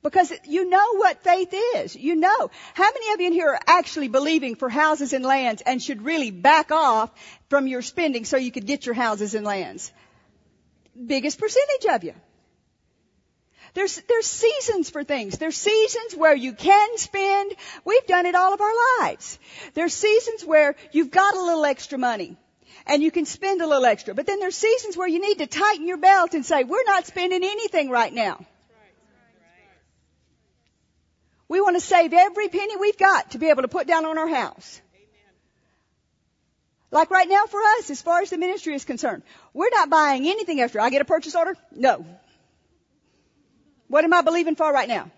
Because 0.03 0.33
you 0.45 0.69
know 0.69 0.95
what 0.97 1.23
faith 1.23 1.53
is. 1.75 1.95
You 1.95 2.15
know. 2.15 2.51
How 2.73 2.91
many 2.91 3.13
of 3.13 3.21
you 3.21 3.27
in 3.27 3.33
here 3.33 3.49
are 3.51 3.59
actually 3.65 4.09
believing 4.09 4.55
for 4.55 4.67
houses 4.69 5.13
and 5.13 5.23
lands 5.23 5.63
and 5.65 5.81
should 5.81 6.01
really 6.01 6.29
back 6.29 6.71
off 6.71 7.09
from 7.49 7.67
your 7.67 7.81
spending 7.81 8.25
so 8.25 8.35
you 8.35 8.51
could 8.51 8.65
get 8.65 8.85
your 8.85 8.95
houses 8.95 9.33
and 9.33 9.45
lands? 9.45 9.93
Biggest 11.07 11.39
percentage 11.39 11.85
of 11.89 12.03
you. 12.03 12.13
There's, 13.73 13.99
there's 14.07 14.27
seasons 14.27 14.89
for 14.89 15.03
things. 15.03 15.37
There's 15.37 15.55
seasons 15.55 16.15
where 16.15 16.35
you 16.35 16.53
can 16.53 16.97
spend. 16.97 17.53
We've 17.85 18.05
done 18.05 18.25
it 18.25 18.35
all 18.35 18.53
of 18.53 18.61
our 18.61 18.73
lives. 18.99 19.39
There's 19.73 19.93
seasons 19.93 20.45
where 20.45 20.75
you've 20.91 21.09
got 21.09 21.33
a 21.33 21.41
little 21.41 21.65
extra 21.65 21.97
money 21.97 22.37
and 22.85 23.01
you 23.01 23.11
can 23.11 23.25
spend 23.25 23.61
a 23.61 23.67
little 23.67 23.85
extra. 23.85 24.13
But 24.13 24.25
then 24.25 24.39
there's 24.39 24.55
seasons 24.55 24.97
where 24.97 25.07
you 25.07 25.19
need 25.19 25.39
to 25.39 25.47
tighten 25.47 25.87
your 25.87 25.97
belt 25.97 26.33
and 26.33 26.45
say, 26.45 26.63
we're 26.63 26.83
not 26.85 27.05
spending 27.05 27.43
anything 27.43 27.89
right 27.89 28.13
now. 28.13 28.45
We 31.47 31.61
want 31.61 31.75
to 31.75 31.81
save 31.81 32.13
every 32.13 32.47
penny 32.47 32.75
we've 32.77 32.97
got 32.97 33.31
to 33.31 33.37
be 33.37 33.49
able 33.49 33.61
to 33.61 33.67
put 33.67 33.87
down 33.87 34.05
on 34.05 34.17
our 34.17 34.27
house. 34.27 34.81
Like 36.89 37.09
right 37.09 37.27
now 37.27 37.45
for 37.47 37.59
us, 37.77 37.89
as 37.89 38.01
far 38.01 38.21
as 38.21 38.29
the 38.29 38.37
ministry 38.37 38.75
is 38.75 38.85
concerned, 38.85 39.23
we're 39.53 39.69
not 39.69 39.89
buying 39.89 40.27
anything 40.27 40.61
extra. 40.61 40.83
I 40.83 40.89
get 40.89 41.01
a 41.01 41.05
purchase 41.05 41.35
order? 41.35 41.55
No. 41.75 42.05
What 43.87 44.03
am 44.03 44.13
I 44.13 44.21
believing 44.21 44.55
for 44.55 44.71
right 44.71 44.87
now? 44.87 45.11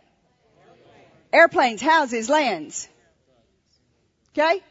Airplanes, 1.33 1.81
houses, 1.81 2.29
lands. 2.29 2.87
Okay? 4.33 4.61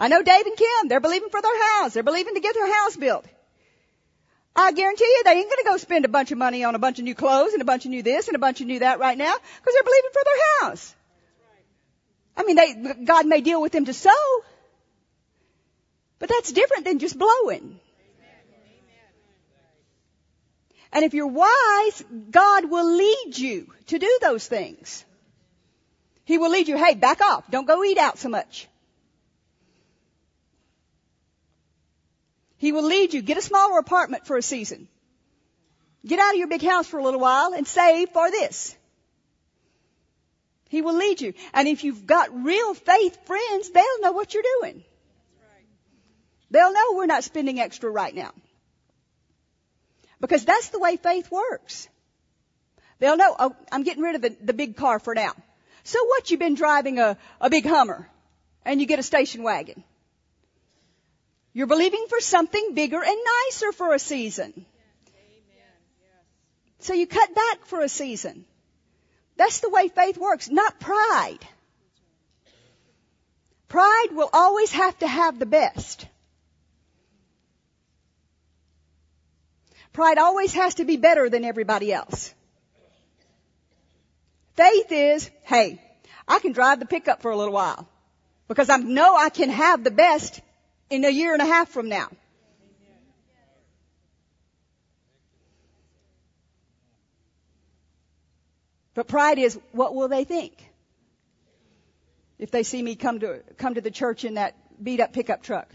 I 0.00 0.08
know 0.08 0.22
Dave 0.22 0.46
and 0.46 0.56
Kim, 0.56 0.88
they're 0.88 0.98
believing 0.98 1.28
for 1.28 1.42
their 1.42 1.62
house. 1.74 1.92
They're 1.92 2.02
believing 2.02 2.34
to 2.34 2.40
get 2.40 2.54
their 2.54 2.74
house 2.74 2.96
built. 2.96 3.26
I 4.56 4.72
guarantee 4.72 5.04
you 5.04 5.22
they 5.24 5.32
ain't 5.32 5.50
gonna 5.50 5.74
go 5.74 5.76
spend 5.76 6.06
a 6.06 6.08
bunch 6.08 6.32
of 6.32 6.38
money 6.38 6.64
on 6.64 6.74
a 6.74 6.78
bunch 6.78 6.98
of 6.98 7.04
new 7.04 7.14
clothes 7.14 7.52
and 7.52 7.60
a 7.60 7.66
bunch 7.66 7.84
of 7.84 7.90
new 7.90 8.02
this 8.02 8.26
and 8.26 8.34
a 8.34 8.38
bunch 8.38 8.62
of 8.62 8.66
new 8.66 8.78
that 8.78 8.98
right 8.98 9.16
now 9.16 9.34
because 9.34 9.74
they're 9.74 9.82
believing 9.82 10.10
for 10.12 10.22
their 10.24 10.68
house. 10.68 10.94
I 12.34 12.44
mean, 12.44 12.56
they, 12.56 13.04
God 13.04 13.26
may 13.26 13.42
deal 13.42 13.60
with 13.60 13.72
them 13.72 13.84
to 13.84 13.92
sow, 13.92 14.10
but 16.18 16.30
that's 16.30 16.50
different 16.50 16.86
than 16.86 16.98
just 16.98 17.18
blowing. 17.18 17.78
And 20.92 21.04
if 21.04 21.12
you're 21.12 21.26
wise, 21.26 22.04
God 22.30 22.70
will 22.70 22.96
lead 22.96 23.36
you 23.36 23.72
to 23.88 23.98
do 23.98 24.18
those 24.22 24.46
things. 24.46 25.04
He 26.24 26.38
will 26.38 26.50
lead 26.50 26.68
you, 26.68 26.78
hey, 26.78 26.94
back 26.94 27.20
off. 27.20 27.44
Don't 27.50 27.66
go 27.66 27.84
eat 27.84 27.98
out 27.98 28.18
so 28.18 28.30
much. 28.30 28.66
He 32.60 32.72
will 32.72 32.82
lead 32.82 33.14
you. 33.14 33.22
Get 33.22 33.38
a 33.38 33.42
smaller 33.42 33.78
apartment 33.78 34.26
for 34.26 34.36
a 34.36 34.42
season. 34.42 34.86
Get 36.06 36.18
out 36.18 36.34
of 36.34 36.38
your 36.38 36.46
big 36.46 36.62
house 36.62 36.86
for 36.86 36.98
a 36.98 37.02
little 37.02 37.18
while 37.18 37.54
and 37.54 37.66
save 37.66 38.10
for 38.10 38.30
this. 38.30 38.76
He 40.68 40.82
will 40.82 40.94
lead 40.94 41.22
you. 41.22 41.32
And 41.54 41.68
if 41.68 41.84
you've 41.84 42.04
got 42.06 42.44
real 42.44 42.74
faith 42.74 43.26
friends, 43.26 43.70
they'll 43.70 44.00
know 44.02 44.12
what 44.12 44.34
you're 44.34 44.50
doing. 44.60 44.84
They'll 46.50 46.74
know 46.74 46.92
we're 46.92 47.06
not 47.06 47.24
spending 47.24 47.58
extra 47.58 47.90
right 47.90 48.14
now. 48.14 48.32
Because 50.20 50.44
that's 50.44 50.68
the 50.68 50.78
way 50.78 50.98
faith 50.98 51.30
works. 51.30 51.88
They'll 52.98 53.16
know, 53.16 53.34
oh, 53.38 53.56
I'm 53.72 53.84
getting 53.84 54.02
rid 54.02 54.16
of 54.16 54.20
the, 54.20 54.36
the 54.42 54.52
big 54.52 54.76
car 54.76 54.98
for 54.98 55.14
now. 55.14 55.32
So 55.84 56.04
what, 56.04 56.30
you've 56.30 56.40
been 56.40 56.56
driving 56.56 56.98
a, 56.98 57.16
a 57.40 57.48
big 57.48 57.64
Hummer 57.64 58.06
and 58.66 58.82
you 58.82 58.86
get 58.86 58.98
a 58.98 59.02
station 59.02 59.42
wagon. 59.42 59.82
You're 61.52 61.66
believing 61.66 62.06
for 62.08 62.20
something 62.20 62.74
bigger 62.74 63.02
and 63.02 63.16
nicer 63.46 63.72
for 63.72 63.92
a 63.94 63.98
season. 63.98 64.64
So 66.78 66.94
you 66.94 67.06
cut 67.06 67.34
back 67.34 67.66
for 67.66 67.80
a 67.80 67.88
season. 67.88 68.44
That's 69.36 69.60
the 69.60 69.68
way 69.68 69.88
faith 69.88 70.16
works, 70.16 70.48
not 70.48 70.80
pride. 70.80 71.38
Pride 73.68 74.08
will 74.12 74.30
always 74.32 74.72
have 74.72 74.98
to 74.98 75.06
have 75.06 75.38
the 75.38 75.46
best. 75.46 76.06
Pride 79.92 80.18
always 80.18 80.52
has 80.54 80.74
to 80.76 80.84
be 80.84 80.96
better 80.96 81.28
than 81.28 81.44
everybody 81.44 81.92
else. 81.92 82.32
Faith 84.56 84.90
is, 84.90 85.30
hey, 85.44 85.80
I 86.28 86.38
can 86.38 86.52
drive 86.52 86.80
the 86.80 86.86
pickup 86.86 87.22
for 87.22 87.30
a 87.30 87.36
little 87.36 87.54
while 87.54 87.88
because 88.46 88.70
I 88.70 88.76
know 88.76 89.16
I 89.16 89.30
can 89.30 89.50
have 89.50 89.82
the 89.82 89.90
best 89.90 90.40
in 90.90 91.04
a 91.04 91.08
year 91.08 91.32
and 91.32 91.40
a 91.40 91.46
half 91.46 91.68
from 91.68 91.88
now. 91.88 92.08
But 98.94 99.06
pride 99.06 99.38
is, 99.38 99.58
what 99.72 99.94
will 99.94 100.08
they 100.08 100.24
think? 100.24 100.52
If 102.38 102.50
they 102.50 102.64
see 102.64 102.82
me 102.82 102.96
come 102.96 103.20
to, 103.20 103.42
come 103.56 103.74
to 103.74 103.80
the 103.80 103.90
church 103.90 104.24
in 104.24 104.34
that 104.34 104.56
beat 104.82 105.00
up 105.00 105.12
pickup 105.12 105.42
truck. 105.42 105.68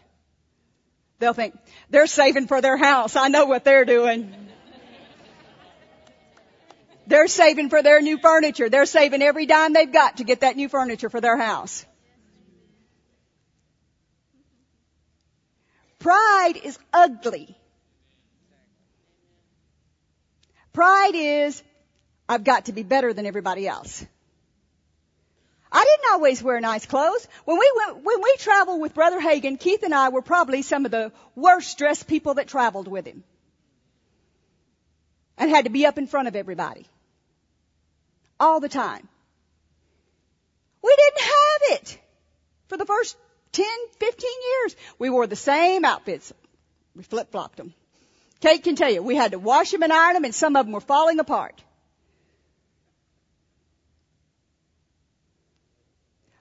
They'll 1.20 1.34
think, 1.34 1.58
they're 1.90 2.08
saving 2.08 2.48
for 2.48 2.60
their 2.60 2.76
house. 2.76 3.16
I 3.16 3.30
know 3.30 3.46
what 3.46 3.64
they're 3.64 3.86
doing. 3.86 4.34
They're 7.08 7.28
saving 7.28 7.70
for 7.70 7.82
their 7.82 8.02
new 8.02 8.18
furniture. 8.18 8.68
They're 8.68 8.86
saving 8.86 9.22
every 9.22 9.46
dime 9.46 9.74
they've 9.74 9.92
got 9.92 10.18
to 10.18 10.24
get 10.24 10.42
that 10.42 10.58
new 10.58 10.68
furniture 10.68 11.10
for 11.10 11.22
their 11.22 11.38
house. 11.38 11.86
Pride 16.06 16.62
is 16.64 16.78
ugly. 16.94 17.58
Pride 20.72 21.16
is, 21.16 21.64
I've 22.30 22.44
got 22.44 22.66
to 22.66 22.74
be 22.74 22.84
better 22.84 23.12
than 23.12 23.26
everybody 23.26 23.68
else. 23.68 24.06
I 25.72 25.84
didn't 25.84 26.14
always 26.14 26.44
wear 26.44 26.60
nice 26.60 26.86
clothes. 26.86 27.28
When 27.46 27.58
we 27.58 27.72
went, 27.76 28.04
when 28.04 28.22
we 28.22 28.36
traveled 28.38 28.82
with 28.82 28.94
Brother 28.94 29.20
Hagin, 29.20 29.60
Keith 29.60 29.82
and 29.82 29.96
I 29.96 30.10
were 30.10 30.22
probably 30.22 30.62
some 30.62 30.86
of 30.86 30.92
the 30.92 31.12
worst 31.36 31.80
dressed 31.80 32.08
people 32.08 32.36
that 32.36 32.48
traveled 32.48 32.88
with 32.88 33.08
him. 33.08 33.24
And 35.40 35.50
had 35.50 35.66
to 35.66 35.72
be 35.72 35.88
up 35.88 35.98
in 35.98 36.06
front 36.06 36.28
of 36.28 36.36
everybody. 36.36 36.86
All 38.40 38.60
the 38.60 38.70
time. 38.70 39.10
We 40.84 40.96
didn't 40.96 41.22
have 41.26 41.82
it 41.82 42.00
for 42.68 42.78
the 42.78 42.86
first 42.86 43.18
10, 43.56 43.66
15 44.00 44.30
years. 44.52 44.76
We 45.00 45.10
wore 45.10 45.28
the 45.28 45.36
same 45.36 45.86
outfits. 45.86 46.34
We 46.96 47.04
flip 47.04 47.32
flopped 47.32 47.58
them. 47.58 47.74
Kate 48.42 48.64
can 48.64 48.76
tell 48.76 48.92
you, 48.92 49.02
we 49.02 49.16
had 49.16 49.32
to 49.32 49.40
wash 49.40 49.72
them 49.72 49.82
and 49.82 49.94
iron 49.94 50.14
them 50.16 50.26
and 50.26 50.36
some 50.36 50.56
of 50.56 50.66
them 50.66 50.74
were 50.74 50.82
falling 50.82 51.20
apart. 51.20 51.62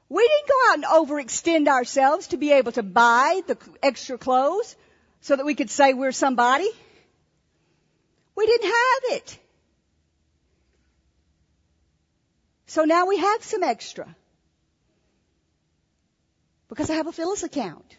We 0.08 0.28
didn't 0.28 0.48
go 0.48 0.54
out 0.68 0.74
and 0.74 1.08
overextend 1.08 1.68
ourselves 1.68 2.28
to 2.28 2.36
be 2.36 2.52
able 2.52 2.72
to 2.72 2.82
buy 2.82 3.42
the 3.46 3.56
extra 3.82 4.18
clothes 4.18 4.76
so 5.22 5.36
that 5.36 5.46
we 5.46 5.54
could 5.54 5.70
say 5.70 5.94
we're 5.94 6.12
somebody. 6.12 6.68
We 8.36 8.46
didn't 8.46 8.66
have 8.66 9.18
it. 9.18 9.38
So 12.66 12.84
now 12.84 13.06
we 13.06 13.18
have 13.18 13.42
some 13.42 13.62
extra. 13.62 14.14
Because 16.74 16.90
I 16.90 16.94
have 16.94 17.06
a 17.06 17.12
Phyllis 17.12 17.44
account. 17.44 17.96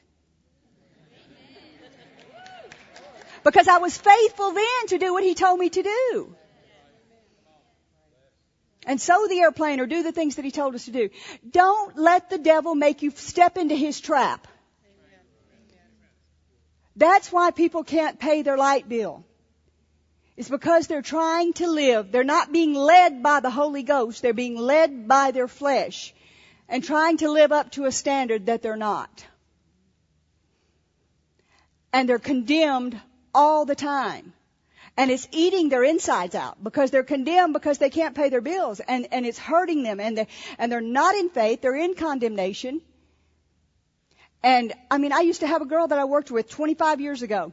Because 3.41 3.69
I 3.69 3.77
was 3.77 3.97
faithful 3.97 4.51
then 4.51 4.87
to 4.87 4.97
do 4.97 5.13
what 5.13 5.23
he 5.23 5.33
told 5.33 5.59
me 5.59 5.69
to 5.69 5.81
do 5.81 6.35
and 8.85 8.99
sow 8.99 9.27
the 9.29 9.39
airplane 9.39 9.79
or 9.79 9.85
do 9.85 10.03
the 10.03 10.11
things 10.11 10.35
that 10.35 10.43
he 10.43 10.51
told 10.51 10.75
us 10.75 10.83
to 10.85 10.91
do. 10.91 11.09
Don't 11.49 11.97
let 11.97 12.29
the 12.29 12.37
devil 12.37 12.75
make 12.75 13.01
you 13.01 13.11
step 13.11 13.57
into 13.57 13.75
his 13.75 14.01
trap. 14.01 14.45
That's 16.97 17.31
why 17.31 17.51
people 17.51 17.85
can't 17.85 18.19
pay 18.19 18.41
their 18.41 18.57
light 18.57 18.89
bill. 18.89 19.23
It's 20.35 20.49
because 20.49 20.87
they're 20.87 21.01
trying 21.01 21.53
to 21.53 21.67
live. 21.67 22.11
They're 22.11 22.25
not 22.25 22.51
being 22.51 22.73
led 22.73 23.23
by 23.23 23.39
the 23.39 23.49
Holy 23.49 23.83
Ghost. 23.83 24.21
They're 24.21 24.33
being 24.33 24.57
led 24.57 25.07
by 25.07 25.31
their 25.31 25.47
flesh 25.47 26.13
and 26.67 26.83
trying 26.83 27.17
to 27.17 27.29
live 27.29 27.51
up 27.51 27.71
to 27.71 27.85
a 27.85 27.91
standard 27.91 28.47
that 28.47 28.61
they're 28.61 28.75
not. 28.75 29.25
And 31.93 32.09
they're 32.09 32.19
condemned 32.19 32.99
all 33.33 33.65
the 33.65 33.75
time. 33.75 34.33
And 34.97 35.11
it's 35.11 35.27
eating 35.31 35.69
their 35.69 35.83
insides 35.83 36.35
out 36.35 36.63
because 36.63 36.89
they're 36.89 37.03
condemned 37.03 37.53
because 37.53 37.77
they 37.77 37.89
can't 37.89 38.15
pay 38.15 38.29
their 38.29 38.41
bills. 38.41 38.79
And, 38.79 39.07
and 39.11 39.25
it's 39.25 39.37
hurting 39.37 39.83
them. 39.83 39.99
And 39.99 40.17
they, 40.17 40.27
and 40.57 40.71
they're 40.71 40.81
not 40.81 41.15
in 41.15 41.29
faith, 41.29 41.61
they're 41.61 41.75
in 41.75 41.95
condemnation. 41.95 42.81
And 44.41 44.73
I 44.91 44.99
mean, 44.99 45.11
I 45.11 45.21
used 45.21 45.41
to 45.41 45.47
have 45.47 45.61
a 45.61 45.65
girl 45.65 45.87
that 45.87 45.99
I 45.99 46.05
worked 46.05 46.31
with 46.31 46.49
25 46.49 47.01
years 47.01 47.23
ago 47.23 47.51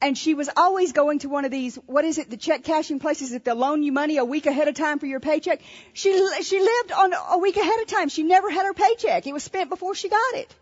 and 0.00 0.18
she 0.18 0.34
was 0.34 0.50
always 0.56 0.92
going 0.92 1.20
to 1.20 1.28
one 1.28 1.44
of 1.44 1.50
these, 1.50 1.76
what 1.86 2.04
is 2.04 2.18
it, 2.18 2.28
the 2.28 2.36
check 2.36 2.62
cashing 2.64 2.98
places 2.98 3.30
that 3.30 3.44
they'll 3.44 3.56
loan 3.56 3.82
you 3.82 3.92
money 3.92 4.18
a 4.18 4.24
week 4.24 4.46
ahead 4.46 4.68
of 4.68 4.74
time 4.74 4.98
for 4.98 5.06
your 5.06 5.20
paycheck. 5.20 5.60
She, 5.92 6.12
she 6.42 6.60
lived 6.60 6.92
on 6.92 7.12
a 7.30 7.38
week 7.38 7.56
ahead 7.56 7.80
of 7.80 7.86
time. 7.86 8.08
She 8.08 8.22
never 8.22 8.50
had 8.50 8.66
her 8.66 8.74
paycheck. 8.74 9.26
It 9.26 9.32
was 9.32 9.42
spent 9.42 9.70
before 9.70 9.94
she 9.94 10.08
got 10.08 10.34
it. 10.34 10.54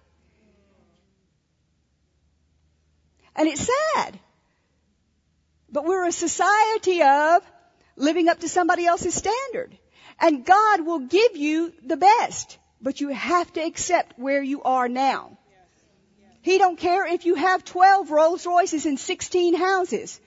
And 3.35 3.49
it's 3.49 3.69
sad. 3.95 4.19
But 5.71 5.87
we're 5.87 6.07
a 6.07 6.13
society 6.13 7.03
of 7.03 7.43
living 7.97 8.29
up 8.29 8.41
to 8.41 8.49
somebody 8.49 8.87
else's 8.87 9.15
standard. 9.15 9.77
And 10.21 10.45
God 10.45 10.87
will 10.87 11.01
give 11.01 11.37
you 11.37 11.73
the 11.85 11.97
best, 11.97 12.59
but 12.81 13.01
you 13.01 13.09
have 13.09 13.53
to 13.55 13.61
accept 13.61 14.19
where 14.19 14.43
you 14.43 14.63
are 14.63 14.89
now. 14.89 15.39
He 16.43 16.59
don't 16.59 16.79
care 16.79 17.07
if 17.07 17.25
you 17.25 17.37
have 17.37 17.65
12 17.65 18.11
Rolls 18.11 18.45
Royces 18.45 18.85
and 18.85 18.99
16 18.99 19.55
houses. 19.55 20.21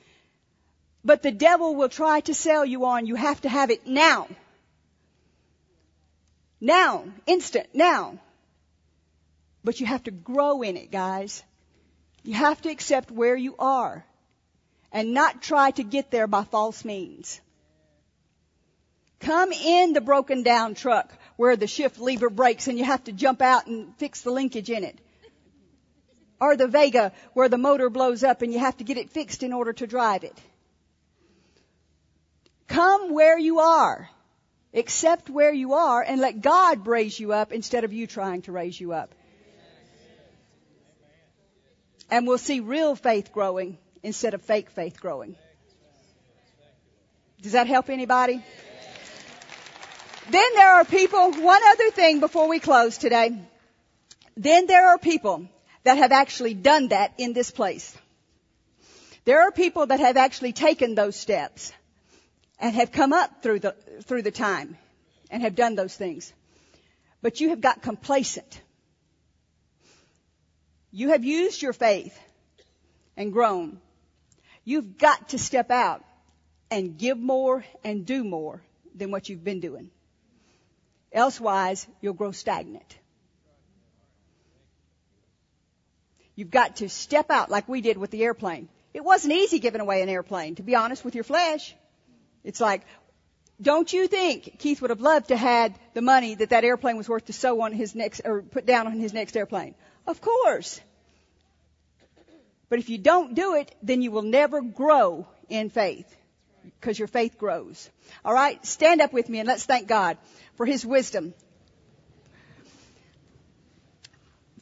But 1.04 1.22
the 1.22 1.32
devil 1.32 1.76
will 1.76 1.90
try 1.90 2.22
to 2.22 2.34
sell 2.34 2.66
you 2.66 2.86
on, 2.86 3.06
you 3.06 3.16
have 3.16 3.42
to 3.42 3.50
have 3.50 3.70
it 3.70 3.86
now. 3.86 4.28
Now. 6.62 7.04
Instant. 7.28 7.68
Now. 7.74 8.18
But 9.64 9.80
you 9.80 9.86
have 9.86 10.04
to 10.04 10.12
grow 10.12 10.62
in 10.62 10.78
it, 10.78 10.90
guys. 10.90 11.44
You 12.24 12.34
have 12.34 12.62
to 12.62 12.70
accept 12.70 13.12
where 13.12 13.36
you 13.36 13.56
are 13.60 14.06
and 14.92 15.14
not 15.14 15.42
try 15.42 15.72
to 15.72 15.84
get 15.84 16.10
there 16.12 16.28
by 16.28 16.44
false 16.46 16.86
means. 16.86 17.42
Come 19.20 19.52
in 19.52 19.94
the 19.94 20.02
broken 20.02 20.44
down 20.44 20.76
truck 20.76 21.12
where 21.36 21.56
the 21.56 21.68
shift 21.68 22.00
lever 22.00 22.30
breaks 22.30 22.68
and 22.68 22.80
you 22.80 22.86
have 22.86 23.04
to 23.04 23.12
jump 23.12 23.42
out 23.42 23.68
and 23.68 23.96
fix 23.98 24.22
the 24.22 24.32
linkage 24.32 24.70
in 24.70 24.84
it. 24.84 24.98
Or 26.40 26.56
the 26.58 26.68
Vega 26.68 27.14
where 27.34 27.50
the 27.50 27.58
motor 27.58 27.90
blows 27.90 28.24
up 28.24 28.42
and 28.42 28.52
you 28.52 28.60
have 28.60 28.78
to 28.78 28.84
get 28.84 28.98
it 28.98 29.10
fixed 29.10 29.44
in 29.44 29.54
order 29.54 29.74
to 29.74 29.88
drive 29.88 30.24
it. 30.24 30.38
Come 32.68 33.14
where 33.14 33.38
you 33.38 33.60
are. 33.60 34.10
Accept 34.74 35.30
where 35.30 35.54
you 35.54 35.74
are 35.74 36.02
and 36.02 36.20
let 36.20 36.42
God 36.42 36.86
raise 36.86 37.18
you 37.18 37.32
up 37.32 37.54
instead 37.54 37.86
of 37.86 37.94
you 37.94 38.08
trying 38.08 38.42
to 38.44 38.52
raise 38.52 38.80
you 38.80 38.92
up. 38.92 39.16
And 42.12 42.28
we'll 42.28 42.38
see 42.38 42.60
real 42.60 42.96
faith 42.96 43.32
growing 43.32 43.78
instead 44.04 44.34
of 44.34 44.42
fake 44.42 44.70
faith 44.70 45.00
growing. 45.00 45.36
Does 47.42 47.54
that 47.54 47.68
help 47.68 47.90
anybody? 47.90 48.44
Then 50.30 50.54
there 50.56 50.74
are 50.74 50.86
people, 50.86 51.32
one 51.32 51.62
other 51.64 51.92
thing 51.92 52.20
before 52.20 52.48
we 52.48 52.60
close 52.60 52.98
today. 52.98 53.32
Then 54.36 54.66
there 54.66 54.90
are 54.90 54.98
people 54.98 55.48
that 55.86 56.00
have 56.00 56.12
actually 56.12 56.56
done 56.56 56.90
that 56.90 57.14
in 57.18 57.34
this 57.34 57.52
place. 57.52 57.96
There 59.24 59.42
are 59.42 59.52
people 59.52 59.86
that 59.86 60.00
have 60.00 60.18
actually 60.18 60.52
taken 60.52 60.96
those 60.96 61.16
steps 61.16 61.72
and 62.60 62.76
have 62.76 62.92
come 62.92 63.14
up 63.14 63.44
through 63.44 63.60
the, 63.60 63.76
through 64.04 64.24
the 64.24 64.32
time 64.32 64.78
and 65.30 65.44
have 65.44 65.56
done 65.56 65.76
those 65.76 65.96
things. 65.96 66.34
But 67.22 67.40
you 67.40 67.50
have 67.50 67.62
got 67.62 67.84
complacent. 67.84 68.62
You 70.92 71.10
have 71.10 71.24
used 71.24 71.62
your 71.62 71.74
faith 71.74 72.20
and 73.16 73.32
grown. 73.32 73.80
You've 74.64 74.98
got 74.98 75.30
to 75.30 75.38
step 75.38 75.70
out 75.70 76.04
and 76.72 76.98
give 76.98 77.20
more 77.20 77.64
and 77.84 78.06
do 78.06 78.24
more 78.24 78.62
than 78.96 79.12
what 79.12 79.30
you've 79.30 79.44
been 79.44 79.60
doing. 79.60 79.92
Elsewise, 81.14 81.86
you'll 82.02 82.14
grow 82.14 82.32
stagnant. 82.32 82.98
You've 86.36 86.52
got 86.52 86.78
to 86.78 86.90
step 86.90 87.32
out 87.32 87.50
like 87.50 87.68
we 87.68 87.82
did 87.82 87.98
with 87.98 88.12
the 88.12 88.24
airplane. 88.24 88.68
It 88.94 89.04
wasn't 89.04 89.34
easy 89.34 89.60
giving 89.60 89.82
away 89.82 90.02
an 90.02 90.10
airplane, 90.10 90.56
to 90.56 90.64
be 90.64 90.76
honest 90.76 91.04
with 91.04 91.16
your 91.16 91.24
flesh. 91.24 91.76
It's 92.44 92.62
like, 92.62 92.82
don't 93.62 93.92
you 93.92 94.08
think 94.08 94.60
Keith 94.60 94.82
would 94.82 94.90
have 94.90 95.02
loved 95.02 95.30
to 95.30 95.38
had 95.38 95.78
the 95.94 96.02
money 96.02 96.36
that 96.36 96.50
that 96.50 96.64
airplane 96.64 96.98
was 96.98 97.08
worth 97.08 97.26
to 97.26 97.34
sow 97.34 97.62
on 97.62 97.72
his 97.72 97.96
next, 97.96 98.22
or 98.26 98.42
put 98.42 98.66
down 98.66 98.88
on 98.88 99.00
his 99.00 99.14
next 99.14 99.36
airplane? 99.38 99.76
Of 100.06 100.20
course. 100.22 100.80
But 102.70 102.80
if 102.80 102.90
you 102.90 102.98
don't 102.98 103.34
do 103.36 103.56
it, 103.56 103.74
then 103.82 104.02
you 104.02 104.12
will 104.12 104.24
never 104.24 104.62
grow 104.62 105.28
in 105.50 105.70
faith 105.70 106.14
because 106.80 107.00
your 107.00 107.08
faith 107.08 107.38
grows. 107.38 107.90
All 108.24 108.34
right, 108.34 108.64
stand 108.66 109.02
up 109.02 109.14
with 109.14 109.30
me 109.30 109.40
and 109.40 109.48
let's 109.48 109.66
thank 109.66 109.88
God 109.88 110.18
for 110.56 110.66
His 110.66 110.86
wisdom. 110.86 111.34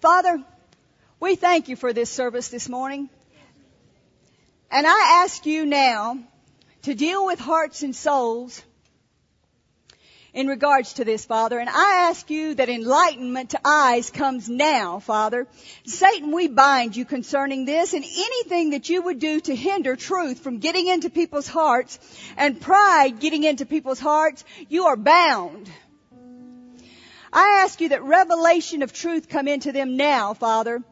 Father, 0.01 0.43
we 1.23 1.35
thank 1.37 1.69
you 1.69 1.77
for 1.77 1.93
this 1.93 2.09
service 2.09 2.49
this 2.49 2.67
morning. 2.67 3.09
And 4.69 4.85
I 4.85 5.21
ask 5.23 5.45
you 5.45 5.65
now 5.65 6.19
to 6.81 6.93
deal 6.93 7.25
with 7.25 7.39
hearts 7.39 7.81
and 7.81 7.95
souls 7.95 8.61
in 10.33 10.47
regards 10.47 10.95
to 10.95 11.05
this, 11.05 11.23
Father. 11.23 11.59
And 11.59 11.69
I 11.69 12.09
ask 12.09 12.29
you 12.29 12.55
that 12.55 12.67
enlightenment 12.67 13.51
to 13.51 13.59
eyes 13.63 14.09
comes 14.09 14.49
now, 14.49 14.99
Father. 14.99 15.47
Satan, 15.85 16.33
we 16.33 16.49
bind 16.49 16.97
you 16.97 17.05
concerning 17.05 17.63
this 17.63 17.93
and 17.93 18.03
anything 18.03 18.71
that 18.71 18.89
you 18.89 19.01
would 19.03 19.19
do 19.19 19.39
to 19.39 19.55
hinder 19.55 19.95
truth 19.95 20.39
from 20.39 20.57
getting 20.57 20.87
into 20.87 21.09
people's 21.09 21.47
hearts 21.47 21.99
and 22.35 22.59
pride 22.59 23.21
getting 23.21 23.45
into 23.45 23.65
people's 23.65 23.99
hearts, 23.99 24.43
you 24.67 24.87
are 24.87 24.97
bound. 24.97 25.71
I 27.31 27.61
ask 27.63 27.79
you 27.79 27.89
that 27.89 28.03
revelation 28.03 28.81
of 28.81 28.91
truth 28.91 29.29
come 29.29 29.47
into 29.47 29.71
them 29.71 29.95
now, 29.95 30.33
Father 30.33 30.83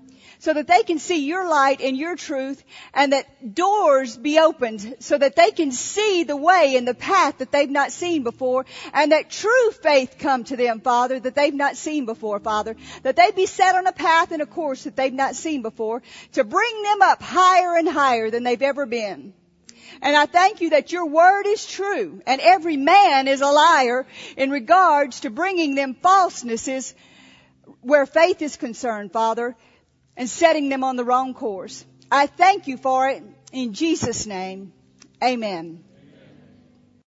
so 0.42 0.54
that 0.54 0.68
they 0.68 0.82
can 0.82 0.98
see 0.98 1.28
your 1.28 1.48
light 1.48 1.82
and 1.82 1.96
your 1.96 2.16
truth 2.16 2.64
and 2.96 3.14
that 3.14 3.54
doors 3.54 4.18
be 4.18 4.39
opened 4.39 4.96
so 5.00 5.16
that 5.16 5.36
they 5.36 5.52
can 5.52 5.72
see 5.72 6.24
the 6.24 6.36
way 6.36 6.76
and 6.76 6.88
the 6.88 6.96
path 6.96 7.38
that 7.38 7.52
they've 7.52 7.70
not 7.70 7.92
seen 7.92 8.24
before 8.24 8.66
and 8.92 9.12
that 9.12 9.30
true 9.30 9.72
faith 9.84 10.16
come 10.18 10.44
to 10.44 10.58
them, 10.58 10.82
Father, 10.82 11.20
that 11.20 11.36
they've 11.36 11.54
not 11.54 11.78
seen 11.78 12.08
before, 12.08 12.39
Father, 12.39 12.76
that 13.04 13.16
they 13.16 13.30
be 13.30 13.46
set 13.46 13.76
on 13.76 13.86
a 13.86 13.92
path 13.92 14.32
and 14.32 14.42
a 14.42 14.48
course 14.48 14.86
that 14.86 14.96
they've 14.96 15.14
not 15.14 15.36
seen 15.36 15.62
before 15.62 16.02
to 16.32 16.44
bring 16.44 16.82
them 16.82 17.04
up 17.04 17.22
higher 17.22 17.78
and 17.78 17.88
higher 17.88 18.32
than 18.32 18.44
they've 18.44 18.64
ever 18.64 18.88
been. 18.88 19.36
And 20.02 20.18
I 20.18 20.26
thank 20.26 20.62
you 20.62 20.72
that 20.72 20.92
your 20.92 21.06
word 21.06 21.46
is 21.46 21.68
true 21.68 22.20
and 22.26 22.42
every 22.42 22.78
man 22.78 23.28
is 23.28 23.42
a 23.42 23.52
liar 23.52 24.08
in 24.36 24.50
regards 24.50 25.20
to 25.20 25.30
bringing 25.30 25.76
them 25.76 25.94
falsenesses 25.94 26.96
where 27.82 28.08
faith 28.08 28.42
is 28.42 28.58
concerned, 28.58 29.14
Father 29.14 29.56
and 30.18 30.30
setting 30.30 30.70
them 30.70 30.84
on 30.84 30.95
the 30.95 31.05
wrong 31.05 31.34
course. 31.34 31.86
I 32.12 32.28
thank 32.28 32.68
you 32.68 32.78
for 32.78 33.09
it 33.09 33.24
in 33.51 33.74
Jesus' 33.74 34.28
name. 34.28 34.74
Amen. 35.24 35.84